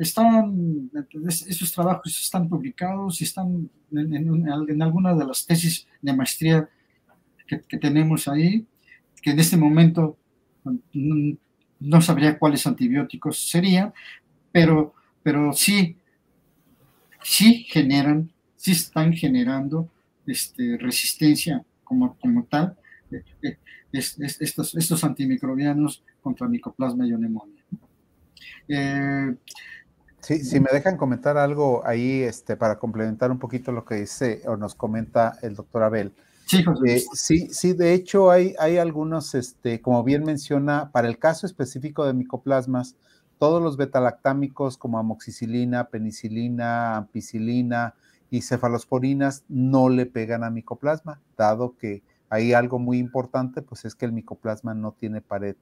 [0.01, 0.89] están,
[1.27, 6.67] esos trabajos están publicados y están en, en, alguna de las tesis de maestría
[7.47, 8.65] que, tenemos ahí,
[9.21, 10.17] que en este momento
[10.93, 13.93] no, sabría cuáles antibióticos serían,
[14.51, 15.97] pero, pero sí,
[17.21, 19.89] sí generan, sí están generando
[20.25, 22.77] este, resistencia como, como tal,
[23.11, 23.57] eh, eh,
[23.91, 27.61] estos, estos antimicrobianos contra micoplasma y neumonía.
[28.67, 29.35] Eh,
[30.21, 34.43] Sí, si me dejan comentar algo ahí este, para complementar un poquito lo que dice
[34.45, 36.13] o nos comenta el doctor Abel.
[36.45, 41.17] Sí, eh, sí, sí, de hecho hay, hay algunos, este, como bien menciona, para el
[41.17, 42.95] caso específico de micoplasmas,
[43.39, 47.95] todos los betalactámicos como amoxicilina, penicilina, ampicilina
[48.29, 53.95] y cefalosporinas no le pegan a micoplasma, dado que hay algo muy importante, pues es
[53.95, 55.55] que el micoplasma no tiene pared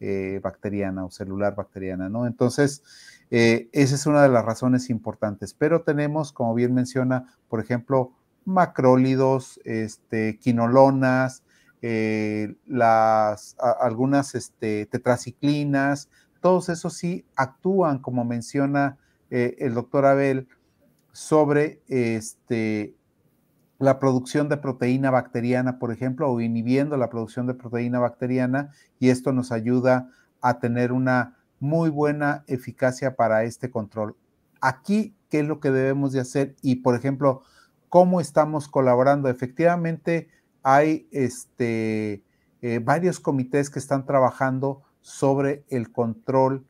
[0.00, 2.26] eh, bacteriana o celular bacteriana, ¿no?
[2.26, 2.82] Entonces,
[3.30, 5.54] eh, esa es una de las razones importantes.
[5.54, 8.12] Pero tenemos, como bien menciona, por ejemplo,
[8.44, 11.42] macrólidos, este, quinolonas,
[11.82, 16.08] eh, las, algunas este, tetraciclinas,
[16.40, 18.98] todos esos sí actúan, como menciona
[19.30, 20.46] el doctor Abel,
[21.10, 22.94] sobre este,
[23.78, 29.10] la producción de proteína bacteriana, por ejemplo, o inhibiendo la producción de proteína bacteriana, y
[29.10, 34.16] esto nos ayuda a tener una muy buena eficacia para este control.
[34.60, 36.54] Aquí, ¿qué es lo que debemos de hacer?
[36.62, 37.42] Y, por ejemplo,
[37.88, 39.28] ¿cómo estamos colaborando?
[39.28, 40.28] Efectivamente,
[40.62, 42.22] hay este,
[42.62, 46.66] eh, varios comités que están trabajando sobre el control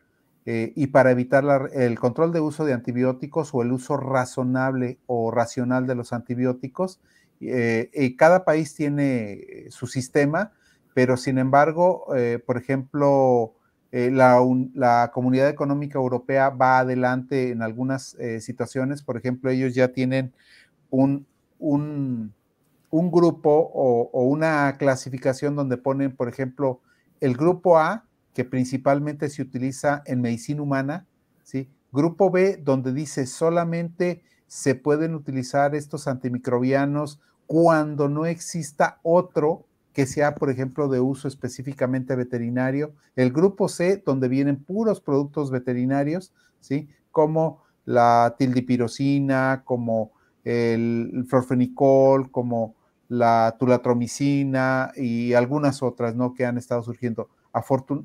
[0.47, 1.44] eh, y para evitar
[1.74, 7.01] el control de uso de antibióticos o el uso razonable o racional de los antibióticos.
[7.40, 10.52] Eh, y cada país tiene su sistema,
[10.94, 12.06] pero sin embargo,
[12.47, 13.52] por ejemplo,
[13.93, 19.02] eh, la, Comunidad Económica Europea va adelante en algunas eh, situaciones.
[19.02, 20.32] Por ejemplo, ellos ya tienen
[20.90, 21.27] un,
[21.59, 22.32] un,
[22.90, 26.81] grupo o, una clasificación donde ponen, por ejemplo,
[27.20, 28.05] el grupo A,
[28.36, 31.06] que principalmente se utiliza en medicina humana,
[31.42, 31.70] ¿sí?
[31.90, 39.64] Grupo B, donde dice solamente se pueden utilizar estos antimicrobianos cuando no exista otro
[39.94, 42.92] que sea, por ejemplo, de uso específicamente veterinario.
[43.14, 46.90] El grupo C, donde vienen puros productos veterinarios, ¿sí?
[47.12, 50.12] Como la tildipirosina, como
[50.44, 52.74] el florfenicol, como
[53.08, 56.34] la tulatromicina y algunas otras, ¿no?
[56.34, 57.30] Que han estado surgiendo.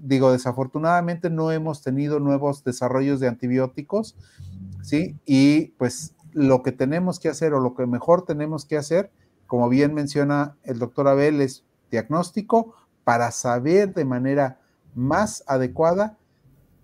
[0.01, 4.15] Digo, desafortunadamente no hemos tenido nuevos desarrollos de antibióticos,
[4.81, 5.17] ¿sí?
[5.25, 9.11] Y pues lo que tenemos que hacer o lo que mejor tenemos que hacer,
[9.47, 12.73] como bien menciona el doctor Abel, es diagnóstico
[13.03, 14.59] para saber de manera
[14.95, 16.17] más adecuada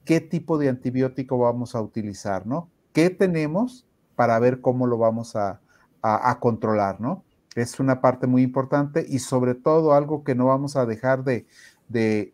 [0.06, 2.70] qué tipo de antibiótico vamos a utilizar, ¿no?
[2.94, 3.86] ¿Qué tenemos
[4.16, 5.60] para ver cómo lo vamos a,
[6.40, 7.24] controlar, ¿no?
[7.56, 11.46] Es una parte muy importante y sobre todo algo que no vamos a dejar de,
[11.90, 12.34] de,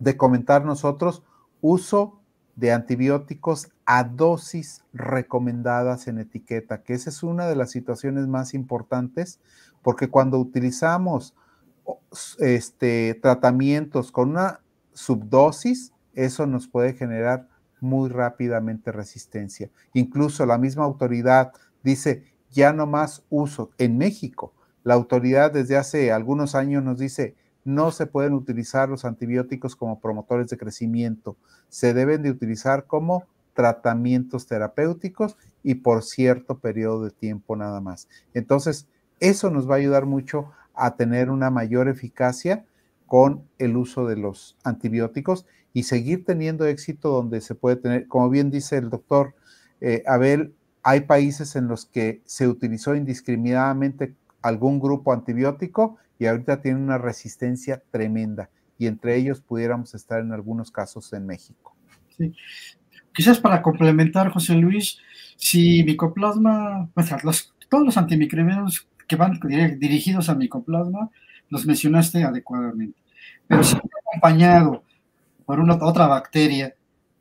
[0.00, 1.22] de comentar nosotros,
[1.60, 2.20] uso
[2.56, 8.54] de antibióticos a dosis recomendadas en etiqueta, que esa es una de las situaciones más
[8.54, 9.40] importantes,
[9.82, 11.34] porque cuando utilizamos
[12.38, 14.60] este, tratamientos con una
[14.92, 17.48] subdosis, eso nos puede generar
[17.80, 19.70] muy rápidamente resistencia.
[19.94, 21.52] Incluso la misma autoridad
[21.82, 23.70] dice, ya no más uso.
[23.78, 24.52] En México,
[24.82, 30.00] la autoridad desde hace algunos años nos dice, no se pueden utilizar los antibióticos como
[30.00, 31.36] promotores de crecimiento,
[31.68, 33.24] se deben de utilizar como
[33.54, 38.08] tratamientos terapéuticos y por cierto periodo de tiempo nada más.
[38.32, 38.86] Entonces,
[39.18, 42.64] eso nos va a ayudar mucho a tener una mayor eficacia
[43.06, 48.30] con el uso de los antibióticos y seguir teniendo éxito donde se puede tener, como
[48.30, 49.34] bien dice el doctor
[49.80, 56.60] eh, Abel, hay países en los que se utilizó indiscriminadamente algún grupo antibiótico y ahorita
[56.60, 61.74] tiene una resistencia tremenda y entre ellos pudiéramos estar en algunos casos en México.
[62.16, 62.32] Sí.
[63.12, 64.98] Quizás para complementar, José Luis,
[65.36, 67.10] si micoplasma, pues
[67.68, 69.40] todos los antimicrobianos que van
[69.78, 71.10] dirigidos a micoplasma,
[71.48, 73.00] los mencionaste adecuadamente.
[73.48, 74.84] Pero si acompañado
[75.46, 76.74] por una otra bacteria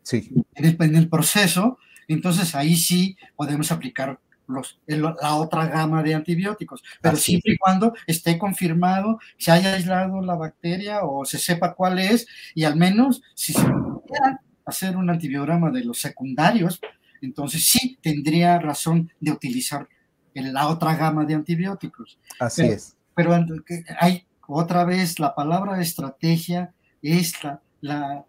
[0.03, 0.29] sí.
[0.55, 4.19] en, el, proceso, entonces ahí sí podemos aplicar
[4.49, 10.21] los, la otra gama de antibióticos, pero siempre y cuando esté confirmado, se haya aislado
[10.21, 15.09] la bacteria o se sepa cuál es, y al menos si se pudiera hacer un
[15.09, 16.81] antibiograma de los secundarios,
[17.21, 19.87] entonces sí tendría razón de utilizar
[20.33, 22.19] la otra gama de antibióticos.
[22.39, 22.95] Así es.
[23.15, 23.33] Pero
[23.99, 27.33] hay otra vez la palabra estrategia es
[27.81, 28.25] la,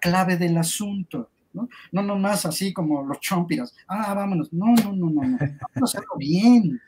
[0.00, 1.30] clave del asunto.
[1.52, 1.68] ¿No?
[1.90, 3.74] No nomás así como los chompiras.
[3.86, 4.52] Ah, vámonos.
[4.52, 5.38] No, no, no, no, no.
[5.38, 6.80] Vamos a hacerlo bien.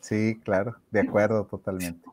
[0.00, 2.08] Sí, claro, de acuerdo totalmente.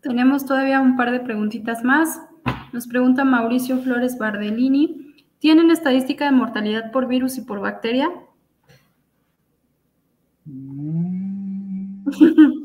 [0.00, 2.20] Tenemos todavía un par de preguntitas más.
[2.72, 5.14] Nos pregunta Mauricio Flores Bardellini.
[5.38, 8.08] ¿Tienen estadística de mortalidad por virus y por bacteria?
[10.44, 12.04] Mm.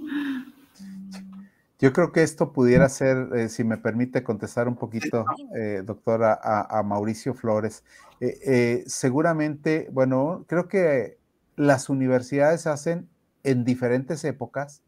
[1.80, 5.26] Yo creo que esto pudiera ser, eh, si me permite contestar un poquito,
[5.56, 7.84] eh, doctora, a, Mauricio Flores.
[8.20, 11.20] Eh, seguramente, bueno, creo que
[11.56, 13.10] las universidades hacen
[13.44, 14.84] en diferentes épocas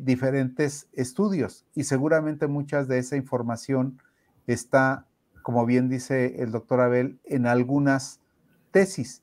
[0.00, 4.00] diferentes estudios y seguramente muchas de esa información
[4.46, 5.06] está,
[5.42, 8.22] como bien dice el doctor Abel, en algunas
[8.70, 9.22] tesis.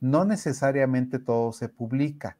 [0.00, 2.36] No necesariamente todo se publica,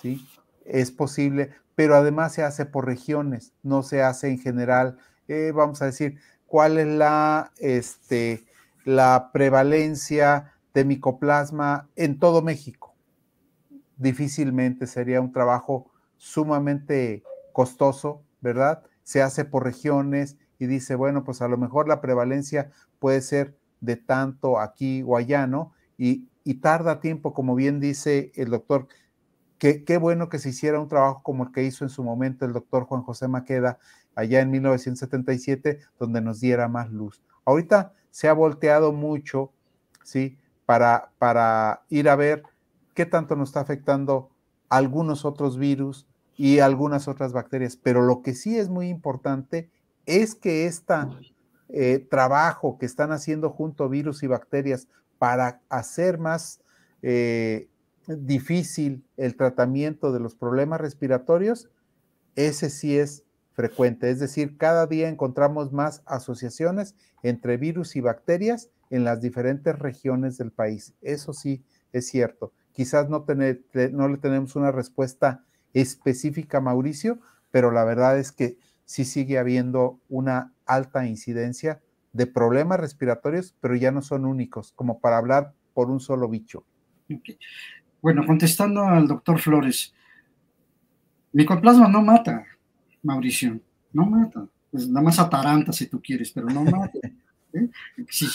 [0.00, 0.26] ¿sí?
[0.64, 4.98] Es posible, pero además se hace por regiones, no se hace en general.
[5.28, 8.44] Eh, vamos a decir, cuál es la, este,
[8.84, 12.94] la prevalencia de micoplasma en todo México.
[13.96, 17.22] Difícilmente sería un trabajo sumamente
[17.52, 18.82] costoso, ¿verdad?
[19.02, 23.56] Se hace por regiones y dice, bueno, pues a lo mejor la prevalencia puede ser
[23.80, 25.72] de tanto aquí o allá, ¿no?
[25.98, 28.88] Y, y tarda tiempo, como bien dice el doctor
[29.58, 32.52] Qué, bueno que se hiciera un trabajo como el que hizo en su momento el
[32.52, 33.78] doctor Juan José Maqueda
[34.14, 37.22] allá en 1977, donde nos diera más luz.
[37.44, 39.52] Ahorita se ha volteado mucho,
[40.02, 40.38] ¿sí?
[40.66, 42.42] Para, para ir a ver
[42.94, 44.30] qué tanto nos está afectando
[44.68, 46.06] algunos otros virus
[46.36, 47.76] y algunas otras bacterias.
[47.76, 49.70] Pero lo que sí es muy importante
[50.06, 56.60] es que este trabajo que están haciendo junto virus y bacterias para hacer más
[57.02, 57.68] eh,
[58.06, 61.70] difícil el tratamiento de los problemas respiratorios,
[62.36, 64.10] ese sí es frecuente.
[64.10, 70.36] Es decir, cada día encontramos más asociaciones entre virus y bacterias en las diferentes regiones
[70.36, 70.94] del país.
[71.00, 71.62] Eso sí
[71.92, 72.52] es cierto.
[72.72, 73.24] Quizás no,
[73.92, 77.20] no le tenemos una respuesta específica, Mauricio,
[77.50, 81.80] pero la verdad es que sí sigue habiendo una alta incidencia
[82.12, 86.64] de problemas respiratorios, pero ya no son únicos, como para hablar por un solo bicho.
[88.04, 89.94] Bueno, contestando al doctor Flores,
[91.32, 92.44] micoplasma no mata,
[93.02, 93.58] Mauricio,
[93.94, 94.46] no mata.
[94.70, 96.98] Pues nada más ataranta si tú quieres, pero no mata.
[97.54, 97.70] ¿eh?
[98.10, 98.26] Si,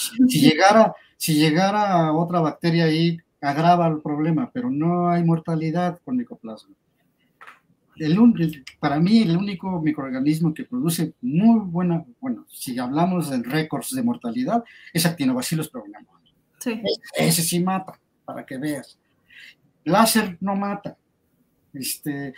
[0.42, 6.74] llegara, si llegara otra bacteria ahí, agrava el problema, pero no hay mortalidad con micoplasma.
[7.98, 8.18] El,
[8.80, 14.02] para mí, el único microorganismo que produce muy buena, bueno, si hablamos de récords de
[14.02, 16.08] mortalidad, es Actinobacillus pneumoniae.
[16.58, 16.82] Sí.
[17.16, 18.98] Ese sí mata, para que veas.
[19.86, 20.98] Láser no mata.
[21.74, 22.34] Este, eh,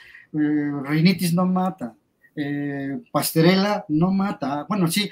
[0.83, 1.95] rinitis no mata.
[2.35, 4.65] Eh, pasterela no mata.
[4.67, 5.09] Bueno, sí,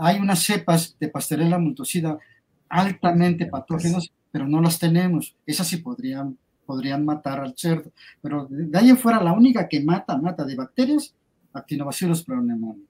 [0.00, 2.18] hay unas cepas de pasterela multocida
[2.68, 5.36] altamente patógenas, pero no las tenemos.
[5.46, 7.92] Esas sí podrían, podrían matar al cerdo.
[8.22, 11.14] Pero de ahí en fuera, la única que mata, mata de bacterias,
[11.52, 12.84] Actinobacillus pneumoniae.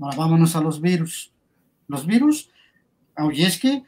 [0.00, 1.32] Ahora vámonos a los virus.
[1.88, 2.50] Los virus,
[3.16, 3.82] oye, es que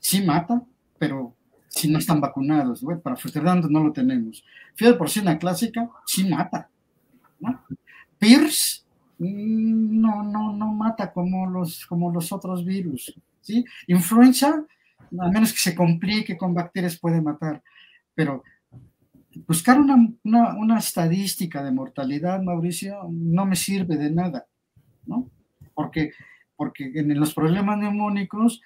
[0.00, 0.62] sí mata,
[0.98, 1.34] pero
[1.74, 2.84] si no están vacunados.
[3.02, 4.44] Para Fusterdando no lo tenemos.
[4.74, 6.68] Fiebre porcina clásica sí mata.
[7.40, 7.60] ¿no?
[8.18, 8.86] PIRS
[9.18, 13.14] mm, no, no, no mata como los, como los otros virus.
[13.40, 13.64] ¿sí?
[13.88, 14.64] Influenza,
[15.18, 17.62] a menos que se complique con bacterias, puede matar.
[18.14, 18.44] Pero
[19.46, 24.46] buscar una, una, estadística de mortalidad, Mauricio, no me sirve de nada,
[25.06, 25.28] ¿no?
[25.74, 26.12] Porque,
[26.54, 28.62] porque en los problemas neumónicos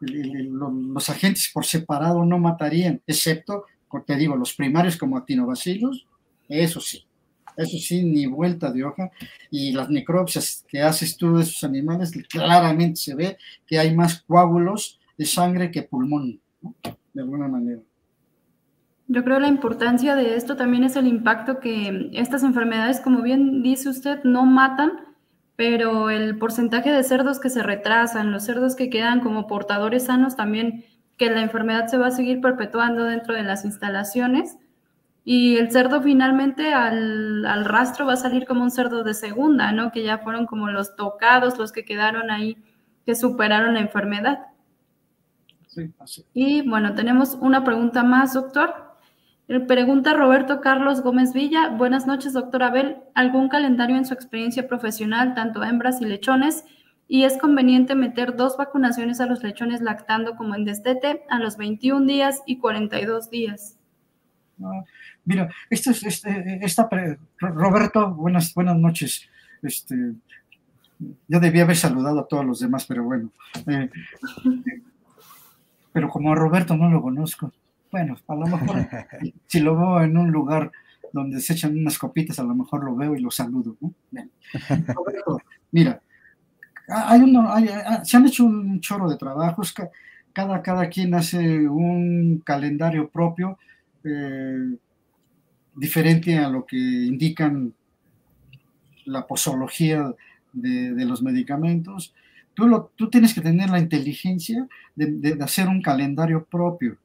[0.00, 3.64] los agentes por separado no matarían, excepto,
[4.06, 6.06] te digo, los primarios como actinobacillus,
[6.48, 7.04] eso sí,
[7.56, 9.10] eso sí, ni vuelta de hoja.
[9.50, 14.22] Y las necropsias que haces tú de esos animales, claramente se ve que hay más
[14.22, 16.40] coágulos de sangre que pulmón,
[17.12, 17.82] de alguna manera.
[19.08, 23.62] Yo creo la importancia de esto también es el impacto que estas enfermedades, como bien
[23.62, 24.92] dice usted, no matan,
[25.58, 30.36] pero el porcentaje de cerdos que se retrasan, los cerdos que quedan como portadores sanos,
[30.36, 30.84] también
[31.16, 34.56] que la enfermedad se va a seguir perpetuando dentro de las instalaciones
[35.24, 39.90] y el cerdo finalmente al, rastro va a salir como un cerdo de segunda, ¿no?
[39.90, 42.56] Que ya fueron como los tocados, los que quedaron ahí,
[43.04, 44.46] que superaron la enfermedad.
[45.66, 46.24] Sí, así.
[46.34, 48.87] Y bueno, tenemos una pregunta más, doctor.
[49.66, 51.70] Pregunta Roberto Carlos Gómez Villa.
[51.70, 52.98] Buenas noches, doctor Abel.
[53.14, 56.66] ¿Algún calendario en su experiencia profesional, tanto hembras y lechones?
[57.08, 61.56] ¿Y es conveniente meter dos vacunaciones a los lechones lactando como en destete a los
[61.56, 63.78] 21 días y 42 días?
[65.24, 66.86] Mira, este, este, esta,
[67.38, 69.26] Roberto, buenas, buenas noches.
[69.62, 70.12] Este,
[71.26, 73.30] yo debía haber saludado a todos los demás, pero bueno.
[73.66, 73.88] Eh,
[75.90, 77.50] pero como a Roberto no lo conozco,
[77.90, 78.86] bueno, a lo mejor
[79.46, 80.70] si lo veo en un lugar
[81.12, 83.76] donde se echan unas copitas, a lo mejor lo veo y lo saludo.
[84.94, 85.40] Roberto,
[85.72, 86.02] mira,
[86.88, 87.48] hay uno,
[88.04, 89.74] se han hecho un chorro de trabajos,
[90.32, 93.58] cada, cada quien hace un calendario propio.
[94.04, 94.76] Eh,
[95.78, 97.72] diferente a lo que indican
[99.04, 100.12] la posología
[100.52, 102.14] de, los medicamentos.
[102.54, 104.66] Tú, lo, tú, tienes que tener la inteligencia
[104.96, 106.98] de, hacer un calendario propio.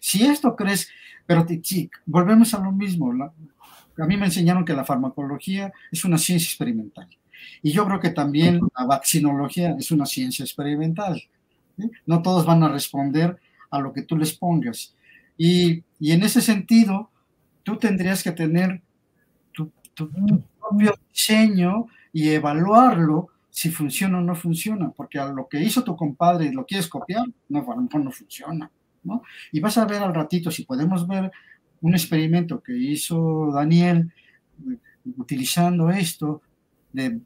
[0.00, 0.88] Si esto crees,
[1.26, 3.12] pero si, volvemos a lo mismo.
[3.12, 7.08] a mí me enseñaron que la farmacología es una ciencia experimental.
[7.62, 11.22] Y yo creo que también la vaccinología es una ciencia experimental.
[12.06, 13.38] No todos van a responder
[13.70, 14.94] a lo que tú les pongas.
[15.36, 17.10] Y, y en ese sentido,
[17.64, 18.80] tú tendrías que tener
[19.52, 19.70] tu,
[20.58, 25.96] propio diseño y evaluarlo si funciona o no funciona, porque a lo que hizo tu
[25.96, 28.70] compadre y lo quieres copiar, no, a lo mejor no funciona,
[29.04, 29.22] ¿no?
[29.52, 31.30] Y vas a ver al ratito, si podemos ver
[31.80, 34.12] un experimento que hizo Daniel
[35.16, 36.42] utilizando esto
[36.92, 37.20] de,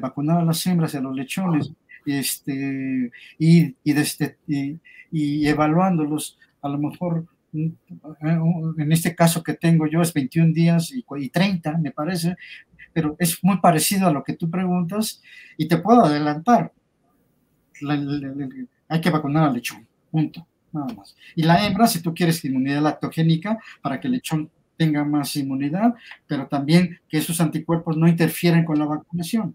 [0.00, 1.72] vacunar a las hembras y a los lechones
[2.06, 4.80] este, y, y,
[5.10, 11.28] y evaluándolos, a lo mejor en este caso que tengo yo es 21 días y,
[11.28, 12.36] 30, me parece,
[12.92, 15.22] pero es muy parecido a lo que tú preguntas
[15.56, 16.72] y te puedo adelantar.
[18.88, 21.16] hay que vacunar al lechón, punto, nada más.
[21.34, 25.94] Y la hembra, si tú quieres inmunidad lactogénica para que el lechón tenga más inmunidad,
[26.26, 29.54] pero también que esos anticuerpos no interfieren con la vacunación.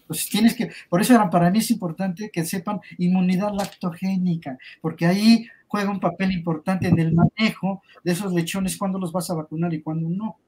[0.00, 5.46] Entonces tienes que, por eso para mí es importante que sepan inmunidad lactogénica, porque ahí
[5.66, 9.72] juega un papel importante en el manejo de esos lechones, cuándo los vas a vacunar
[9.72, 10.38] y cuándo no.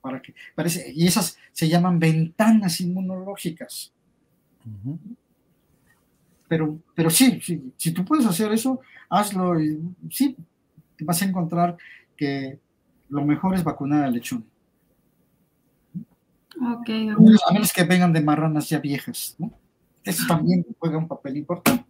[0.00, 3.92] Para que, parece, y esas se llaman ventanas inmunológicas.
[6.48, 7.40] Pero, pero sí,
[7.76, 9.80] si tú puedes hacer eso, hazlo y
[10.10, 10.36] sí,
[11.00, 11.76] vas a encontrar
[12.16, 12.58] que
[13.08, 14.44] lo mejor es vacunar al lechón.
[16.80, 19.52] Okay, A menos que vengan de marranas ya viejas, ¿no?
[20.02, 21.84] Eso también juega un papel importante.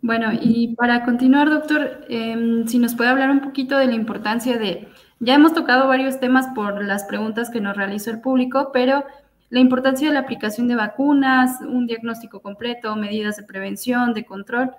[0.00, 4.58] Bueno, y para continuar, doctor, em, si nos puede hablar un poquito de la importancia
[4.58, 4.88] de
[5.20, 9.04] Ya hemos tocado varios temas por las preguntas que nos realizó el público, pero
[9.50, 14.70] la importancia de la aplicación de vacunas, un diagnóstico completo, medidas de prevención, de control.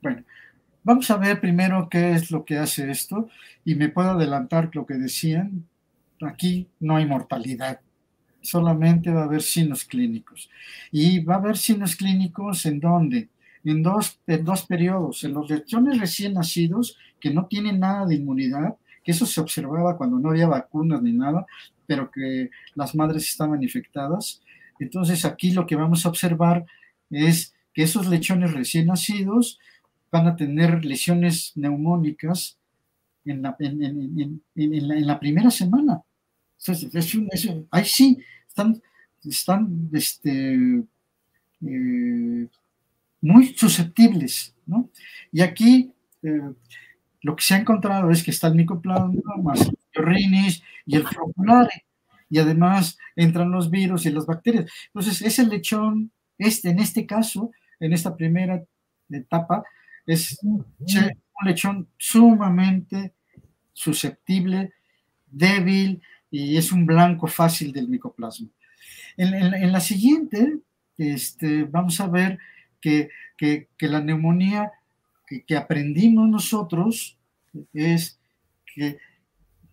[0.00, 0.22] Bueno,
[0.82, 3.28] vamos a ver primero qué es lo que hace esto
[3.64, 5.66] y me puedo adelantar lo que decían.
[6.20, 7.80] Aquí no hay mortalidad,
[8.40, 10.50] solamente va a haber signos clínicos.
[10.92, 13.28] Y va a haber signos clínicos en dónde?
[13.64, 15.24] En dos, en dos periodos.
[15.24, 19.96] En los lechones recién nacidos, que no tienen nada de inmunidad, que eso se observaba
[19.96, 21.46] cuando no había vacunas ni nada,
[21.86, 24.42] pero que las madres estaban infectadas.
[24.78, 26.64] Entonces aquí lo que vamos a observar
[27.10, 29.58] es que esos lechones recién nacidos
[30.10, 32.56] van a tener lesiones neumónicas
[33.24, 33.56] en la,
[35.18, 36.02] primera semana.
[37.70, 38.82] ahí sí, están,
[39.24, 40.84] están este,
[41.62, 42.46] eh,
[43.20, 44.54] muy susceptibles.
[44.66, 44.88] ¿no?
[45.32, 45.90] Y aquí
[46.22, 46.52] eh,
[47.22, 51.84] lo que se ha encontrado es que está el micoplasma más rinis y el floculare,
[52.28, 54.70] y además entran los virus y las bacterias.
[54.86, 57.50] Entonces, ese lechón, este, en este caso,
[57.80, 58.62] en esta primera
[59.10, 59.62] etapa,
[60.06, 60.64] es un
[61.44, 63.14] lechón sumamente
[63.72, 64.72] susceptible,
[65.26, 68.48] débil y es un blanco fácil del micoplasma.
[69.16, 70.58] En, la siguiente,
[70.98, 72.38] este, vamos a ver
[72.80, 73.10] que,
[73.78, 74.72] la neumonía
[75.26, 77.16] que, aprendimos nosotros
[77.72, 78.18] es
[78.74, 78.98] que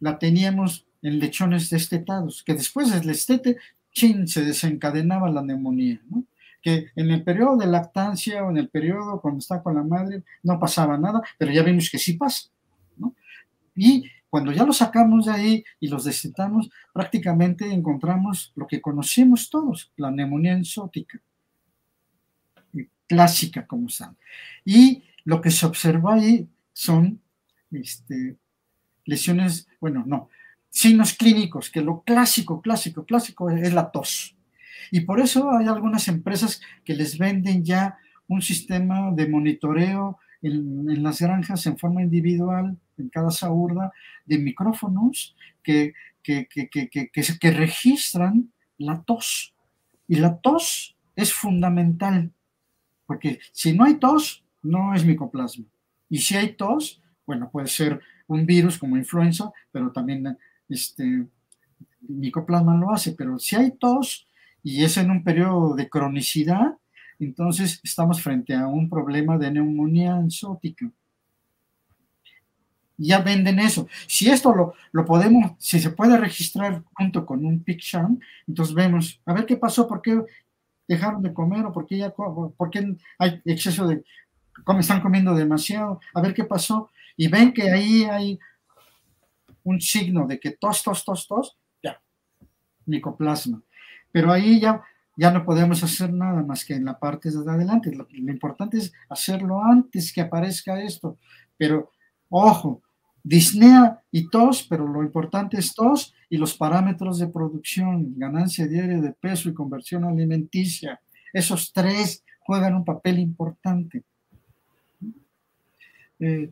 [0.01, 3.57] la teníamos en lechones destetados, que después del estete,
[3.93, 6.25] chin, se desencadenaba la neumonía, ¿no?
[6.61, 10.23] que en el periodo de lactancia o en el periodo cuando está con la madre
[10.43, 12.49] no pasaba nada, pero ya vimos que sí pasa.
[12.97, 13.15] ¿no?
[13.75, 19.49] Y cuando ya los sacamos de ahí y los destetamos, prácticamente encontramos lo que conocemos
[19.49, 21.19] todos, la neumonía enzótica,
[23.07, 24.15] clásica como están.
[24.63, 27.19] Y lo que se observa ahí son
[27.71, 28.37] este,
[29.05, 30.29] lesiones, bueno, no,
[30.69, 34.35] signos clínicos, que lo clásico, clásico, clásico es la tos.
[34.89, 37.97] Y por eso hay algunas empresas que les venden ya
[38.27, 43.91] un sistema de monitoreo en, las granjas en forma individual, en cada saurda,
[44.25, 49.53] de micrófonos que, que, que, que registran la tos.
[50.07, 52.31] Y la tos es fundamental,
[53.05, 55.65] porque si no hay tos, no es micoplasma.
[56.09, 58.01] Y si hay tos, bueno, puede ser
[58.33, 60.37] un virus como influenza, pero también
[60.69, 61.27] este
[62.01, 64.27] micoplasma lo hace, pero si hay tos
[64.63, 66.77] y es en un periodo de cronicidad,
[67.19, 70.89] entonces estamos frente a un problema de neumonía enzótica.
[72.97, 73.87] Ya venden eso.
[74.07, 79.19] Si esto lo, lo podemos, si se puede registrar junto con un PICSHAM, entonces vemos,
[79.25, 80.23] a ver qué pasó, por qué
[80.87, 84.03] dejaron de comer o por qué, ya, por qué hay exceso de,
[84.79, 86.89] están comiendo demasiado, a ver qué pasó.
[87.21, 88.39] Y ven que ahí hay
[89.63, 92.01] un signo de que tos, tos, tos, tos, ya,
[92.87, 93.61] micoplasma.
[94.11, 94.81] Pero ahí ya,
[95.15, 97.93] ya no podemos hacer nada más que en la parte de adelante.
[97.93, 101.19] Lo, importante es hacerlo antes que aparezca esto.
[101.57, 101.91] Pero,
[102.27, 102.81] ojo,
[103.21, 108.99] disnea y tos, pero lo importante es tos y los parámetros de producción, ganancia diaria
[108.99, 110.99] de peso y conversión alimenticia.
[111.31, 114.03] Esos tres juegan un papel importante.
[116.19, 116.49] Eh,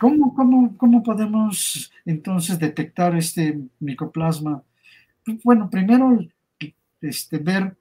[0.00, 0.34] ¿cómo,
[0.76, 4.62] cómo, podemos entonces detectar este micoplasma?
[5.44, 6.18] Bueno, primero
[7.00, 7.76] este, ver,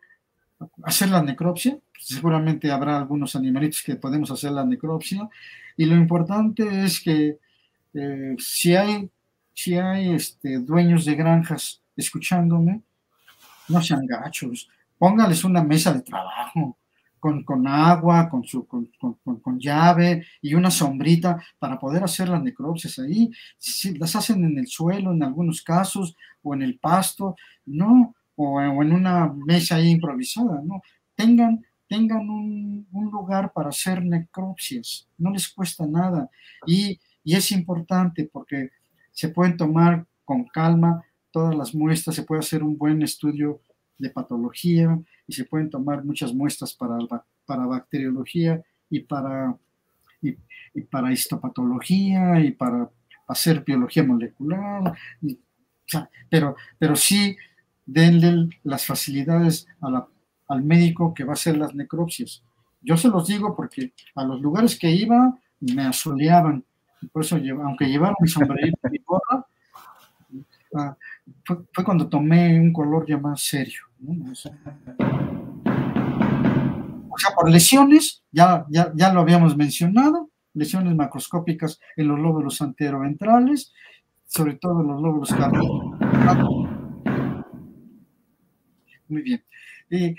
[0.84, 1.78] hacer la necropsia.
[1.98, 5.30] Seguramente habrá algunos animalitos que podemos hacer la necropsia.
[5.78, 7.38] Y lo importante es que
[7.94, 9.10] eh, si hay,
[9.54, 12.82] si hay este, dueños de granjas escuchándome,
[13.68, 16.78] no sean gachos, póngales una mesa de trabajo,
[17.22, 18.90] con, agua, con, su, con,
[19.22, 23.30] con, llave y una sombrita para poder hacer las necropsias ahí.
[23.58, 27.36] Si las hacen en el suelo en algunos casos o en el pasto,
[27.66, 30.82] no, o, en una mesa ahí improvisada, no.
[31.16, 36.30] Tengan, tengan un, un, lugar para hacer necropsias, no les cuesta nada.
[36.66, 38.72] Y, y es importante porque
[39.12, 43.62] se pueden tomar con calma todas las muestras, se puede hacer un buen estudio
[44.02, 46.98] de patología, y se pueden tomar muchas muestras para,
[47.46, 49.56] para bacteriología y para,
[50.22, 50.36] y,
[50.90, 52.90] para histopatología y para
[53.28, 54.94] hacer biología molecular,
[56.30, 57.36] pero, pero sí
[57.86, 59.68] denle las facilidades
[60.48, 62.44] al médico que va a hacer las necropsias.
[62.82, 66.66] Yo se los digo porque a los lugares que iba me asoleaban,
[67.12, 69.46] por eso, aunque llevaron mi sombrerito y mi gorra,
[70.76, 70.98] ah,
[71.46, 73.82] fue, cuando tomé un color ya más serio.
[74.08, 74.36] O
[77.18, 83.74] sea, por lesiones, ya, ya, ya lo habíamos mencionado, lesiones macroscópicas en los lóbulos anteroventrales,
[84.26, 86.70] sobre todo en los lóbulos cardíacos.
[89.08, 89.44] Muy bien.
[89.90, 90.16] Y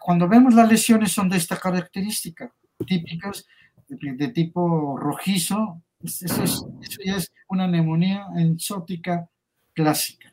[0.00, 2.54] cuando vemos las lesiones son de esta característica,
[2.86, 3.46] típicas
[3.88, 6.72] de, tipo rojizo, eso,
[7.04, 9.28] ya es una neumonía enzótica
[9.74, 10.31] clásica.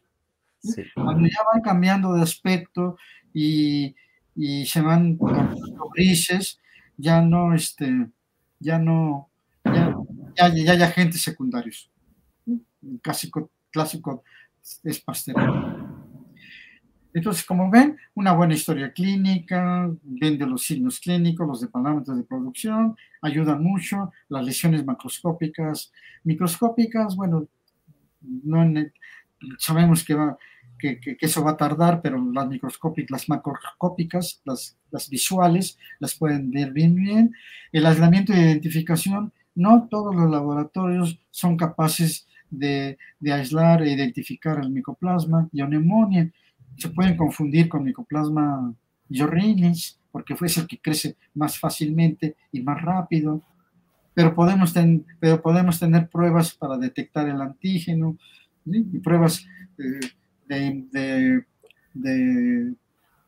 [0.95, 2.97] Cuando ya van cambiando de aspecto
[3.33, 3.95] y,
[4.65, 5.17] se van
[5.93, 6.59] grises,
[6.97, 8.09] ya no, este,
[8.59, 9.29] ya no,
[9.65, 9.95] ya,
[10.35, 11.89] ya, hay agentes secundarios.
[13.01, 14.23] Clásico, clásico
[14.83, 15.99] es pastelero.
[17.13, 22.15] Entonces, como ven, una buena historia clínica, ven de los signos clínicos, los de parámetros
[22.17, 25.91] de producción, ayudan mucho, las lesiones macroscópicas,
[26.23, 27.47] microscópicas, bueno,
[28.21, 28.63] no
[29.57, 30.15] sabemos que,
[30.79, 36.51] que, eso va a tardar, pero las microscópicas, las macroscópicas, las, las visuales, las pueden
[36.51, 37.33] ver bien, bien.
[37.71, 44.59] El aislamiento de identificación, no todos los laboratorios son capaces de, de aislar e identificar
[44.59, 46.31] el micoplasma y neumonía
[46.79, 48.73] se pueden confundir con micoplasma
[49.09, 53.41] yorrinis, porque fue el que crece más fácilmente y más rápido,
[54.13, 54.73] pero podemos,
[55.19, 58.17] pero podemos tener pruebas para detectar el antígeno
[58.65, 59.45] y pruebas
[59.77, 59.99] eh,
[60.47, 61.43] de,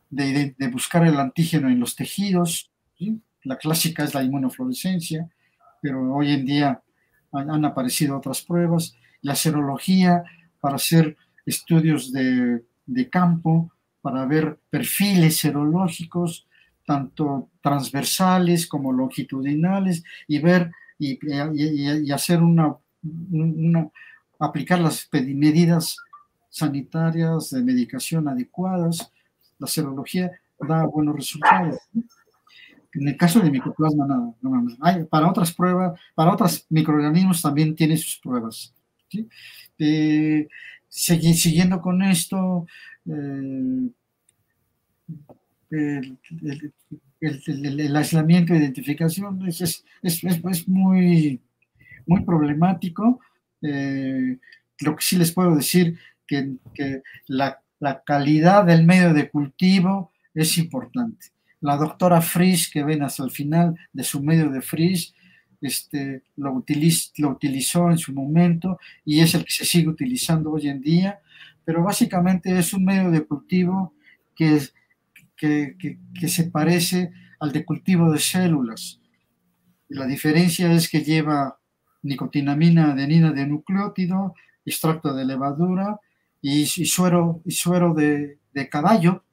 [0.10, 2.72] de, buscar el antígeno en los tejidos.
[3.44, 5.30] La clásica es la inmunofluorescencia,
[5.82, 6.82] pero hoy en día
[7.32, 8.96] han aparecido otras pruebas.
[9.22, 10.24] La serología
[10.60, 13.72] para hacer estudios de de campo
[14.02, 16.48] para ver perfiles serológicos,
[16.86, 22.78] tanto transversales como longitudinales, y ver y, hacer una,
[24.42, 25.98] aplicar las medidas
[26.50, 29.12] sanitarias de medicación adecuadas.
[29.60, 31.78] La serología da buenos resultados.
[32.94, 38.20] En el caso de micoplasma, nada, para otras pruebas, para otros microorganismos también tiene sus
[38.20, 38.74] pruebas.
[39.10, 39.30] ¿sí?
[39.80, 40.48] Eh,
[40.90, 42.66] siguiendo con esto,
[43.06, 43.92] eh,
[47.22, 51.40] el, aislamiento de identificación es, es, muy,
[52.06, 53.22] muy problemático.
[53.62, 54.38] Eh,
[54.80, 55.98] lo que sí les puedo decir
[56.28, 57.62] que, que la,
[58.06, 61.28] calidad del medio de cultivo es importante.
[61.62, 65.14] La doctora Frisch, que ven hasta el final de su medio de Frisch,
[65.62, 70.82] este, lo, utilizó en su momento y es el que se sigue utilizando hoy en
[70.82, 71.20] día,
[71.64, 73.94] pero básicamente es un medio de cultivo
[74.36, 74.60] que,
[75.38, 79.00] que, se parece al de cultivo de células.
[79.88, 81.60] La diferencia es que lleva
[82.04, 86.00] nicotinamina adenina de nucleótido, extracto de levadura
[86.42, 89.24] y, suero, y suero de, caballo,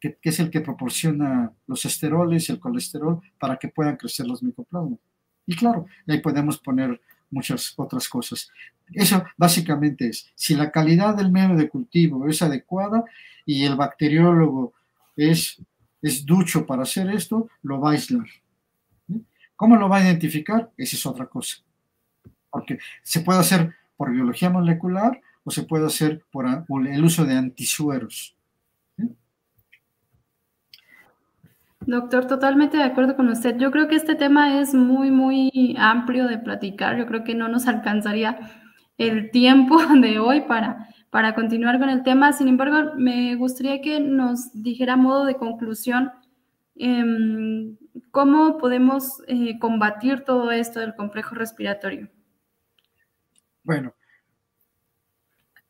[0.00, 4.42] que, es el que proporciona los esteroles y el colesterol para que puedan crecer los
[4.42, 4.98] micoplasmas.
[5.46, 8.50] Y claro, ahí podemos poner muchas otras cosas.
[8.92, 13.04] Eso básicamente es, si la calidad del medio de cultivo es adecuada
[13.44, 14.72] y el bacteriólogo
[15.16, 15.60] es,
[16.02, 18.26] es ducho para hacer esto, lo va a aislar.
[19.56, 20.70] ¿Cómo lo va a identificar?
[20.76, 21.56] Esa es otra cosa.
[22.54, 26.46] Porque se puede hacer por biología molecular o se puede hacer por
[26.86, 28.36] el uso de antisueros.
[31.80, 33.58] Doctor, totalmente de acuerdo con usted.
[33.58, 36.96] Yo creo que este tema es muy, muy amplio de platicar.
[36.96, 38.38] Yo creo que no nos alcanzaría
[38.96, 42.32] el tiempo de hoy para, para continuar con el tema.
[42.32, 46.12] Sin embargo, me gustaría que nos dijera a modo de conclusión
[46.76, 47.76] em,
[48.12, 52.08] cómo podemos eh, combatir todo esto del complejo respiratorio.
[53.64, 53.94] Bueno,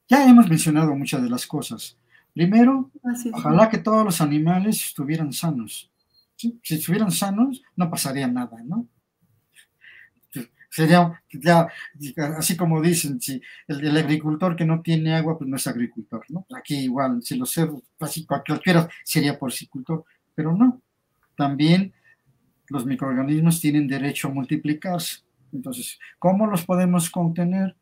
[0.09, 1.97] ya hemos mencionado muchas de las cosas.
[2.35, 2.91] Primero,
[3.33, 5.91] ojalá que todos los animales estuvieran sanos.
[6.37, 8.89] Si estuvieran sanos, no pasaría nada, ¿no?
[10.69, 11.69] Sería, ya,
[12.37, 16.45] así como dicen, si el, agricultor que no tiene agua, pues no es agricultor, ¿no?
[16.53, 20.05] Aquí igual, si los cerdos, así cualquiera sería porcicultor,
[20.35, 20.83] pero no.
[21.37, 21.95] También
[22.69, 25.21] los microorganismos tienen derecho a multiplicarse.
[25.53, 27.77] Entonces, ¿cómo los podemos contener?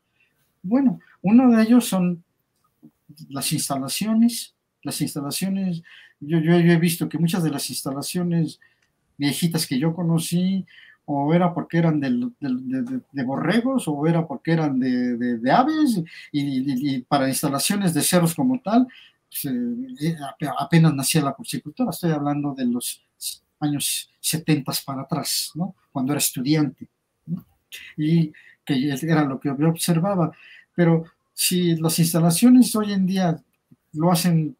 [0.63, 2.23] Bueno, uno de ellos son
[3.29, 4.55] las instalaciones.
[4.81, 5.83] Las instalaciones
[6.27, 8.59] yo, he visto que muchas de las instalaciones
[9.17, 10.65] viejitas que yo conocí,
[11.05, 17.93] o era porque eran de, borregos, o era porque eran de, aves, y, para instalaciones
[17.93, 18.87] de cerros como tal,
[19.29, 19.53] pues,
[20.01, 20.15] eh,
[20.57, 21.89] apenas nacía la porcicultura.
[21.89, 23.03] Estoy hablando de los
[23.59, 25.51] años 70 para atrás,
[25.91, 26.87] cuando era estudiante,
[27.97, 28.31] y
[28.65, 30.31] que era lo que observaba.
[30.75, 33.41] Pero si las instalaciones hoy en día
[33.93, 34.55] lo hacen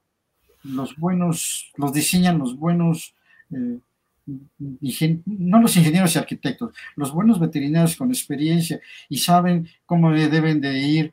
[0.64, 3.14] los buenos, los diseñan los buenos,
[3.52, 3.80] eh,
[5.26, 10.80] no los ingenieros y arquitectos, los buenos veterinarios con experiencia y saben cómo deben de
[10.80, 11.12] ir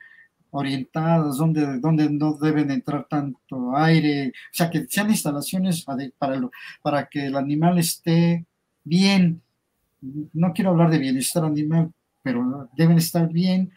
[0.51, 6.41] orientadas, donde, donde no deben entrar tanto aire, o sea, que sean instalaciones para,
[6.83, 8.47] para que el animal esté
[8.85, 9.43] bien.
[10.33, 11.93] No quiero hablar de bienestar animal,
[12.23, 13.73] pero deben estar bien.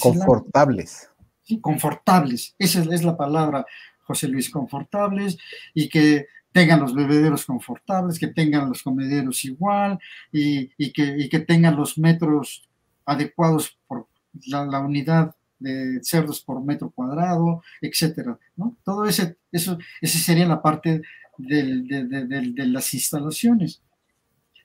[0.00, 1.10] Confortables.
[1.42, 2.54] Sí, confortables.
[2.58, 3.64] Esa es la palabra,
[4.02, 5.38] José Luis, confortables
[5.74, 9.98] y que tengan los bebederos confortables, que tengan los comederos igual
[10.32, 12.68] y, que, que, tengan los metros
[13.04, 14.08] adecuados por
[14.46, 18.76] la, unidad de cerdos por metro cuadrado, etcétera, ¿no?
[18.82, 21.02] Todo ese, eso, ese sería la parte
[21.38, 23.82] de, las instalaciones.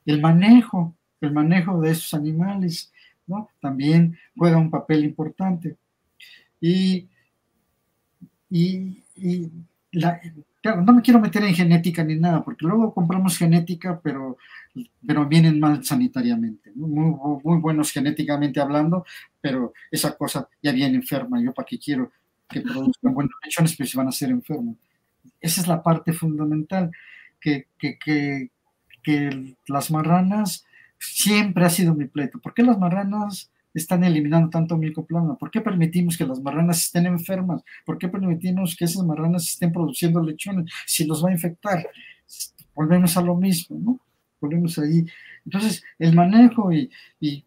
[0.06, 2.92] El manejo, el manejo de esos animales,
[3.28, 3.50] ¿no?
[3.62, 5.78] También juega un papel importante.
[6.60, 7.08] Y,
[8.50, 9.52] y, y
[9.92, 10.20] la,
[10.66, 14.36] Claro, no me quiero meter en genética ni nada, porque luego compramos genética, pero,
[15.06, 19.06] pero vienen mal sanitariamente, muy, muy, buenos genéticamente hablando,
[19.40, 21.40] pero esa cosa ya viene enferma.
[21.40, 22.12] Yo para qué quiero
[22.50, 24.76] que produzcan buenos lechones, pero si van a ser enfermos.
[25.40, 26.90] Esa es la parte fundamental,
[27.40, 28.50] que, que, que,
[29.04, 30.65] que las marranas
[31.00, 32.40] siempre ha sido mi pleito.
[32.40, 35.38] ¿Por qué las marranas están eliminando tanto micoplasma?
[35.38, 37.64] ¿Por qué permitimos que las marranas estén enfermas?
[37.86, 41.88] ¿Por qué permitimos que esas marranas estén produciendo lechones si los va a infectar?
[42.74, 44.00] Volvemos a lo mismo, ¿no?
[44.40, 45.06] Volvemos ahí.
[45.46, 46.90] Entonces, el manejo y,
[47.20, 47.46] y,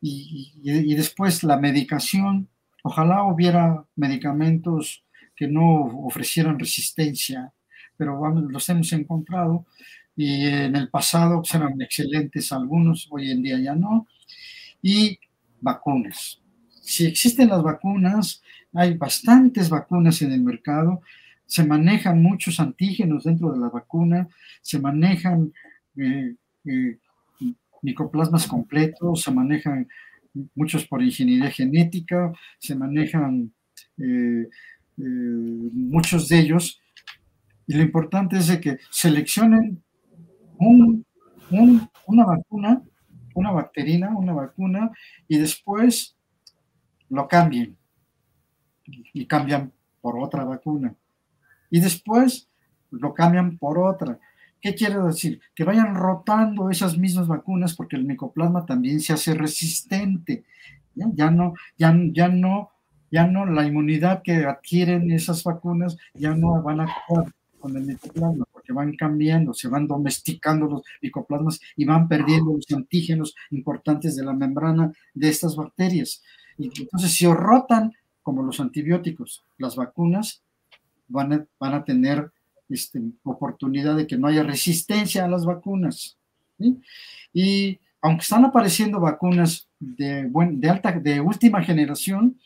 [0.00, 2.48] y, después la medicación,
[2.82, 5.04] ojalá hubiera medicamentos
[5.34, 7.52] que no ofrecieran resistencia,
[7.96, 9.66] pero los hemos encontrado
[10.18, 14.08] y en el pasado eran excelentes algunos, hoy en día ya no.
[14.82, 15.16] Y
[15.60, 16.42] vacunas.
[16.68, 18.42] Si existen las vacunas,
[18.72, 21.02] hay bastantes vacunas en el mercado,
[21.46, 24.28] se manejan muchos antígenos dentro de la vacuna,
[24.60, 25.52] se manejan
[25.96, 26.34] eh,
[26.64, 26.98] eh,
[27.82, 29.86] micoplasmas completos, se manejan
[30.56, 33.52] muchos por ingeniería genética, se manejan
[33.98, 34.48] eh,
[34.96, 36.80] muchos de ellos.
[37.68, 39.84] Y lo importante es de que seleccionen
[40.58, 42.82] una vacuna
[43.38, 44.90] una bacterina, una vacuna,
[45.28, 46.16] y después
[47.08, 47.76] lo cambien
[48.84, 50.94] y cambian por otra vacuna.
[51.70, 52.48] Y después
[52.90, 54.18] lo cambian por otra.
[54.60, 55.40] ¿Qué quiero decir?
[55.54, 60.44] Que vayan rotando esas mismas vacunas porque el micoplasma también se hace resistente.
[60.94, 62.70] Ya, no, ya, ya no,
[63.10, 67.84] ya no, la inmunidad que adquieren esas vacunas ya no van a actuar con el
[67.84, 74.14] micoplasma que van cambiando, se van domesticando los micoplasmas y van perdiendo los antígenos importantes
[74.14, 76.22] de la membrana de estas bacterias.
[76.58, 80.42] Y entonces, si rotan como los antibióticos, las vacunas,
[81.08, 82.30] van a, van a tener
[82.68, 86.18] este, oportunidad de que no haya resistencia a las vacunas.
[87.32, 92.38] Y aunque están apareciendo vacunas de, de, alta, de última generación,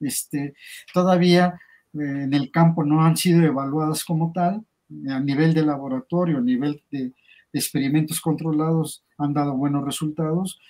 [0.00, 0.54] este,
[0.92, 1.60] todavía
[1.94, 4.64] eh, en el campo no han sido evaluadas como tal
[5.08, 7.12] a nivel de laboratorio, a nivel de,
[7.50, 10.60] experimentos controlados, han dado buenos resultados,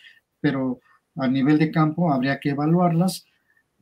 [0.40, 0.78] pero
[1.16, 3.26] a nivel de campo habría que evaluarlas.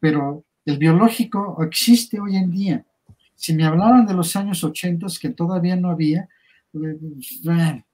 [0.01, 2.87] Pero el biológico existe hoy en día.
[3.35, 6.27] Si me hablaran de los años 80, que todavía no había,
[6.73, 7.85] me,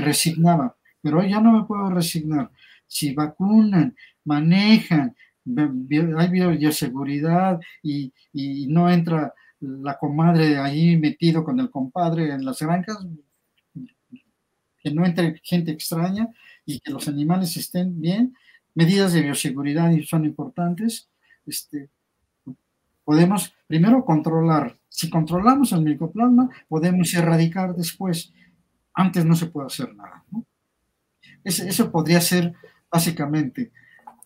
[0.00, 0.74] resignaba.
[1.02, 2.50] Pero hoy ya no me puedo resignar.
[2.86, 3.94] Si vacunan,
[4.24, 5.14] manejan,
[6.18, 8.10] hay bioseguridad y
[8.68, 12.98] no entra la comadre ahí metido con el compadre en las granjas,
[14.82, 16.28] que no entre gente extraña
[16.64, 18.36] y que los animales estén bien.
[18.74, 21.08] Medidas de bioseguridad son importantes.
[21.46, 21.88] Este,
[23.04, 24.78] podemos primero controlar.
[24.88, 28.32] Si controlamos el micoplasma, podemos erradicar después.
[28.92, 30.24] Antes no se puede hacer nada.
[31.44, 32.54] eso podría ser
[32.90, 33.72] básicamente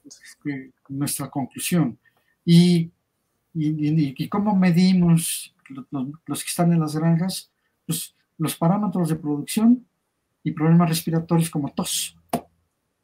[0.05, 1.99] este, nuestra conclusión.
[2.45, 2.91] Y
[3.55, 5.55] ¿Y, cómo medimos
[6.27, 7.51] los, que están en las granjas?
[7.87, 9.87] Pues los parámetros de producción
[10.43, 12.17] y problemas respiratorios como tos.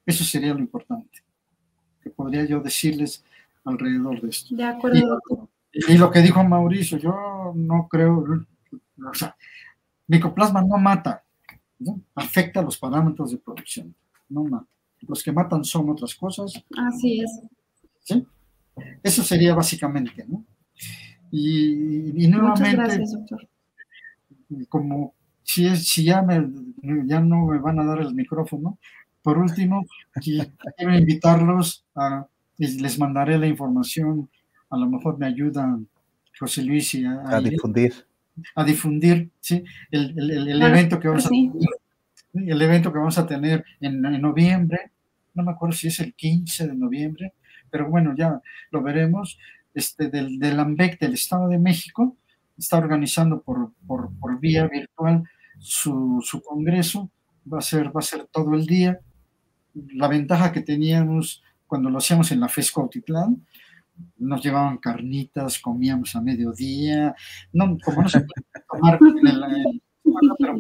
[0.05, 1.23] Eso sería lo importante
[2.01, 3.24] que podría yo decirles
[3.64, 4.55] alrededor de esto.
[4.55, 5.20] De acuerdo.
[5.73, 8.24] Y, lo que dijo Mauricio, yo no creo,
[9.05, 9.36] o sea,
[10.06, 11.24] micoplasma no mata,
[12.14, 13.94] afecta los parámetros de producción,
[14.28, 14.66] no mata.
[15.01, 16.64] Los que matan son otras cosas.
[16.78, 17.40] Así es.
[18.01, 18.27] ¿Sí?
[19.03, 20.44] Eso sería básicamente, ¿no?
[21.31, 23.05] Y, nuevamente,
[24.69, 26.47] como si, es, si ya, me,
[27.07, 28.78] ya no me van a dar el micrófono,
[29.23, 29.85] por último,
[30.23, 32.27] quiero invitarlos a,
[32.59, 34.31] les mandaré la información,
[34.70, 35.89] a lo mejor me ayudan
[36.39, 36.94] José Luis
[37.24, 37.93] a, difundir.
[38.55, 41.53] A difundir, sí, el, el, evento que vamos a tener
[42.44, 44.90] el evento que vamos a tener en, noviembre,
[45.35, 47.32] no me acuerdo si es el 15 de noviembre,
[47.71, 48.41] pero bueno, ya
[48.71, 49.39] lo veremos,
[49.75, 52.17] este, del, del AMBEC del Estado de México,
[52.57, 55.25] está organizando por, por, por vía virtual
[55.59, 57.11] su, su, congreso,
[57.53, 59.01] va a, ser, va a ser todo el día.
[59.75, 63.45] La ventaja que teníamos cuando lo hacíamos en la FESCO Autitlán,
[64.19, 67.15] nos llevaban carnitas, comíamos a mediodía,
[67.53, 69.83] no, como no se puede tomar en el,
[70.39, 70.59] pero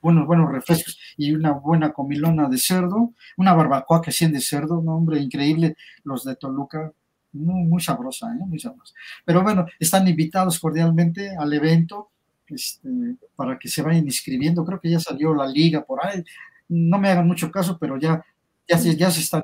[0.00, 4.82] buenos, buenos refrescos y una buena comilona de cerdo, una barbacoa que hacían de cerdo,
[4.82, 6.92] no, hombre, increíble, los de Toluca,
[7.32, 8.44] muy, muy sabrosa, ¿eh?
[8.46, 8.94] muy sabrosa.
[9.24, 12.10] Pero bueno, están invitados cordialmente al evento
[12.46, 12.88] este,
[13.34, 16.22] para que se vayan inscribiendo, creo que ya salió la liga por ahí,
[16.68, 18.24] no me hagan mucho caso, pero ya,
[18.68, 19.42] ya, se, ya se está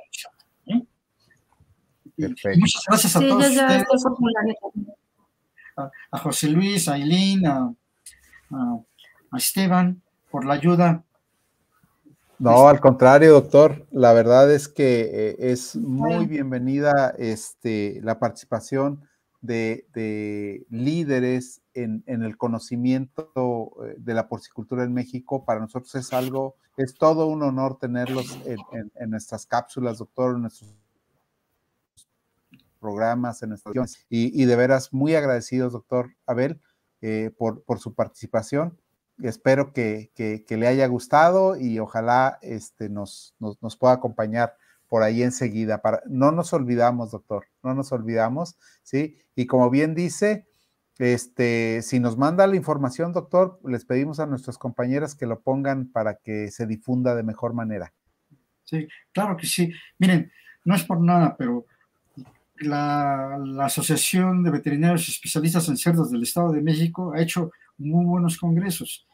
[0.66, 0.82] ¿eh?
[2.56, 3.86] muchas gracias a todos ustedes.
[6.10, 7.72] A, José Luis, a Aileen, a,
[8.50, 11.04] a Esteban, por la ayuda.
[12.38, 13.86] No, al contrario, doctor.
[13.90, 19.02] La verdad es que eh, es muy bienvenida este, la participación
[19.40, 25.44] de, líderes en, el conocimiento eh, de la porcicultura en México.
[25.44, 30.72] Para nosotros es algo, es todo un honor tenerlos en, nuestras cápsulas, doctor, en nuestros
[32.78, 36.60] programas, en nuestras y, y de veras muy agradecidos, doctor Abel,
[37.00, 38.78] eh, por, por su participación
[39.22, 40.10] espero que,
[40.48, 43.34] le haya gustado y ojalá este, nos,
[43.78, 44.54] pueda acompañar
[44.88, 45.80] por ahí enseguida.
[46.06, 49.18] No nos olvidamos, doctor, no nos olvidamos, ¿sí?
[49.34, 50.46] Y como bien dice,
[50.98, 55.90] este, si nos manda la información, doctor, les pedimos a nuestras compañeras que lo pongan
[55.90, 57.92] para que se difunda de mejor manera.
[58.64, 59.72] Sí, claro que sí.
[59.98, 60.30] Miren,
[60.64, 61.66] no es por nada, pero
[62.60, 68.04] la, la Asociación de Veterinarios Especialistas en Cerdos del Estado de México ha hecho muy
[68.04, 69.06] buenos congresos.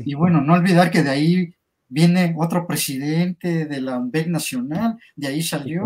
[0.00, 1.54] Y bueno, no olvidar que de ahí
[1.88, 5.84] viene otro presidente de la AMBEC nacional, de ahí salió.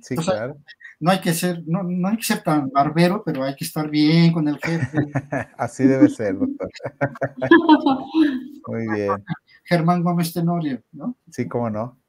[0.00, 0.56] Sí, claro.
[1.00, 3.88] No hay que ser, no, no, hay que ser tan barbero, pero hay que estar
[3.88, 4.98] bien con el jefe.
[5.56, 6.68] Así debe ser, doctor.
[8.66, 9.24] Muy bien.
[9.62, 11.16] Germán Gómez Tenorio, ¿no?
[11.30, 12.00] Sí, cómo no.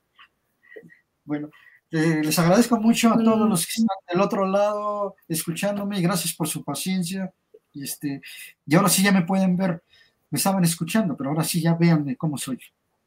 [1.23, 1.49] Bueno,
[1.91, 6.33] eh, les agradezco mucho a todos los que están del otro lado escuchándome y gracias
[6.33, 7.31] por su paciencia.
[7.73, 8.21] Y, este,
[8.65, 9.83] y ahora sí ya me pueden ver
[10.29, 12.59] me estaban escuchando, pero ahora sí ya véanme cómo soy.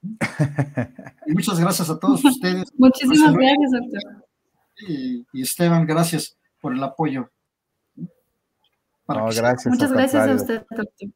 [1.26, 2.64] Y muchas gracias a todos ustedes.
[2.76, 4.26] Muchísimas gracias, doctor.
[4.88, 7.30] Y, Esteban, gracias por el apoyo.
[9.06, 9.66] gracias.
[9.66, 11.12] Muchas gracias a usted, doctor.